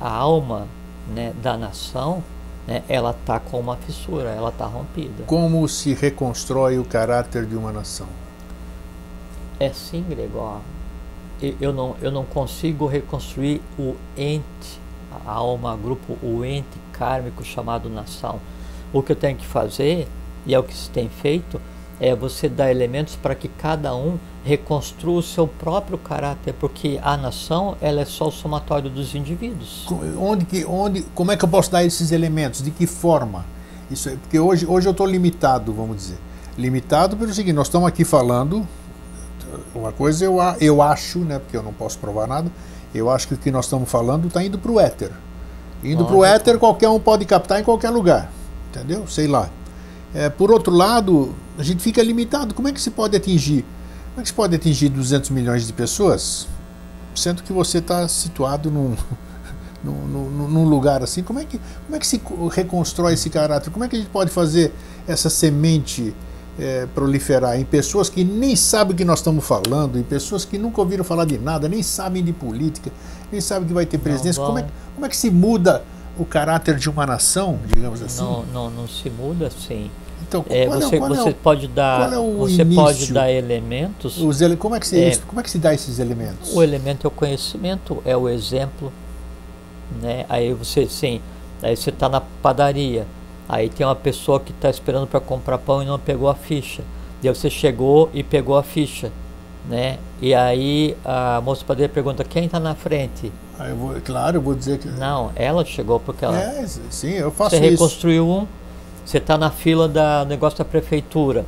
a 0.00 0.10
alma 0.10 0.66
né, 1.08 1.32
da 1.42 1.56
nação, 1.56 2.22
né, 2.66 2.82
ela 2.88 3.10
está 3.10 3.38
com 3.38 3.60
uma 3.60 3.76
fissura, 3.76 4.30
ela 4.30 4.48
está 4.48 4.66
rompida. 4.66 5.24
Como 5.26 5.66
se 5.68 5.94
reconstrói 5.94 6.78
o 6.78 6.84
caráter 6.84 7.46
de 7.46 7.56
uma 7.56 7.72
nação? 7.72 8.08
É 9.58 9.72
sim, 9.72 10.04
Gregor. 10.08 10.60
Eu 11.60 11.72
não, 11.72 11.96
eu 12.00 12.10
não 12.10 12.24
consigo 12.24 12.86
reconstruir 12.86 13.60
o 13.78 13.94
ente, 14.16 14.80
a 15.26 15.30
alma, 15.30 15.76
grupo, 15.76 16.18
o 16.22 16.44
ente 16.44 16.78
kármico 16.92 17.44
chamado 17.44 17.90
nação. 17.90 18.40
O 18.92 19.02
que 19.02 19.12
eu 19.12 19.16
tenho 19.16 19.36
que 19.36 19.46
fazer, 19.46 20.08
e 20.46 20.54
é 20.54 20.58
o 20.58 20.62
que 20.62 20.74
se 20.74 20.88
tem 20.90 21.08
feito, 21.08 21.60
é 22.00 22.14
você 22.14 22.48
dar 22.48 22.70
elementos 22.70 23.16
para 23.16 23.34
que 23.34 23.48
cada 23.48 23.94
um 23.94 24.18
reconstrua 24.44 25.18
o 25.18 25.22
seu 25.22 25.48
próprio 25.48 25.98
caráter, 25.98 26.54
porque 26.54 27.00
a 27.02 27.16
nação 27.16 27.76
ela 27.80 28.00
é 28.00 28.04
só 28.04 28.28
o 28.28 28.30
somatório 28.30 28.88
dos 28.88 29.14
indivíduos. 29.14 29.86
Onde 30.18 30.44
que, 30.44 30.64
onde, 30.64 31.02
como 31.14 31.32
é 31.32 31.36
que 31.36 31.44
eu 31.44 31.48
posso 31.48 31.70
dar 31.70 31.84
esses 31.84 32.12
elementos? 32.12 32.62
De 32.62 32.70
que 32.70 32.86
forma? 32.86 33.44
Isso, 33.90 34.08
é, 34.08 34.16
porque 34.16 34.38
hoje, 34.38 34.66
hoje 34.66 34.86
eu 34.86 34.92
estou 34.92 35.06
limitado, 35.06 35.72
vamos 35.72 35.96
dizer. 35.96 36.18
Limitado 36.56 37.16
pelo 37.16 37.32
seguinte, 37.32 37.54
nós 37.54 37.66
estamos 37.66 37.88
aqui 37.88 38.04
falando, 38.04 38.66
uma 39.74 39.92
coisa 39.92 40.24
eu, 40.24 40.38
eu 40.60 40.82
acho, 40.82 41.20
né, 41.20 41.38
porque 41.38 41.56
eu 41.56 41.62
não 41.62 41.72
posso 41.72 41.98
provar 41.98 42.26
nada, 42.26 42.50
eu 42.94 43.10
acho 43.10 43.28
que 43.28 43.34
o 43.34 43.36
que 43.36 43.50
nós 43.50 43.66
estamos 43.66 43.90
falando 43.90 44.28
está 44.28 44.42
indo 44.42 44.58
para 44.58 44.70
o 44.70 44.80
éter. 44.80 45.10
Indo 45.82 46.04
para 46.04 46.16
o 46.16 46.24
éter, 46.24 46.58
qualquer 46.58 46.88
um 46.88 46.98
pode 46.98 47.24
captar 47.24 47.60
em 47.60 47.64
qualquer 47.64 47.90
lugar, 47.90 48.30
entendeu? 48.70 49.06
Sei 49.06 49.26
lá. 49.26 49.50
É, 50.14 50.30
por 50.30 50.50
outro 50.50 50.72
lado, 50.72 51.34
a 51.58 51.62
gente 51.62 51.82
fica 51.82 52.02
limitado. 52.02 52.54
Como 52.54 52.68
é 52.68 52.72
que 52.72 52.80
se 52.80 52.90
pode 52.90 53.16
atingir? 53.16 53.64
Como 54.10 54.20
é 54.20 54.22
que 54.22 54.28
se 54.28 54.34
pode 54.34 54.54
atingir 54.54 54.88
200 54.88 55.30
milhões 55.30 55.66
de 55.66 55.72
pessoas? 55.72 56.46
Sendo 57.14 57.42
que 57.42 57.52
você 57.52 57.78
está 57.78 58.06
situado 58.08 58.70
num, 58.70 58.94
num, 59.84 60.48
num, 60.48 60.64
lugar 60.64 61.02
assim, 61.02 61.22
como 61.22 61.38
é, 61.38 61.44
que, 61.44 61.60
como 61.84 61.96
é 61.96 61.98
que 61.98 62.06
se 62.06 62.20
reconstrói 62.52 63.14
esse 63.14 63.30
caráter? 63.30 63.70
Como 63.70 63.84
é 63.84 63.88
que 63.88 63.96
a 63.96 63.98
gente 63.98 64.10
pode 64.10 64.30
fazer 64.30 64.72
essa 65.06 65.30
semente 65.30 66.14
é, 66.58 66.86
proliferar 66.94 67.58
em 67.58 67.64
pessoas 67.64 68.08
que 68.08 68.24
nem 68.24 68.56
sabem 68.56 68.94
o 68.94 68.96
que 68.96 69.04
nós 69.04 69.18
estamos 69.18 69.46
falando, 69.46 69.98
em 69.98 70.02
pessoas 70.02 70.44
que 70.44 70.58
nunca 70.58 70.80
ouviram 70.80 71.04
falar 71.04 71.24
de 71.24 71.38
nada, 71.38 71.68
nem 71.68 71.82
sabem 71.82 72.24
de 72.24 72.32
política, 72.32 72.90
nem 73.30 73.40
sabem 73.40 73.68
que 73.68 73.74
vai 73.74 73.86
ter 73.86 73.98
presidência? 73.98 74.42
Como 74.42 74.58
é, 74.58 74.66
como 74.94 75.06
é 75.06 75.08
que 75.08 75.16
se 75.16 75.30
muda 75.30 75.84
o 76.18 76.24
caráter 76.24 76.76
de 76.76 76.88
uma 76.88 77.04
nação, 77.04 77.58
digamos 77.66 78.02
assim? 78.02 78.22
Não, 78.22 78.44
não, 78.46 78.70
não 78.70 78.88
se 78.88 79.10
muda 79.10 79.48
assim. 79.48 79.90
Então, 80.28 80.44
é, 80.48 80.66
você, 80.66 80.96
é, 80.96 81.00
você 81.00 81.28
é 81.28 81.32
o, 81.32 81.34
pode 81.34 81.68
dar 81.68 82.12
é 82.12 82.16
você 82.16 82.62
início? 82.62 82.74
pode 82.82 83.12
dar 83.12 83.30
elementos. 83.30 84.20
Os 84.20 84.40
ele, 84.40 84.56
como, 84.56 84.74
é 84.74 84.80
que 84.80 84.86
se, 84.86 85.00
é, 85.00 85.16
como 85.26 85.40
é 85.40 85.42
que 85.42 85.50
se 85.50 85.58
dá 85.58 85.72
esses 85.72 85.98
elementos? 85.98 86.54
O 86.54 86.62
elemento 86.62 87.06
é 87.06 87.08
o 87.08 87.10
conhecimento, 87.10 88.02
é 88.04 88.16
o 88.16 88.28
exemplo. 88.28 88.92
Né? 90.02 90.26
Aí 90.28 90.52
você 90.52 90.86
sim, 90.88 91.20
aí 91.62 91.76
você 91.76 91.90
está 91.90 92.08
na 92.08 92.20
padaria, 92.20 93.06
Aí 93.48 93.68
tem 93.68 93.86
uma 93.86 93.94
pessoa 93.94 94.40
que 94.40 94.50
está 94.50 94.68
esperando 94.68 95.06
para 95.06 95.20
comprar 95.20 95.58
pão 95.58 95.82
e 95.82 95.86
não 95.86 95.98
pegou 95.98 96.28
a 96.28 96.34
ficha. 96.34 96.82
Daí 97.22 97.34
você 97.34 97.48
chegou 97.48 98.10
e 98.12 98.22
pegou 98.22 98.56
a 98.56 98.62
ficha, 98.62 99.10
né? 99.68 99.98
E 100.20 100.34
aí 100.34 100.96
a 101.04 101.40
moça 101.42 101.64
padeira 101.64 101.92
pergunta 101.92 102.24
quem 102.24 102.46
está 102.46 102.58
na 102.58 102.74
frente. 102.74 103.32
Aí 103.58 103.70
eu 103.70 103.76
vou, 103.76 103.94
claro, 104.04 104.36
eu 104.38 104.40
vou 104.40 104.54
dizer 104.54 104.78
que 104.78 104.88
Não, 104.88 105.30
ela 105.34 105.64
chegou 105.64 106.00
porque 106.00 106.24
ela. 106.24 106.38
é, 106.38 106.66
sim, 106.90 107.12
eu 107.12 107.30
faço 107.30 107.50
Você 107.50 107.62
isso. 107.62 107.70
reconstruiu 107.70 108.28
um, 108.28 108.46
você 109.06 109.18
está 109.18 109.38
na 109.38 109.52
fila 109.52 109.88
da 109.88 110.24
negócio 110.24 110.58
da 110.58 110.64
prefeitura. 110.64 111.46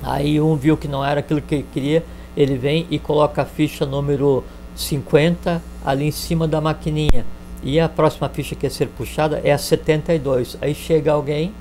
Aí 0.00 0.40
um 0.40 0.54
viu 0.54 0.76
que 0.76 0.86
não 0.86 1.04
era 1.04 1.18
aquilo 1.18 1.42
que 1.42 1.56
ele 1.56 1.66
queria, 1.72 2.04
ele 2.36 2.56
vem 2.56 2.86
e 2.88 3.00
coloca 3.00 3.42
a 3.42 3.44
ficha 3.44 3.84
número 3.84 4.44
50 4.76 5.60
ali 5.84 6.06
em 6.06 6.12
cima 6.12 6.46
da 6.46 6.60
maquininha. 6.60 7.26
E 7.64 7.80
a 7.80 7.88
próxima 7.88 8.28
ficha 8.28 8.54
que 8.54 8.64
ia 8.64 8.70
ser 8.70 8.86
puxada 8.86 9.40
é 9.42 9.50
a 9.50 9.58
72. 9.58 10.56
Aí 10.60 10.72
chega 10.72 11.10
alguém, 11.10 11.52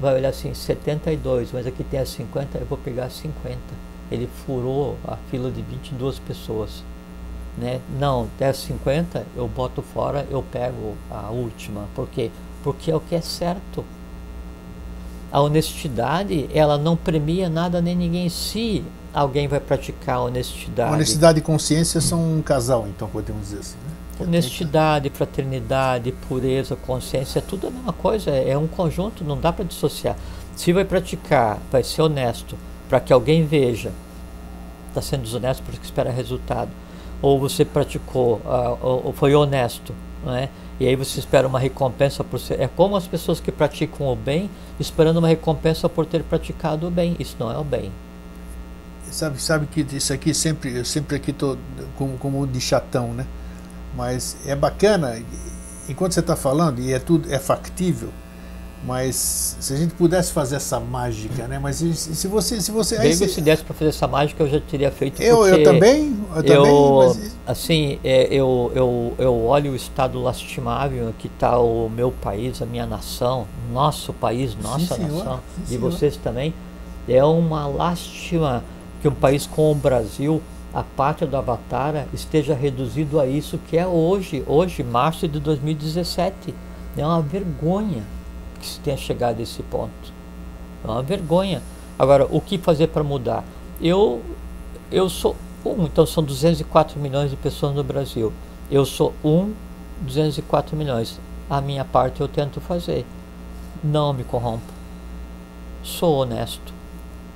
vai 0.00 0.16
olhar 0.16 0.30
assim, 0.30 0.52
72, 0.52 1.52
mas 1.52 1.64
aqui 1.64 1.84
tem 1.84 2.00
a 2.00 2.06
50, 2.06 2.58
eu 2.58 2.66
vou 2.66 2.78
pegar 2.78 3.04
a 3.04 3.10
50. 3.10 3.56
Ele 4.10 4.28
furou 4.44 4.96
a 5.06 5.16
fila 5.30 5.52
de 5.52 5.62
22 5.62 6.18
pessoas. 6.18 6.82
Né? 7.56 7.80
Não, 7.96 8.26
10, 8.40 8.56
50, 8.56 9.24
eu 9.36 9.46
boto 9.46 9.82
fora, 9.82 10.26
eu 10.32 10.42
pego 10.42 10.96
a 11.12 11.30
última. 11.30 11.86
Por 11.94 12.08
quê? 12.08 12.32
Porque 12.64 12.90
é 12.90 12.96
o 12.96 13.00
que 13.00 13.14
é 13.14 13.20
certo. 13.20 13.84
A 15.36 15.42
honestidade, 15.42 16.48
ela 16.54 16.78
não 16.78 16.96
premia 16.96 17.50
nada 17.50 17.82
nem 17.82 17.94
ninguém. 17.94 18.26
Se 18.30 18.82
alguém 19.12 19.46
vai 19.46 19.60
praticar 19.60 20.16
a 20.16 20.22
honestidade, 20.22 20.94
Honestidade 20.94 21.40
e 21.40 21.42
consciência 21.42 22.00
são 22.00 22.38
um 22.38 22.40
casal, 22.40 22.86
então 22.88 23.06
podemos 23.06 23.42
dizer 23.42 23.58
assim. 23.58 23.76
Né? 23.86 24.24
honestidade, 24.26 25.10
fraternidade, 25.10 26.10
pureza, 26.26 26.74
consciência, 26.74 27.40
é 27.40 27.42
tudo 27.42 27.66
a 27.66 27.70
mesma 27.70 27.92
coisa, 27.92 28.30
é 28.30 28.48
é 28.48 28.56
um 28.56 28.66
conjunto, 28.66 29.24
não 29.24 29.38
dá 29.38 29.52
para 29.52 29.66
dissociar. 29.66 30.16
Se 30.56 30.72
vai 30.72 30.86
praticar, 30.86 31.58
vai 31.70 31.84
ser 31.84 32.00
honesto, 32.00 32.56
para 32.88 32.98
que 32.98 33.12
alguém 33.12 33.44
veja, 33.44 33.92
está 34.88 35.02
sendo 35.02 35.24
desonesto 35.24 35.62
porque 35.62 35.84
espera 35.84 36.10
resultado. 36.10 36.70
Ou 37.20 37.38
você 37.38 37.62
praticou, 37.62 38.40
ah, 38.46 38.74
ou, 38.80 39.08
ou 39.08 39.12
foi 39.12 39.34
honesto, 39.34 39.94
não 40.24 40.34
é? 40.34 40.48
E 40.78 40.86
aí 40.86 40.94
você 40.94 41.18
espera 41.18 41.48
uma 41.48 41.58
recompensa 41.58 42.22
por 42.22 42.38
ser. 42.38 42.60
É 42.60 42.68
como 42.68 42.96
as 42.96 43.06
pessoas 43.06 43.40
que 43.40 43.50
praticam 43.50 44.06
o 44.06 44.16
bem, 44.16 44.50
esperando 44.78 45.18
uma 45.18 45.28
recompensa 45.28 45.88
por 45.88 46.04
ter 46.04 46.22
praticado 46.22 46.86
o 46.86 46.90
bem. 46.90 47.16
Isso 47.18 47.36
não 47.38 47.50
é 47.50 47.56
o 47.56 47.64
bem. 47.64 47.90
Sabe, 49.10 49.40
sabe 49.40 49.66
que 49.66 49.80
isso 49.96 50.12
aqui 50.12 50.34
sempre, 50.34 50.76
eu 50.76 50.84
sempre 50.84 51.16
aqui 51.16 51.32
tô 51.32 51.56
como, 51.96 52.18
como 52.18 52.46
de 52.46 52.60
chatão, 52.60 53.14
né? 53.14 53.26
Mas 53.96 54.36
é 54.44 54.54
bacana, 54.54 55.18
enquanto 55.88 56.12
você 56.12 56.20
está 56.20 56.36
falando, 56.36 56.80
e 56.80 56.92
é 56.92 56.98
tudo, 56.98 57.32
é 57.32 57.38
factível, 57.38 58.10
mas 58.84 59.56
se 59.58 59.72
a 59.72 59.76
gente 59.76 59.94
pudesse 59.94 60.32
fazer 60.32 60.56
essa 60.56 60.78
mágica, 60.78 61.48
né? 61.48 61.58
Mas 61.58 61.76
se, 61.76 61.94
se 61.94 62.28
você, 62.28 62.60
se 62.60 62.70
você, 62.70 62.98
Bem, 62.98 63.12
você- 63.14 63.28
se 63.28 63.40
desse 63.40 63.64
para 63.64 63.74
fazer 63.74 63.88
essa 63.90 64.06
mágica, 64.06 64.44
eu 64.44 64.48
já 64.48 64.60
teria 64.60 64.90
feito. 64.90 65.20
eu, 65.22 65.46
eu 65.46 65.62
também, 65.64 66.16
eu 66.36 66.42
também, 66.42 66.54
eu, 66.86 66.96
mas 66.98 67.36
assim, 67.46 67.98
é, 68.04 68.28
eu, 68.30 68.70
eu, 68.74 69.14
eu 69.18 69.44
olho 69.46 69.72
o 69.72 69.76
estado 69.76 70.20
lastimável 70.22 71.12
que 71.18 71.26
está 71.26 71.58
o 71.58 71.88
meu 71.88 72.12
país, 72.12 72.60
a 72.62 72.66
minha 72.66 72.86
nação, 72.86 73.46
nosso 73.72 74.12
país, 74.12 74.56
nossa 74.62 74.94
senhor, 74.94 75.24
nação, 75.24 75.40
sim, 75.56 75.62
e 75.64 75.68
senhor. 75.68 75.90
vocês 75.90 76.16
também. 76.16 76.54
É 77.08 77.24
uma 77.24 77.66
lástima 77.66 78.62
que 79.00 79.08
um 79.08 79.14
país 79.14 79.46
como 79.46 79.72
o 79.72 79.74
Brasil, 79.74 80.42
a 80.74 80.82
pátria 80.82 81.26
do 81.26 81.36
Avatar, 81.36 82.06
esteja 82.12 82.54
reduzido 82.54 83.18
a 83.18 83.26
isso 83.26 83.58
que 83.68 83.76
é 83.78 83.86
hoje, 83.86 84.42
hoje, 84.46 84.82
março 84.82 85.26
de 85.26 85.40
2017. 85.40 86.54
É 86.96 87.04
uma 87.04 87.20
vergonha 87.20 88.02
que 88.66 88.72
se 88.74 88.80
tenha 88.80 88.96
chegado 88.96 89.38
a 89.38 89.42
esse 89.42 89.62
ponto. 89.62 90.12
É 90.84 90.90
uma 90.90 91.02
vergonha. 91.02 91.62
Agora, 91.98 92.26
o 92.30 92.40
que 92.40 92.58
fazer 92.58 92.88
para 92.88 93.04
mudar? 93.04 93.44
Eu, 93.80 94.20
eu 94.90 95.08
sou 95.08 95.36
um, 95.64 95.84
então 95.84 96.04
são 96.04 96.22
204 96.22 96.98
milhões 96.98 97.30
de 97.30 97.36
pessoas 97.36 97.74
no 97.74 97.84
Brasil. 97.84 98.32
Eu 98.70 98.84
sou 98.84 99.12
um, 99.24 99.52
204 100.02 100.76
milhões. 100.76 101.18
A 101.48 101.60
minha 101.60 101.84
parte 101.84 102.20
eu 102.20 102.28
tento 102.28 102.60
fazer. 102.60 103.06
Não 103.82 104.12
me 104.12 104.24
corrompo. 104.24 104.72
Sou 105.82 106.16
honesto. 106.16 106.74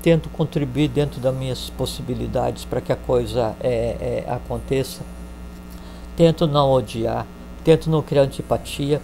Tento 0.02 0.28
contribuir 0.30 0.88
dentro 0.88 1.20
das 1.20 1.34
minhas 1.34 1.70
possibilidades 1.70 2.64
para 2.64 2.80
que 2.80 2.92
a 2.92 2.96
coisa 2.96 3.54
é, 3.60 4.24
é, 4.26 4.32
aconteça. 4.32 5.02
Tento 6.16 6.46
não 6.46 6.70
odiar. 6.70 7.26
Tento 7.62 7.90
não 7.90 8.02
criar 8.02 8.22
antipatia 8.22 9.00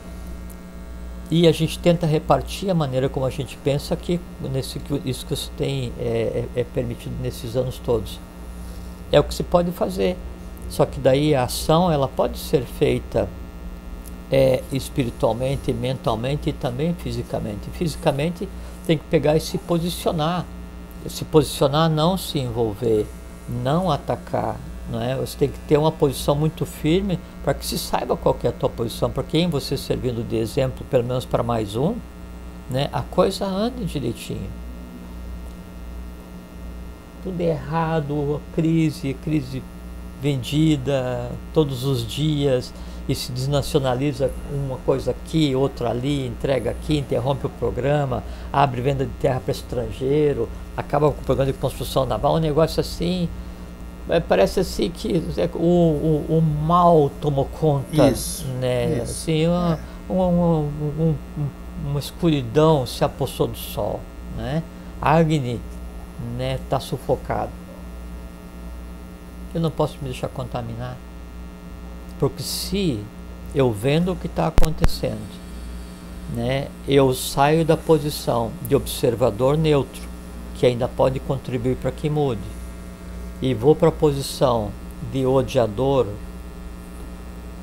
e 1.31 1.47
a 1.49 1.53
gente 1.53 1.79
tenta 1.79 2.07
repartir 2.07 2.71
a 2.71 2.75
maneira 2.75 3.09
como 3.09 3.27
a 3.27 3.31
gente 3.31 3.57
pensa 3.59 3.97
que 3.97 4.21
nesse 4.41 4.79
que 4.79 5.03
isso 5.05 5.27
que 5.27 5.35
você 5.35 5.51
tem 5.57 5.93
é, 5.99 6.47
é, 6.55 6.61
é 6.61 6.65
permitido 6.65 7.15
nesses 7.21 7.57
anos 7.57 7.79
todos. 7.79 8.21
É 9.11 9.19
o 9.19 9.25
que 9.25 9.35
se 9.35 9.43
pode 9.43 9.71
fazer. 9.73 10.17
Só 10.69 10.85
que 10.85 10.99
daí 10.99 11.35
a 11.35 11.45
ação 11.45 11.91
ela 11.91 12.09
pode 12.09 12.39
ser 12.39 12.63
feita 12.63 13.29
é, 14.31 14.63
espiritualmente 14.73 15.73
mentalmente 15.73 16.51
e 16.51 16.53
também 16.53 16.95
fisicamente. 16.95 17.71
Fisicamente 17.73 18.49
tem 18.87 18.99
que 18.99 19.05
pegar 19.05 19.37
e 19.37 19.41
se 19.41 19.59
posicionar. 19.59 20.45
Se 21.09 21.25
posicionar 21.25 21.89
não 21.89 22.17
se 22.17 22.39
envolver 22.39 23.07
não 23.49 23.91
atacar 23.91 24.57
não 24.91 25.03
é? 25.03 25.17
Você 25.17 25.37
tem 25.37 25.49
que 25.49 25.59
ter 25.61 25.77
uma 25.77 25.93
posição 25.93 26.35
muito 26.35 26.65
firme 26.65 27.19
para 27.43 27.55
que 27.55 27.67
se 27.67 27.79
saiba 27.79 28.17
qual 28.17 28.37
é 28.43 28.49
a 28.49 28.53
tua 28.53 28.69
posição, 28.69 29.11
para 29.11 29.23
quem 29.23 29.49
você 29.49 29.77
servindo 29.77 30.27
de 30.27 30.37
exemplo, 30.37 30.85
pelo 30.91 31.05
menos 31.05 31.25
para 31.25 31.43
mais 31.43 31.77
um, 31.77 31.95
né? 32.71 32.89
A 32.93 33.03
coisa 33.03 33.45
anda 33.45 33.85
direitinho. 33.85 34.51
Tudo 37.23 37.41
errado, 37.41 38.41
crise, 38.55 39.15
crise 39.15 39.63
vendida 40.23 41.31
todos 41.53 41.85
os 41.85 42.07
dias 42.07 42.73
e 43.09 43.15
se 43.15 43.31
desnacionaliza 43.31 44.31
uma 44.53 44.79
coisa 44.79 45.13
aqui, 45.13 45.55
outra 45.55 45.91
ali, 45.91 46.27
entrega 46.27 46.71
aqui, 46.71 46.99
interrompe 46.99 47.47
o 47.47 47.51
programa, 47.51 48.23
abre 48.53 48.81
venda 48.81 49.05
de 49.05 49.13
terra 49.21 49.41
para 49.41 49.53
estrangeiro, 49.53 50.49
acaba 50.77 51.11
com 51.13 51.21
o 51.21 51.25
programa 51.25 51.53
de 51.53 51.59
construção 51.59 52.05
naval, 52.05 52.37
um 52.37 52.41
negócio 52.41 52.81
assim 52.81 53.29
é, 53.29 53.29
parece 54.29 54.61
assim 54.61 54.91
que 54.91 55.17
é, 55.37 55.49
o, 55.55 55.59
o, 55.59 56.39
o 56.39 56.43
mal 56.43 57.11
tomou 57.21 57.45
conta, 57.47 58.09
Isso, 58.09 58.47
né? 58.61 58.95
isso, 58.95 59.03
assim, 59.03 59.47
uma, 59.49 59.75
é. 59.75 60.13
uma, 60.13 60.27
uma, 60.27 60.47
um- 60.59 61.15
um- 61.39 61.49
uma 61.91 62.01
escuridão 62.01 62.87
se 62.87 63.05
apossou 63.05 63.47
do 63.49 63.59
sol, 63.59 64.01
né? 64.37 64.63
Agni, 65.01 65.61
né, 66.39 66.55
está 66.55 66.81
sufocado. 66.81 67.51
Eu 69.55 69.61
não 69.61 69.71
posso 69.71 69.95
me 70.01 70.05
deixar 70.09 70.29
contaminar, 70.29 70.97
porque 72.19 72.43
se 72.43 73.01
eu 73.55 73.71
vendo 73.73 74.13
o 74.13 74.17
que 74.17 74.27
está 74.27 74.47
acontecendo, 74.49 75.21
né, 76.35 76.69
eu 76.89 77.13
saio 77.15 77.65
da 77.65 77.77
posição 77.77 78.51
de 78.69 78.75
observador 78.75 79.57
neutro, 79.57 80.03
que 80.57 80.67
ainda 80.67 80.89
pode 80.89 81.21
contribuir 81.21 81.77
para 81.77 81.91
que 81.93 82.09
mude 82.11 82.41
e 83.41 83.55
vou 83.55 83.75
para 83.75 83.89
a 83.89 83.93
posição 83.93 84.71
de 85.13 85.27
odiador 85.27 86.07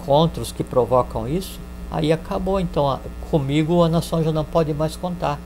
contra 0.05 0.41
os 0.41 0.51
que 0.51 0.63
provocam 0.63 1.27
isso, 1.27 1.59
aí 1.89 2.11
acabou. 2.11 2.59
Então, 2.59 2.99
comigo 3.29 3.83
a 3.83 3.89
nação 3.89 4.23
já 4.23 4.31
não 4.31 4.45
pode 4.45 4.73
mais 4.73 4.95
contar. 4.95 5.39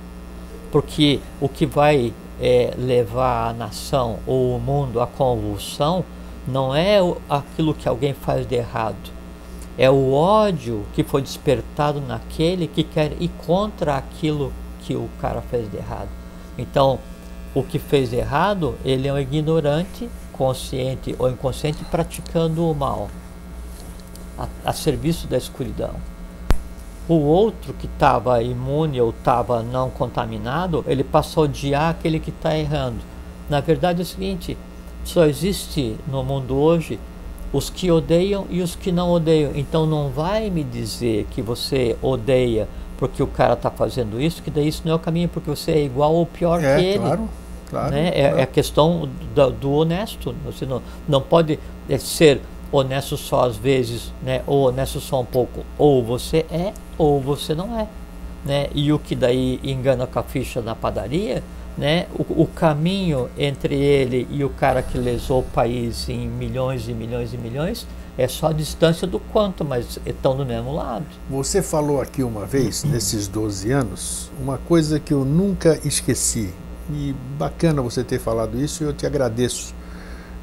Porque 0.72 1.20
o 1.40 1.48
que 1.48 1.66
vai 1.66 2.14
eh, 2.42 2.74
levar 2.78 3.50
a 3.50 3.54
nação 3.54 4.20
ou 4.28 4.56
o 4.56 4.60
mundo 4.60 5.00
à 5.02 5.08
convulsão 5.08 6.04
não 6.48 6.74
é 6.74 7.00
aquilo 7.30 7.74
que 7.74 7.88
alguém 7.88 8.14
faz 8.14 8.48
de 8.48 8.56
errado, 8.56 9.12
é 9.78 9.90
o 9.90 10.14
ódio 10.14 10.86
que 10.94 11.04
foi 11.04 11.22
despertado 11.22 12.02
naquele 12.02 12.68
que 12.68 12.84
quer 12.84 13.12
ir 13.20 13.30
contra 13.46 13.96
aquilo 13.96 14.52
que 14.82 14.96
o 14.96 15.10
cara 15.22 15.42
fez 15.42 15.70
de 15.70 15.78
errado. 15.78 16.10
Então, 16.58 17.00
o 17.58 17.64
que 17.64 17.80
fez 17.80 18.14
errado, 18.14 18.76
ele 18.86 19.08
é 19.08 19.14
um 19.14 19.18
ignorante, 19.18 20.08
consciente 20.32 21.16
ou 21.18 21.28
inconsciente, 21.28 21.84
praticando 21.86 22.70
o 22.70 22.76
mal, 22.76 23.10
a, 24.38 24.48
a 24.64 24.74
serviço 24.74 25.26
da 25.26 25.38
escuridão. 25.38 25.96
O 27.10 27.16
outro 27.16 27.74
que 27.74 27.88
estava 27.88 28.44
imune 28.44 29.02
ou 29.02 29.10
estava 29.10 29.64
não 29.64 29.90
contaminado, 29.90 30.86
ele 30.88 31.04
passou 31.04 31.44
a 31.44 31.46
odiar 31.46 31.90
aquele 31.90 32.20
que 32.20 32.30
está 32.30 32.56
errando. 32.56 33.00
Na 33.50 33.60
verdade 33.60 34.02
é 34.02 34.04
o 34.04 34.06
seguinte, 34.06 34.56
só 35.04 35.26
existe 35.26 35.96
no 36.08 36.24
mundo 36.24 36.56
hoje 36.56 37.00
os 37.52 37.72
que 37.72 37.90
odeiam 37.90 38.46
e 38.52 38.62
os 38.62 38.76
que 38.76 38.92
não 38.92 39.10
odeiam. 39.10 39.54
Então 39.56 39.88
não 39.88 40.10
vai 40.10 40.52
me 40.52 40.64
dizer 40.64 41.26
que 41.32 41.42
você 41.42 41.98
odeia 42.04 42.68
porque 42.98 43.24
o 43.24 43.28
cara 43.28 43.54
está 43.54 43.72
fazendo 43.72 44.22
isso, 44.22 44.44
que 44.44 44.52
daí 44.52 44.68
isso 44.68 44.82
não 44.86 44.94
é 44.94 44.96
o 44.96 45.00
caminho, 45.00 45.30
porque 45.30 45.50
você 45.50 45.72
é 45.72 45.84
igual 45.84 46.14
ou 46.14 46.26
pior 46.26 46.60
que 46.60 46.66
é, 46.66 46.82
ele 46.82 47.00
claro, 47.00 47.30
claro. 47.70 47.92
né? 47.92 48.10
É, 48.10 48.22
claro. 48.22 48.38
é 48.40 48.42
a 48.44 48.48
questão 48.48 49.10
da- 49.36 49.50
do 49.50 49.72
honesto. 49.72 50.36
Você 50.46 50.66
não, 50.66 50.82
não 51.08 51.22
pode 51.22 51.60
é, 51.90 51.98
ser 51.98 52.42
honesto 52.72 53.16
só 53.16 53.46
às 53.46 53.56
vezes, 53.56 54.12
né? 54.22 54.42
ou 54.46 54.68
honesto 54.68 55.00
só 55.00 55.22
um 55.22 55.26
pouco. 55.26 55.64
Ou 55.78 56.04
você 56.04 56.46
é, 56.52 56.74
ou 56.98 57.20
você 57.22 57.54
não 57.56 57.80
é. 57.80 57.88
né, 58.46 58.68
e 58.74 58.94
o 58.94 59.00
que 59.00 59.14
daí 59.16 59.60
engana 59.64 60.08
com 60.08 60.20
a 60.20 60.24
ficha 60.24 60.62
na 60.62 60.74
padaria, 60.74 61.44
né, 61.78 62.08
o, 62.14 62.44
o, 62.44 62.48
caminho 62.48 63.30
entre 63.38 63.76
ele 63.76 64.26
e 64.32 64.44
o 64.44 64.50
cara 64.50 64.82
que 64.82 64.98
lesou 64.98 65.42
o 65.42 65.44
país 65.44 66.08
em 66.08 66.28
milhões 66.28 66.88
e 66.88 66.94
milhões 66.94 67.34
e 67.34 67.38
milhões 67.38 67.86
é 68.18 68.28
só 68.28 68.48
a 68.48 68.54
distância 68.54 69.06
do 69.06 69.20
quanto, 69.20 69.64
mas 69.64 70.00
estão 70.06 70.36
do 70.36 70.46
mesmo 70.46 70.74
lado. 70.74 71.06
Você 71.30 71.62
falou 71.62 72.02
aqui 72.02 72.24
uma 72.24 72.46
vez, 72.46 72.84
nesses 72.84 73.28
12 73.28 73.72
anos, 73.72 74.32
uma 74.42 74.58
coisa 74.58 75.00
que 75.00 75.14
eu 75.14 75.24
nunca 75.24 75.80
esqueci. 75.84 76.52
E 76.90 77.14
bacana 77.38 77.82
você 77.82 78.04
ter 78.04 78.20
falado 78.20 78.60
isso 78.60 78.84
e 78.84 78.86
eu 78.86 78.94
te 78.94 79.06
agradeço. 79.06 79.74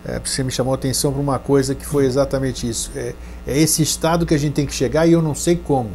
É, 0.05 0.21
você 0.21 0.43
me 0.43 0.51
chamou 0.51 0.73
a 0.73 0.77
atenção 0.77 1.13
para 1.13 1.21
uma 1.21 1.39
coisa 1.39 1.75
que 1.75 1.87
foi 1.87 2.05
exatamente 2.05 2.69
isso. 2.69 2.91
É, 2.95 3.15
é 3.47 3.59
esse 3.59 3.83
estado 3.83 4.27
que 4.27 4.35
a 4.35 4.39
gente 4.39 4.53
tem 4.53 4.67
que 4.67 4.75
chegar 4.75 5.07
e 5.07 5.13
eu 5.13 5.23
não 5.23 5.35
sei 5.35 5.57
como. 5.57 5.91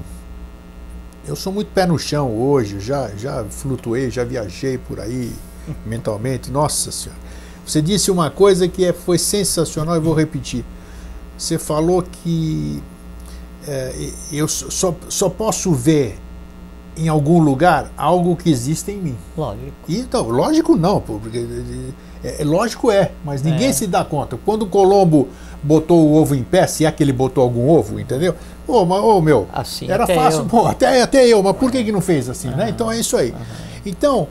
Eu 1.28 1.36
sou 1.36 1.54
muito 1.54 1.72
pé 1.72 1.86
no 1.86 2.00
chão 2.00 2.36
hoje, 2.36 2.80
já, 2.80 3.10
já 3.16 3.46
flutuei, 3.46 4.10
já 4.10 4.24
viajei 4.24 4.80
por 4.80 5.00
aí 5.00 5.32
mentalmente. 5.86 6.50
Nossa 6.50 6.92
Senhora. 6.92 7.22
Você 7.66 7.84
disse 7.84 8.10
uma 8.10 8.32
coisa 8.32 8.68
que 8.68 8.84
é, 8.84 8.92
foi 8.92 9.20
sensacional 9.20 9.96
e 9.96 10.00
vou 10.00 10.16
repetir. 10.16 10.66
Você 11.38 11.60
falou 11.60 12.02
que 12.02 12.82
é, 13.68 14.12
eu 14.32 14.48
só, 14.48 14.96
só 15.08 15.30
posso 15.30 15.72
ver 15.72 16.18
em 17.00 17.08
algum 17.08 17.40
lugar 17.40 17.92
algo 17.98 18.36
que 18.36 18.50
existe 18.50 18.92
em 18.92 18.98
mim. 18.98 19.16
Lógico. 19.38 19.72
então, 19.88 20.28
lógico 20.30 20.76
não, 20.76 21.00
porque 21.00 21.46
é, 22.24 22.42
é, 22.42 22.44
lógico 22.44 22.92
é, 22.92 23.12
mas 23.24 23.42
ninguém 23.42 23.70
é. 23.70 23.74
se 23.74 23.88
dá 23.88 24.04
conta. 24.04 24.38
Quando 24.46 24.64
o 24.64 24.68
Colombo 24.68 25.30
botou 25.64 26.06
o 26.06 26.16
ovo 26.16 26.36
em 26.36 26.44
pé, 26.44 26.68
se 26.68 26.86
é 26.86 26.92
que 26.92 27.02
ele 27.02 27.14
botou 27.14 27.44
algum 27.44 27.70
ovo, 27.70 28.00
entendeu? 28.00 28.36
Ô, 28.68 28.86
mas, 28.86 29.02
ô 29.02 29.22
meu, 29.22 29.48
assim, 29.54 29.90
era 29.90 30.06
fácil, 30.06 30.46
pô, 30.46 30.66
até, 30.68 31.02
até 31.02 31.26
eu, 31.26 31.42
mas 31.42 31.56
por 31.56 31.72
que, 31.72 31.84
que 31.84 31.92
não 31.92 32.02
fez 32.02 32.30
assim, 32.30 32.50
uhum. 32.50 32.58
né? 32.58 32.70
Então 32.70 32.92
é 32.92 33.00
isso 33.00 33.16
aí. 33.16 33.32
Uhum. 33.32 33.38
Então, 33.86 34.28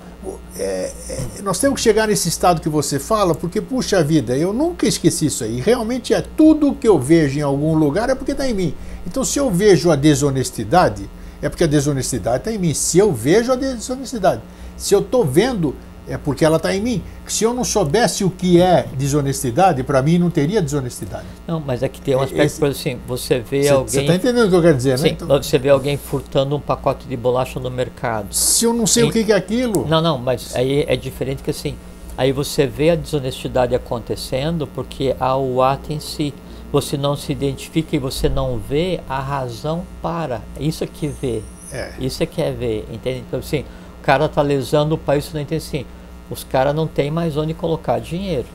é, 0.59 0.93
é, 1.09 1.43
nós 1.43 1.59
temos 1.59 1.77
que 1.77 1.83
chegar 1.83 2.09
nesse 2.09 2.29
estado 2.29 2.61
que 2.61 2.69
você 2.69 2.99
fala, 2.99 3.35
porque, 3.35 3.61
puxa 3.61 4.03
vida, 4.03 4.37
eu 4.37 4.53
nunca 4.53 4.87
esqueci 4.87 5.27
isso 5.27 5.43
aí. 5.43 5.61
Realmente 5.61 6.13
é 6.13 6.21
tudo 6.21 6.75
que 6.75 6.87
eu 6.87 6.99
vejo 6.99 7.39
em 7.39 7.43
algum 7.43 7.75
lugar 7.75 8.11
é 8.11 8.15
porque 8.15 8.33
está 8.33 8.49
em 8.49 8.55
mim. 8.55 8.75
Então, 9.07 9.25
se 9.25 9.39
eu 9.39 9.51
vejo 9.51 9.91
a 9.91 9.97
desonestidade, 9.97 11.09
é 11.41 11.49
porque 11.49 11.65
a 11.65 11.67
desonestidade 11.67 12.39
está 12.39 12.53
em 12.53 12.59
mim. 12.59 12.75
Se 12.75 12.99
eu 12.99 13.13
vejo 13.13 13.53
a 13.53 13.57
desonestidade, 13.57 14.43
se 14.77 14.95
eu 14.95 15.01
estou 15.01 15.25
vendo 15.25 15.75
é 16.09 16.17
porque 16.17 16.45
ela 16.45 16.57
está 16.57 16.75
em 16.75 16.81
mim. 16.81 17.03
Se 17.27 17.45
eu 17.45 17.53
não 17.53 17.63
soubesse 17.63 18.25
o 18.25 18.31
que 18.31 18.61
é 18.61 18.87
desonestidade, 18.97 19.83
para 19.83 20.01
mim 20.01 20.19
não 20.19 20.31
teria 20.31 20.63
desonestidade. 20.63 21.27
Não, 21.47 21.61
mas 21.61 21.83
é 21.83 21.89
que 21.89 22.01
tem 22.01 22.17
um 22.17 22.21
aspecto, 22.21 22.45
Esse, 22.47 22.59
por 22.59 22.71
assim, 22.71 22.99
você 23.07 23.41
vê 23.41 23.65
cê, 23.65 23.69
alguém... 23.69 23.89
Você 23.89 24.01
está 24.01 24.15
entendendo 24.15 24.47
o 24.47 24.51
que 24.51 24.57
eu 24.57 24.63
quero 24.63 24.77
dizer, 24.77 24.99
sim, 24.99 25.05
né? 25.05 25.11
Então, 25.11 25.43
você 25.43 25.59
vê 25.59 25.69
alguém 25.69 25.97
furtando 25.97 26.57
um 26.57 26.61
pacote 26.61 27.07
de 27.07 27.17
bolacha 27.17 27.61
no 27.61 27.71
mercado. 27.71 28.35
Se 28.35 28.65
eu 28.65 28.73
não 28.73 28.87
sei 28.87 29.05
e, 29.05 29.09
o 29.09 29.13
que 29.13 29.31
é 29.31 29.37
aquilo... 29.37 29.87
Não, 29.87 30.01
não, 30.01 30.19
mas 30.19 30.57
aí 30.57 30.85
é 30.89 30.97
diferente 30.97 31.43
que 31.43 31.51
assim, 31.51 31.77
aí 32.17 32.33
você 32.33 32.67
vê 32.67 32.91
a 32.91 32.97
desonestidade 32.97 33.75
acontecendo 33.75 34.67
porque 34.67 35.15
há 35.21 35.37
o 35.37 35.63
ato 35.63 35.93
em 35.93 36.01
si. 36.01 36.33
Você 36.73 36.97
não 36.97 37.17
se 37.17 37.33
identifica 37.33 37.97
e 37.97 37.99
você 37.99 38.29
não 38.29 38.59
vê 38.59 39.01
a 39.09 39.21
razão 39.21 39.85
para. 40.03 40.43
Isso 40.61 40.85
é 40.85 40.87
que 40.87 41.09
vê. 41.09 41.43
É. 41.73 41.93
Isso 41.99 42.23
é 42.23 42.27
que 42.27 42.43
é 42.43 42.51
ver, 42.53 42.87
entende? 42.93 43.25
Então, 43.27 43.41
assim, 43.41 43.65
o 44.01 44.03
cara 44.03 44.27
está 44.27 44.43
lesando 44.43 44.95
o 44.95 44.99
país, 44.99 45.25
você 45.25 45.35
não 45.35 45.43
entende 45.43 45.65
assim 45.65 45.87
os 46.31 46.45
caras 46.45 46.75
não 46.75 46.87
tem 46.87 47.11
mais 47.11 47.37
onde 47.37 47.55
colocar 47.55 47.99
dinheiro. 47.99 48.47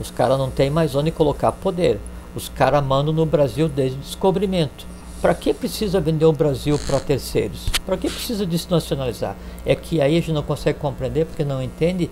Os 0.00 0.10
caras 0.10 0.38
não 0.38 0.50
tem 0.50 0.70
mais 0.70 0.94
onde 0.94 1.10
colocar 1.10 1.52
poder. 1.52 2.00
Os 2.34 2.48
caras 2.48 2.84
mandam 2.84 3.12
no 3.12 3.26
Brasil 3.26 3.68
desde 3.68 3.98
o 3.98 4.00
descobrimento. 4.00 4.86
Para 5.20 5.34
que 5.34 5.52
precisa 5.52 6.00
vender 6.00 6.24
o 6.24 6.32
Brasil 6.32 6.78
para 6.86 7.00
terceiros? 7.00 7.68
Para 7.84 7.96
que 7.96 8.08
precisa 8.08 8.46
desnacionalizar? 8.46 9.36
É 9.66 9.74
que 9.74 10.00
aí 10.00 10.16
a 10.16 10.20
gente 10.20 10.32
não 10.32 10.42
consegue 10.42 10.78
compreender 10.78 11.26
porque 11.26 11.44
não 11.44 11.62
entende 11.62 12.08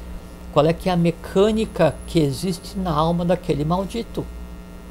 qual 0.52 0.66
é 0.66 0.72
que 0.72 0.88
é 0.88 0.92
a 0.92 0.96
mecânica 0.96 1.94
que 2.06 2.18
existe 2.18 2.76
na 2.78 2.90
alma 2.90 3.24
daquele 3.24 3.64
maldito. 3.64 4.26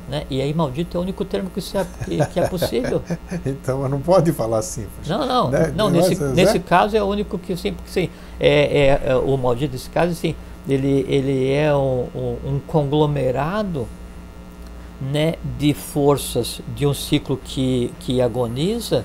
Né? 0.08 0.24
E 0.30 0.40
aí, 0.42 0.54
maldito 0.54 0.98
é 0.98 1.00
o 1.00 1.04
único 1.04 1.26
termo 1.26 1.50
que, 1.50 1.60
é, 1.60 2.26
que, 2.26 2.40
é 2.40 2.48
possível. 2.48 3.02
então, 3.46 3.88
não 3.90 4.00
pode 4.00 4.32
falar 4.32 4.60
assim. 4.60 4.86
Não, 5.08 5.26
não. 5.26 5.50
Né? 5.50 5.74
não 5.76 5.90
nesse, 5.90 6.22
nesse 6.24 6.60
caso 6.60 6.96
é 6.96 7.02
o 7.02 7.08
único 7.08 7.40
que 7.40 7.58
sim, 7.58 7.74
porque 7.74 7.90
sim, 7.90 8.10
é, 8.40 9.00
é, 9.08 9.12
é, 9.12 9.16
o 9.16 9.36
maldito 9.36 9.74
nesse 9.74 9.90
caso, 9.90 10.12
assim, 10.12 10.36
ele, 10.70 11.06
ele 11.10 11.52
é 11.52 11.76
um, 11.76 12.08
um, 12.16 12.38
um, 12.46 12.60
conglomerado 12.68 13.88
né, 15.02 15.36
de 15.58 15.74
forças 15.74 16.62
de 16.76 16.86
um 16.86 16.94
ciclo 16.94 17.40
que, 17.44 17.92
que 18.00 18.22
agoniza 18.22 19.04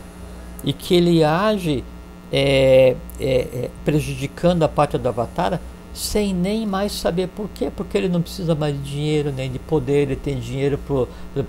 e 0.62 0.72
que 0.72 0.94
ele 0.94 1.24
age 1.24 1.82
é, 2.30 2.94
é, 3.18 3.34
é 3.34 3.70
prejudicando 3.84 4.62
a 4.62 4.68
pátria 4.68 4.98
do 4.98 5.08
Avatar 5.08 5.58
sem 5.92 6.32
nem 6.32 6.66
mais 6.66 6.92
saber 6.92 7.28
por 7.28 7.48
quê, 7.48 7.70
porque 7.74 7.98
ele 7.98 8.08
não 8.08 8.22
precisa 8.22 8.54
mais 8.54 8.74
de 8.76 8.90
dinheiro 8.90 9.32
nem 9.32 9.50
de 9.50 9.58
poder, 9.58 10.02
ele 10.02 10.16
tem 10.16 10.38
dinheiro 10.38 10.78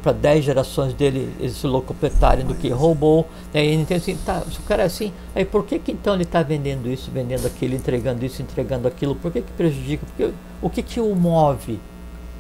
para 0.02 0.12
10 0.12 0.46
gerações 0.46 0.94
dele 0.94 1.50
se 1.50 1.68
locopetarem 1.68 2.46
do 2.46 2.56
que 2.56 2.70
roubou. 2.70 3.28
Né? 3.54 3.66
E 3.66 3.74
então, 3.74 3.96
assim, 3.98 4.18
tá, 4.26 4.42
se 4.42 4.60
o 4.60 4.64
cara 4.64 4.84
é 4.84 4.86
assim, 4.86 5.14
aí 5.36 5.46
por 5.46 5.66
que, 5.66 5.78
que 5.80 5.92
então 5.92 6.14
ele 6.14 6.24
está 6.24 6.42
vendendo 6.42 6.90
isso, 6.90 7.12
vendendo 7.12 7.46
aquilo, 7.46 7.76
entregando 7.76 8.26
isso, 8.26 8.42
entregando 8.42 8.88
aquilo? 8.88 9.16
Por 9.16 9.32
que, 9.32 9.42
que 9.42 9.52
prejudica? 9.54 10.06
Porque, 10.06 10.34
o 10.62 10.70
que, 10.70 10.82
que 10.82 11.00
o 11.00 11.16
move? 11.16 11.80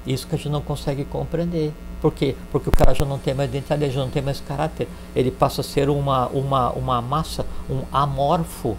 Isso 0.05 0.25
que 0.25 0.33
a 0.33 0.37
gente 0.37 0.49
não 0.49 0.61
consegue 0.61 1.05
compreender. 1.05 1.71
Por 2.01 2.11
quê? 2.11 2.35
Porque 2.51 2.67
o 2.67 2.71
cara 2.71 2.95
já 2.95 3.05
não 3.05 3.19
tem 3.19 3.35
mais 3.35 3.47
identidade, 3.49 3.91
já 3.91 4.01
não 4.01 4.09
tem 4.09 4.23
mais 4.23 4.39
caráter. 4.39 4.87
Ele 5.15 5.29
passa 5.29 5.61
a 5.61 5.63
ser 5.63 5.87
uma, 5.87 6.27
uma, 6.29 6.71
uma 6.71 6.99
massa, 6.99 7.45
um 7.69 7.81
amorfo 7.91 8.75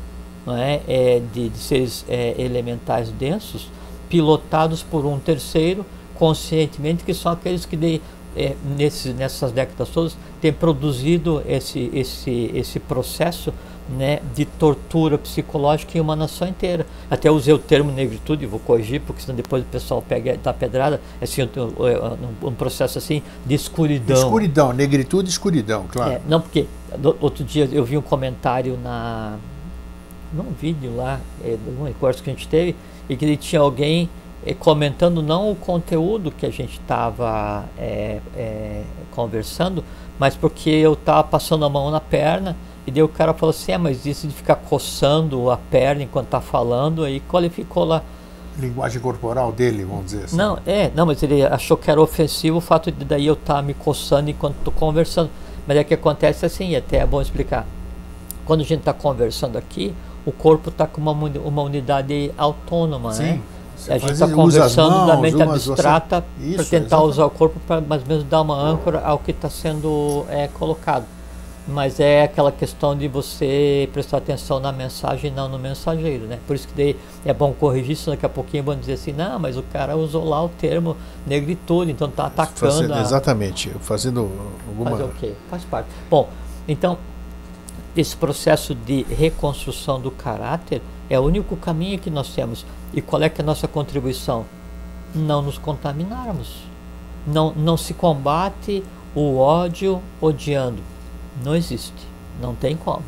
não 0.47 0.57
é, 0.57 0.81
é 0.87 1.23
de, 1.33 1.49
de 1.49 1.59
seres 1.59 2.05
é, 2.09 2.35
elementais 2.39 3.11
densos, 3.11 3.69
pilotados 4.09 4.83
por 4.83 5.07
um 5.07 5.19
terceiro, 5.19 5.87
conscientemente, 6.15 7.05
que 7.05 7.15
são 7.15 7.33
aqueles 7.33 7.65
que 7.65 7.77
de, 7.77 8.01
é, 8.37 8.55
nesses, 8.77 9.15
nessas 9.15 9.53
décadas 9.53 9.89
todas 9.89 10.17
têm 10.41 10.53
produzido 10.53 11.43
esse, 11.47 11.91
esse, 11.95 12.51
esse 12.55 12.79
processo 12.79 13.53
né, 13.89 14.21
de 14.35 14.45
tortura 14.45 15.19
psicológica 15.19 15.99
em 15.99 16.01
uma 16.01 16.17
nação 16.17 16.47
inteira. 16.49 16.87
Até 17.11 17.31
usei 17.31 17.53
o 17.53 17.59
termo 17.59 17.91
negritude, 17.91 18.47
vou 18.47 18.61
corrigir, 18.61 19.01
porque 19.01 19.23
senão 19.23 19.37
depois 19.37 19.63
o 19.63 19.67
pessoal 19.67 20.03
pega 20.07 20.37
da 20.37 20.53
pedrada, 20.53 21.01
é 21.21 21.25
assim, 21.25 21.43
um, 21.43 22.49
um, 22.49 22.53
processo 22.53 22.99
assim 22.99 23.23
de 23.45 23.55
escuridão. 23.55 24.17
Escuridão, 24.17 24.73
negritude 24.73 25.29
e 25.29 25.31
escuridão, 25.31 25.87
claro. 25.89 26.13
É, 26.13 26.21
não, 26.27 26.41
porque 26.41 26.67
outro 27.21 27.45
dia 27.45 27.69
eu 27.73 27.85
vi 27.85 27.97
um 27.99 28.03
comentário 28.03 28.79
na, 28.83 29.37
num 30.33 30.53
vídeo 30.53 30.97
lá, 30.97 31.21
é, 31.45 31.57
num 31.67 31.87
recurso 31.87 32.23
que 32.23 32.31
a 32.31 32.33
gente 32.33 32.49
teve, 32.49 32.75
e 33.09 33.17
que 33.17 33.25
ele 33.25 33.37
tinha 33.37 33.61
alguém 33.61 34.09
é, 34.45 34.55
comentando 34.55 35.23
não 35.23 35.51
o 35.51 35.57
conteúdo 35.57 36.31
que 36.31 36.45
a 36.47 36.51
gente 36.51 36.81
estava 36.81 37.65
é, 37.79 38.21
é, 38.37 38.83
conversando, 39.13 39.85
mas 40.19 40.35
porque 40.35 40.71
eu 40.71 40.95
estava 40.95 41.25
passando 41.25 41.65
a 41.65 41.69
mão 41.69 41.91
na 41.91 42.01
perna, 42.01 42.57
e 42.87 42.91
daí 42.91 43.03
o 43.03 43.09
cara 43.09 43.33
falou 43.33 43.51
assim, 43.51 43.73
é, 43.73 43.79
mas 43.79 44.05
isso 44.07 44.27
de 44.27 44.35
ficar 44.35 44.57
coçando 44.57 45.51
a 45.51 45.57
perna 45.57 46.03
enquanto 46.03 46.27
está 46.27 46.41
falando, 46.41 47.05
aí 47.05 47.21
qualificou 47.21 47.85
lá. 47.85 48.03
Linguagem 48.59 49.01
corporal 49.01 49.53
dele, 49.53 49.85
vamos 49.85 50.07
dizer 50.07 50.25
assim. 50.25 50.37
Não, 50.37 50.59
é, 50.67 50.91
não, 50.95 51.07
mas 51.07 51.23
ele 51.23 51.43
achou 51.45 51.77
que 51.77 51.91
era 51.91 52.01
ofensivo 52.01 52.59
o 52.59 52.61
fato 52.61 52.91
de 52.91 53.05
daí 53.05 53.27
eu 53.27 53.35
estar 53.35 53.55
tá 53.55 53.63
me 53.63 53.73
coçando 53.73 54.29
enquanto 54.29 54.57
estou 54.59 54.73
conversando. 54.73 55.31
Mas 55.67 55.77
é 55.77 55.85
que 55.85 55.95
acontece 55.95 56.45
assim, 56.45 56.75
até 56.75 56.99
é 56.99 57.07
bom 57.07 57.23
explicar. 57.23 57.67
Quando 58.45 58.61
a 58.61 58.65
gente 58.65 58.81
está 58.81 58.93
conversando 58.93 59.57
aqui, 59.57 59.95
o 60.25 60.33
corpo 60.33 60.71
está 60.71 60.87
com 60.87 61.01
uma, 61.01 61.13
uma 61.13 61.63
unidade 61.63 62.33
autônoma, 62.37 63.13
Sim. 63.13 63.23
né? 63.23 63.41
A 63.89 63.99
gente 63.99 64.13
está 64.13 64.29
conversando 64.29 64.95
mãos, 64.95 65.07
da 65.09 65.17
mente 65.17 65.43
abstrata 65.43 66.25
para 66.55 66.65
tentar 66.65 66.77
exatamente. 66.77 67.11
usar 67.11 67.27
o 67.27 67.31
corpo 67.31 67.59
para 67.67 67.81
mais 67.81 68.03
ou 68.03 68.09
menos 68.09 68.25
dar 68.25 68.41
uma 68.43 68.57
âncora 68.57 69.01
ao 69.01 69.19
que 69.19 69.33
está 69.33 69.51
sendo 69.51 70.25
é, 70.29 70.47
colocado. 70.49 71.05
Mas 71.67 72.01
é 72.01 72.25
aquela 72.25 72.51
questão 72.51 72.97
de 72.97 73.07
você 73.07 73.89
prestar 73.93 74.19
atenção 74.19 74.59
na 74.59 74.73
mensagem 74.73 75.31
e 75.31 75.35
não 75.35 75.49
no 75.49 75.59
mensageiro, 75.59 76.27
né? 76.27 76.39
Por 76.47 76.57
isso 76.57 76.67
que 76.67 76.75
daí 76.75 76.97
é 77.25 77.33
bom 77.33 77.53
corrigir 77.53 77.93
isso, 77.93 78.11
daqui 78.11 78.27
a 78.27 78.29
pouquinho 78.29 78.65
vão 78.65 78.77
dizer 78.77 78.95
assim, 78.95 79.13
não, 79.13 79.39
mas 79.39 79.57
o 79.57 79.63
cara 79.63 79.97
usou 79.97 80.29
lá 80.29 80.45
o 80.45 80.49
termo 80.49 80.97
negritude, 81.25 81.93
então 81.93 82.09
está 82.09 82.27
atacando. 82.27 82.73
Fazendo, 82.73 82.95
a... 82.95 83.01
Exatamente, 83.01 83.71
fazendo 83.81 84.29
alguma... 84.69 84.91
Fazer 84.91 85.03
o 85.05 85.09
quê? 85.21 85.33
Faz 85.49 85.65
parte. 85.65 85.89
Bom, 86.11 86.29
então 86.67 86.99
esse 87.97 88.17
processo 88.17 88.75
de 88.75 89.03
reconstrução 89.03 90.01
do 90.01 90.11
caráter 90.11 90.81
é 91.11 91.19
o 91.19 91.23
único 91.23 91.57
caminho 91.57 91.99
que 91.99 92.11
nós 92.11 92.35
temos. 92.35 92.65
E 92.93 93.03
qual 93.03 93.23
é 93.23 93.29
que 93.29 93.41
é 93.41 93.45
a 93.45 93.47
nossa 93.47 93.69
contribuição? 93.69 94.47
Não 95.15 95.43
nos 95.43 95.59
contaminarmos. 95.59 96.55
Não, 97.27 97.53
não 97.55 97.77
se 97.77 97.93
combate 97.93 98.83
o 99.15 99.37
ódio 99.37 100.01
odiando. 100.21 100.83
Não 101.45 101.55
existe. 101.55 101.93
Não 102.41 102.55
tem 102.55 102.77
como. 102.77 103.03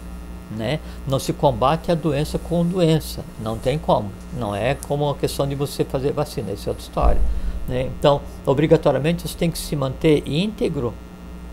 Né? 0.54 0.80
Não 1.06 1.18
se 1.18 1.32
combate 1.32 1.90
a 1.90 1.94
doença 1.94 2.38
com 2.38 2.64
doença. 2.64 3.24
Não 3.42 3.56
tem 3.56 3.78
como. 3.78 4.10
Não 4.38 4.54
é 4.54 4.74
como 4.74 5.08
a 5.08 5.14
questão 5.14 5.48
de 5.48 5.54
você 5.54 5.82
fazer 5.82 6.12
vacina. 6.12 6.52
Isso 6.52 6.68
é 6.68 6.70
outra 6.70 6.84
história. 6.84 7.20
Né? 7.66 7.90
Então, 7.98 8.20
obrigatoriamente 8.44 9.26
você 9.26 9.36
tem 9.36 9.50
que 9.50 9.58
se 9.58 9.74
manter 9.74 10.22
íntegro, 10.26 10.92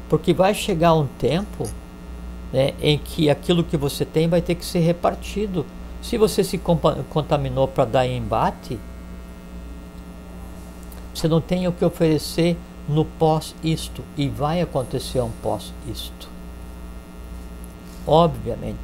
porque 0.09 0.33
vai 0.33 0.53
chegar 0.53 0.93
um 0.93 1.07
tempo 1.07 1.63
né, 2.51 2.73
em 2.81 2.97
que 2.97 3.29
aquilo 3.29 3.63
que 3.63 3.77
você 3.77 4.05
tem 4.05 4.27
vai 4.27 4.41
ter 4.41 4.55
que 4.55 4.65
ser 4.65 4.79
repartido. 4.79 5.65
Se 6.01 6.17
você 6.17 6.43
se 6.43 6.59
contaminou 7.09 7.67
para 7.67 7.85
dar 7.85 8.07
embate, 8.07 8.79
você 11.13 11.27
não 11.27 11.39
tem 11.39 11.67
o 11.67 11.71
que 11.71 11.85
oferecer 11.85 12.57
no 12.87 13.05
pós 13.05 13.55
isto 13.63 14.03
e 14.17 14.27
vai 14.27 14.61
acontecer 14.61 15.21
um 15.21 15.31
pós 15.41 15.73
isto. 15.87 16.29
Obviamente, 18.05 18.77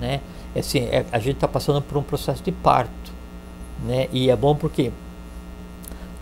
né? 0.00 0.20
Assim, 0.54 0.80
é, 0.80 1.04
a 1.10 1.18
gente 1.18 1.36
está 1.36 1.48
passando 1.48 1.80
por 1.80 1.96
um 1.96 2.02
processo 2.02 2.42
de 2.42 2.52
parto, 2.52 3.12
né? 3.84 4.08
E 4.12 4.30
é 4.30 4.36
bom 4.36 4.54
porque 4.54 4.92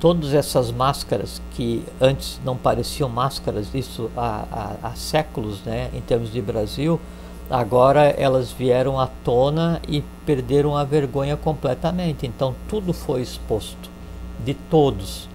todas 0.05 0.35
essas 0.35 0.71
máscaras 0.71 1.41
que 1.53 1.83
antes 1.99 2.39
não 2.45 2.59
pareciam 2.59 3.09
máscaras, 3.09 3.75
isso 3.75 4.11
há, 4.15 4.45
há, 4.53 4.89
há 4.89 4.95
séculos, 4.95 5.63
né? 5.63 5.89
Em 5.95 6.03
termos 6.03 6.31
de 6.31 6.43
Brasil, 6.43 7.01
agora 7.49 8.11
elas 8.11 8.53
vieram 8.53 9.01
à 9.01 9.07
tona 9.07 9.81
e 9.89 10.05
perderam 10.27 10.77
a 10.77 10.85
vergonha 10.85 11.39
completamente. 11.39 12.27
Então 12.27 12.55
tudo 12.69 12.93
foi 12.93 13.23
exposto 13.23 13.89
de 14.45 14.53
todos, 14.53 15.27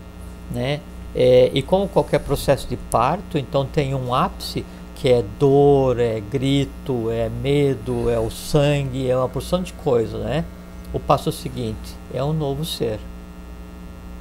né? 0.52 0.82
É, 1.16 1.50
e 1.52 1.64
como 1.64 1.88
qualquer 1.88 2.20
processo 2.20 2.68
de 2.68 2.78
parto, 2.78 3.40
então 3.40 3.66
tem 3.66 3.96
um 3.96 4.14
ápice 4.14 4.64
que 4.98 5.10
é 5.10 5.26
dor, 5.40 6.00
é 6.00 6.20
grito, 6.20 7.10
é 7.10 7.28
medo, 7.28 8.08
é 8.08 8.20
o 8.20 8.30
sangue, 8.30 9.10
é 9.10 9.18
uma 9.18 9.28
porção 9.28 9.64
de 9.64 9.74
coisa, 9.74 10.20
né? 10.20 10.46
O 10.94 11.00
passo 11.00 11.32
seguinte 11.32 11.96
é 12.14 12.24
um 12.24 12.34
novo 12.34 12.64
ser, 12.64 13.00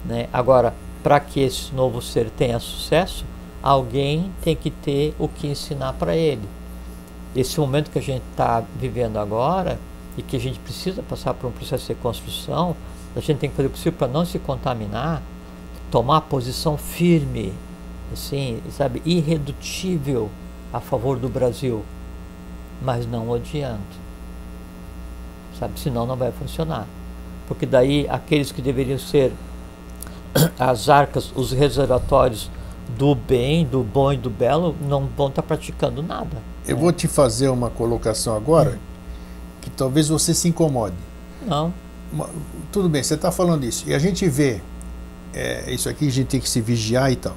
né? 0.05 0.29
Agora, 0.33 0.75
para 1.03 1.21
que 1.21 1.41
esse 1.41 1.75
novo 1.75 2.03
ser 2.03 2.31
tenha 2.31 2.59
sucesso, 2.59 3.25
alguém 3.63 4.31
tem 4.43 4.55
que 4.55 4.71
ter 4.71 5.15
o 5.19 5.29
que 5.29 5.47
ensinar 5.47 5.93
para 5.95 6.17
ele. 6.17 6.49
Esse 7.35 7.59
momento 7.61 7.91
que 7.91 7.99
a 7.99 8.03
gente 8.03 8.23
está 8.31 8.63
vivendo 8.79 9.19
agora 9.19 9.79
e 10.17 10.23
que 10.23 10.37
a 10.37 10.41
gente 10.41 10.59
precisa 10.59 11.03
passar 11.03 11.35
por 11.35 11.49
um 11.49 11.53
processo 11.53 11.87
de 11.87 11.93
reconstrução, 11.93 12.75
a 13.15 13.21
gente 13.21 13.39
tem 13.39 13.51
que 13.51 13.57
fazer 13.57 13.69
o 13.69 13.71
possível 13.71 13.93
para 13.93 14.09
não 14.09 14.25
se 14.25 14.39
contaminar, 14.39 15.23
tomar 15.91 16.23
posição 16.23 16.77
firme, 16.77 17.53
assim, 18.13 18.61
sabe, 18.71 19.03
irredutível 19.05 20.31
a 20.73 20.81
favor 20.81 21.19
do 21.19 21.29
Brasil, 21.29 21.85
mas 22.83 23.07
não 23.07 23.29
odiando. 23.31 24.09
Sabe, 25.59 25.79
senão 25.81 26.07
não 26.07 26.17
vai 26.17 26.31
funcionar. 26.33 26.87
Porque 27.47 27.67
daí 27.67 28.07
aqueles 28.09 28.53
que 28.53 28.63
deveriam 28.63 28.99
ser 28.99 29.33
as 30.59 30.89
arcas, 30.89 31.33
os 31.35 31.53
reservatórios 31.53 32.51
do 32.97 33.15
bem, 33.15 33.67
do 33.67 33.83
bom 33.83 34.13
e 34.13 34.17
do 34.17 34.31
belo, 34.31 34.75
não 34.81 35.09
vão 35.17 35.29
estar 35.29 35.43
praticando 35.43 36.03
nada. 36.03 36.39
Eu 36.67 36.77
vou 36.77 36.93
te 36.93 37.07
fazer 37.07 37.49
uma 37.49 37.71
colocação 37.71 38.37
agora 38.37 38.79
que 39.61 39.71
talvez 39.71 40.09
você 40.09 40.35
se 40.35 40.49
incomode. 40.49 40.97
Não. 41.47 41.73
Tudo 42.73 42.89
bem, 42.89 43.03
você 43.03 43.15
está 43.15 43.31
falando 43.31 43.65
isso. 43.65 43.85
E 43.87 43.95
a 43.95 43.99
gente 43.99 44.27
vê, 44.29 44.61
é, 45.35 45.71
isso 45.73 45.89
aqui 45.89 46.09
a 46.09 46.11
gente 46.11 46.27
tem 46.27 46.41
que 46.41 46.49
se 46.49 46.61
vigiar 46.61 47.13
e 47.13 47.17
tal. 47.17 47.37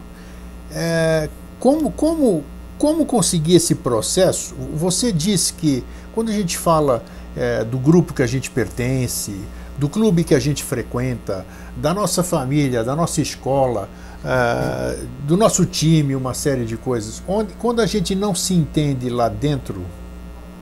É, 0.73 1.29
como, 1.59 1.91
como, 1.91 2.43
como 2.77 3.05
conseguir 3.05 3.55
esse 3.55 3.75
processo? 3.75 4.55
Você 4.75 5.11
disse 5.11 5.53
que 5.53 5.83
quando 6.13 6.29
a 6.29 6.33
gente 6.33 6.57
fala 6.57 7.03
é, 7.35 7.63
do 7.63 7.77
grupo 7.77 8.13
que 8.13 8.21
a 8.21 8.27
gente 8.27 8.49
pertence, 8.49 9.35
do 9.81 9.89
clube 9.89 10.23
que 10.23 10.35
a 10.35 10.39
gente 10.39 10.63
frequenta, 10.63 11.43
da 11.75 11.91
nossa 11.91 12.21
família, 12.21 12.83
da 12.83 12.95
nossa 12.95 13.19
escola, 13.19 13.89
uh, 14.23 15.07
do 15.25 15.35
nosso 15.35 15.65
time, 15.65 16.15
uma 16.15 16.35
série 16.35 16.65
de 16.65 16.77
coisas. 16.77 17.23
Onde, 17.27 17.53
quando 17.53 17.79
a 17.81 17.87
gente 17.87 18.13
não 18.13 18.35
se 18.35 18.53
entende 18.53 19.09
lá 19.09 19.27
dentro, 19.27 19.83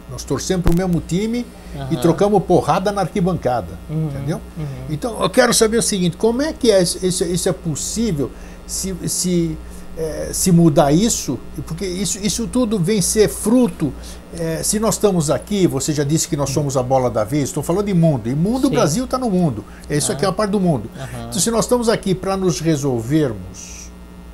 nós 0.09 0.24
torcemos 0.24 0.63
para 0.63 0.72
o 0.72 0.78
mesmo 0.78 1.01
time 1.05 1.45
uhum. 1.76 1.88
e 1.91 1.97
trocamos 1.97 2.41
porrada 2.43 2.93
na 2.93 3.01
arquibancada, 3.01 3.78
uhum. 3.89 4.07
entendeu? 4.07 4.39
Uhum. 4.57 4.65
Então, 4.89 5.22
eu 5.22 5.30
quero 5.30 5.53
saber 5.53 5.80
o 5.80 5.84
seguinte, 5.84 6.15
como 6.15 6.41
é 6.41 6.53
que 6.53 6.72
é, 6.72 6.82
isso, 6.82 7.26
isso 7.26 7.49
é 7.49 7.51
possível 7.51 8.32
se, 8.65 8.95
se 9.05 9.57
é, 10.00 10.30
se 10.32 10.50
mudar 10.50 10.93
isso, 10.93 11.38
porque 11.68 11.86
isso, 11.86 12.18
isso 12.20 12.47
tudo 12.47 12.80
vem 12.80 13.02
ser 13.02 13.28
fruto. 13.28 13.93
É, 14.34 14.64
se 14.64 14.80
nós 14.80 14.95
estamos 14.95 15.30
aqui, 15.30 15.68
você 15.68 15.91
já 15.91 16.06
disse 16.06 16.30
que 16.30 16.38
nós 16.38 16.52
somos 16.52 16.78
a 16.78 16.84
bola 16.84 17.10
da 17.10 17.26
vez, 17.26 17.50
estou 17.50 17.62
falando 17.62 17.88
de 17.88 17.93
mundo, 17.93 18.30
e 18.30 18.34
mundo, 18.34 18.62
Sim. 18.62 18.68
o 18.68 18.70
Brasil 18.70 19.04
está 19.04 19.18
no 19.18 19.30
mundo, 19.30 19.66
é 19.89 19.97
isso 19.97 20.10
aqui 20.12 20.24
é 20.24 20.28
uma 20.30 20.34
parte 20.34 20.52
do 20.52 20.60
mundo. 20.60 20.89
Uhum. 20.95 21.28
Então, 21.28 21.34
se 21.34 21.52
nós 21.52 21.66
estamos 21.66 21.89
aqui 21.89 22.16
para 22.16 22.38
nos 22.38 22.62
resolvermos, 22.62 23.89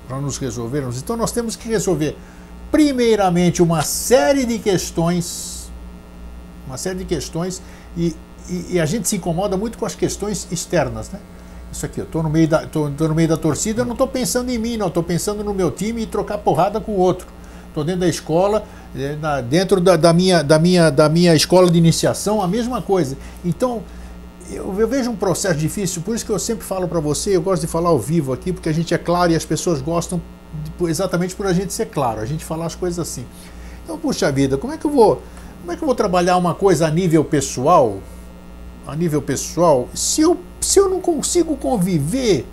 para 0.08 0.22
nos 0.22 0.38
resolvermos, 0.38 1.00
então 1.00 1.18
nós 1.18 1.32
temos 1.32 1.56
que 1.56 1.68
resolver, 1.68 2.16
primeiramente, 2.72 3.64
uma 3.64 3.82
série 3.82 4.46
de 4.46 4.60
questões, 4.60 5.72
uma 6.68 6.78
série 6.78 7.00
de 7.00 7.06
questões, 7.06 7.60
e, 7.98 8.16
e, 8.48 8.74
e 8.74 8.80
a 8.80 8.86
gente 8.86 9.08
se 9.08 9.16
incomoda 9.16 9.58
muito 9.58 9.80
com 9.80 9.86
as 9.86 9.96
questões 9.96 10.48
externas, 10.52 11.10
né? 11.10 11.20
Isso 11.76 11.86
aqui, 11.86 12.00
eu 12.00 12.06
estou 12.06 12.24
no, 12.24 12.30
meio 12.30 12.48
da, 12.48 12.66
tô, 12.66 12.90
tô, 12.90 13.08
no 13.08 13.14
meio 13.14 13.28
da 13.28 13.36
torcida, 13.36 13.82
eu 13.82 13.86
não 13.86 13.92
estou 13.92 14.08
pensando 14.08 14.50
em 14.50 14.58
mim, 14.58 14.78
não, 14.78 14.88
estou 14.88 15.04
pensando 15.04 15.44
no 15.44 15.54
meu 15.54 15.70
time 15.70 16.04
e 16.04 16.06
trocar 16.06 16.38
porrada 16.38 16.80
com 16.80 16.94
o 16.94 16.98
outro. 16.98 17.28
Estou 17.68 17.84
dentro 17.84 18.02
da 18.02 18.08
escola, 18.08 18.64
é, 18.96 19.18
na, 19.18 19.42
dentro 19.42 19.82
da, 19.82 19.98
da, 19.98 20.14
minha, 20.14 20.42
da, 20.42 20.58
minha, 20.58 20.90
da 20.90 21.10
minha 21.10 21.36
escola 21.36 21.70
de 21.70 21.78
iniciação, 21.78 22.42
a 22.42 22.48
mesma 22.48 22.82
coisa. 22.82 23.18
Então, 23.44 23.84
eu, 24.50 24.74
eu 24.80 24.88
vejo 24.88 25.12
um 25.12 25.16
processo 25.18 25.56
difícil, 25.56 26.02
por 26.02 26.16
isso 26.16 26.26
que 26.26 26.32
eu 26.32 26.40
sempre 26.40 26.64
falo 26.64 26.88
para 26.88 27.02
você, 27.02 27.36
eu 27.36 27.42
gosto 27.42 27.64
de 27.64 27.68
falar 27.68 27.90
ao 27.90 28.00
vivo 28.00 28.32
aqui, 28.32 28.54
porque 28.54 28.70
a 28.70 28.74
gente 28.74 28.94
é 28.94 28.98
claro 28.98 29.34
e 29.34 29.36
as 29.36 29.44
pessoas 29.44 29.82
gostam 29.82 30.22
de, 30.80 30.90
exatamente 30.90 31.36
por 31.36 31.46
a 31.46 31.52
gente 31.52 31.74
ser 31.74 31.88
claro, 31.88 32.22
a 32.22 32.26
gente 32.26 32.46
falar 32.46 32.68
as 32.68 32.76
coisas 32.76 33.00
assim. 33.00 33.26
Então, 33.84 33.98
puxa 33.98 34.32
vida, 34.32 34.58
como 34.58 34.72
é 34.72 34.78
que 34.78 34.86
eu 34.86 34.92
vou, 34.92 35.22
como 35.60 35.74
é 35.74 35.76
que 35.76 35.84
eu 35.84 35.86
vou 35.86 35.96
trabalhar 35.96 36.38
uma 36.38 36.56
coisa 36.56 36.88
a 36.88 36.90
nível 36.90 37.26
pessoal, 37.26 37.98
a 38.88 38.96
nível 38.96 39.22
pessoal, 39.22 39.90
se 39.94 40.22
eu 40.22 40.38
se 40.66 40.80
eu 40.80 40.90
não 40.90 41.00
consigo 41.00 41.56
conviver 41.56 42.46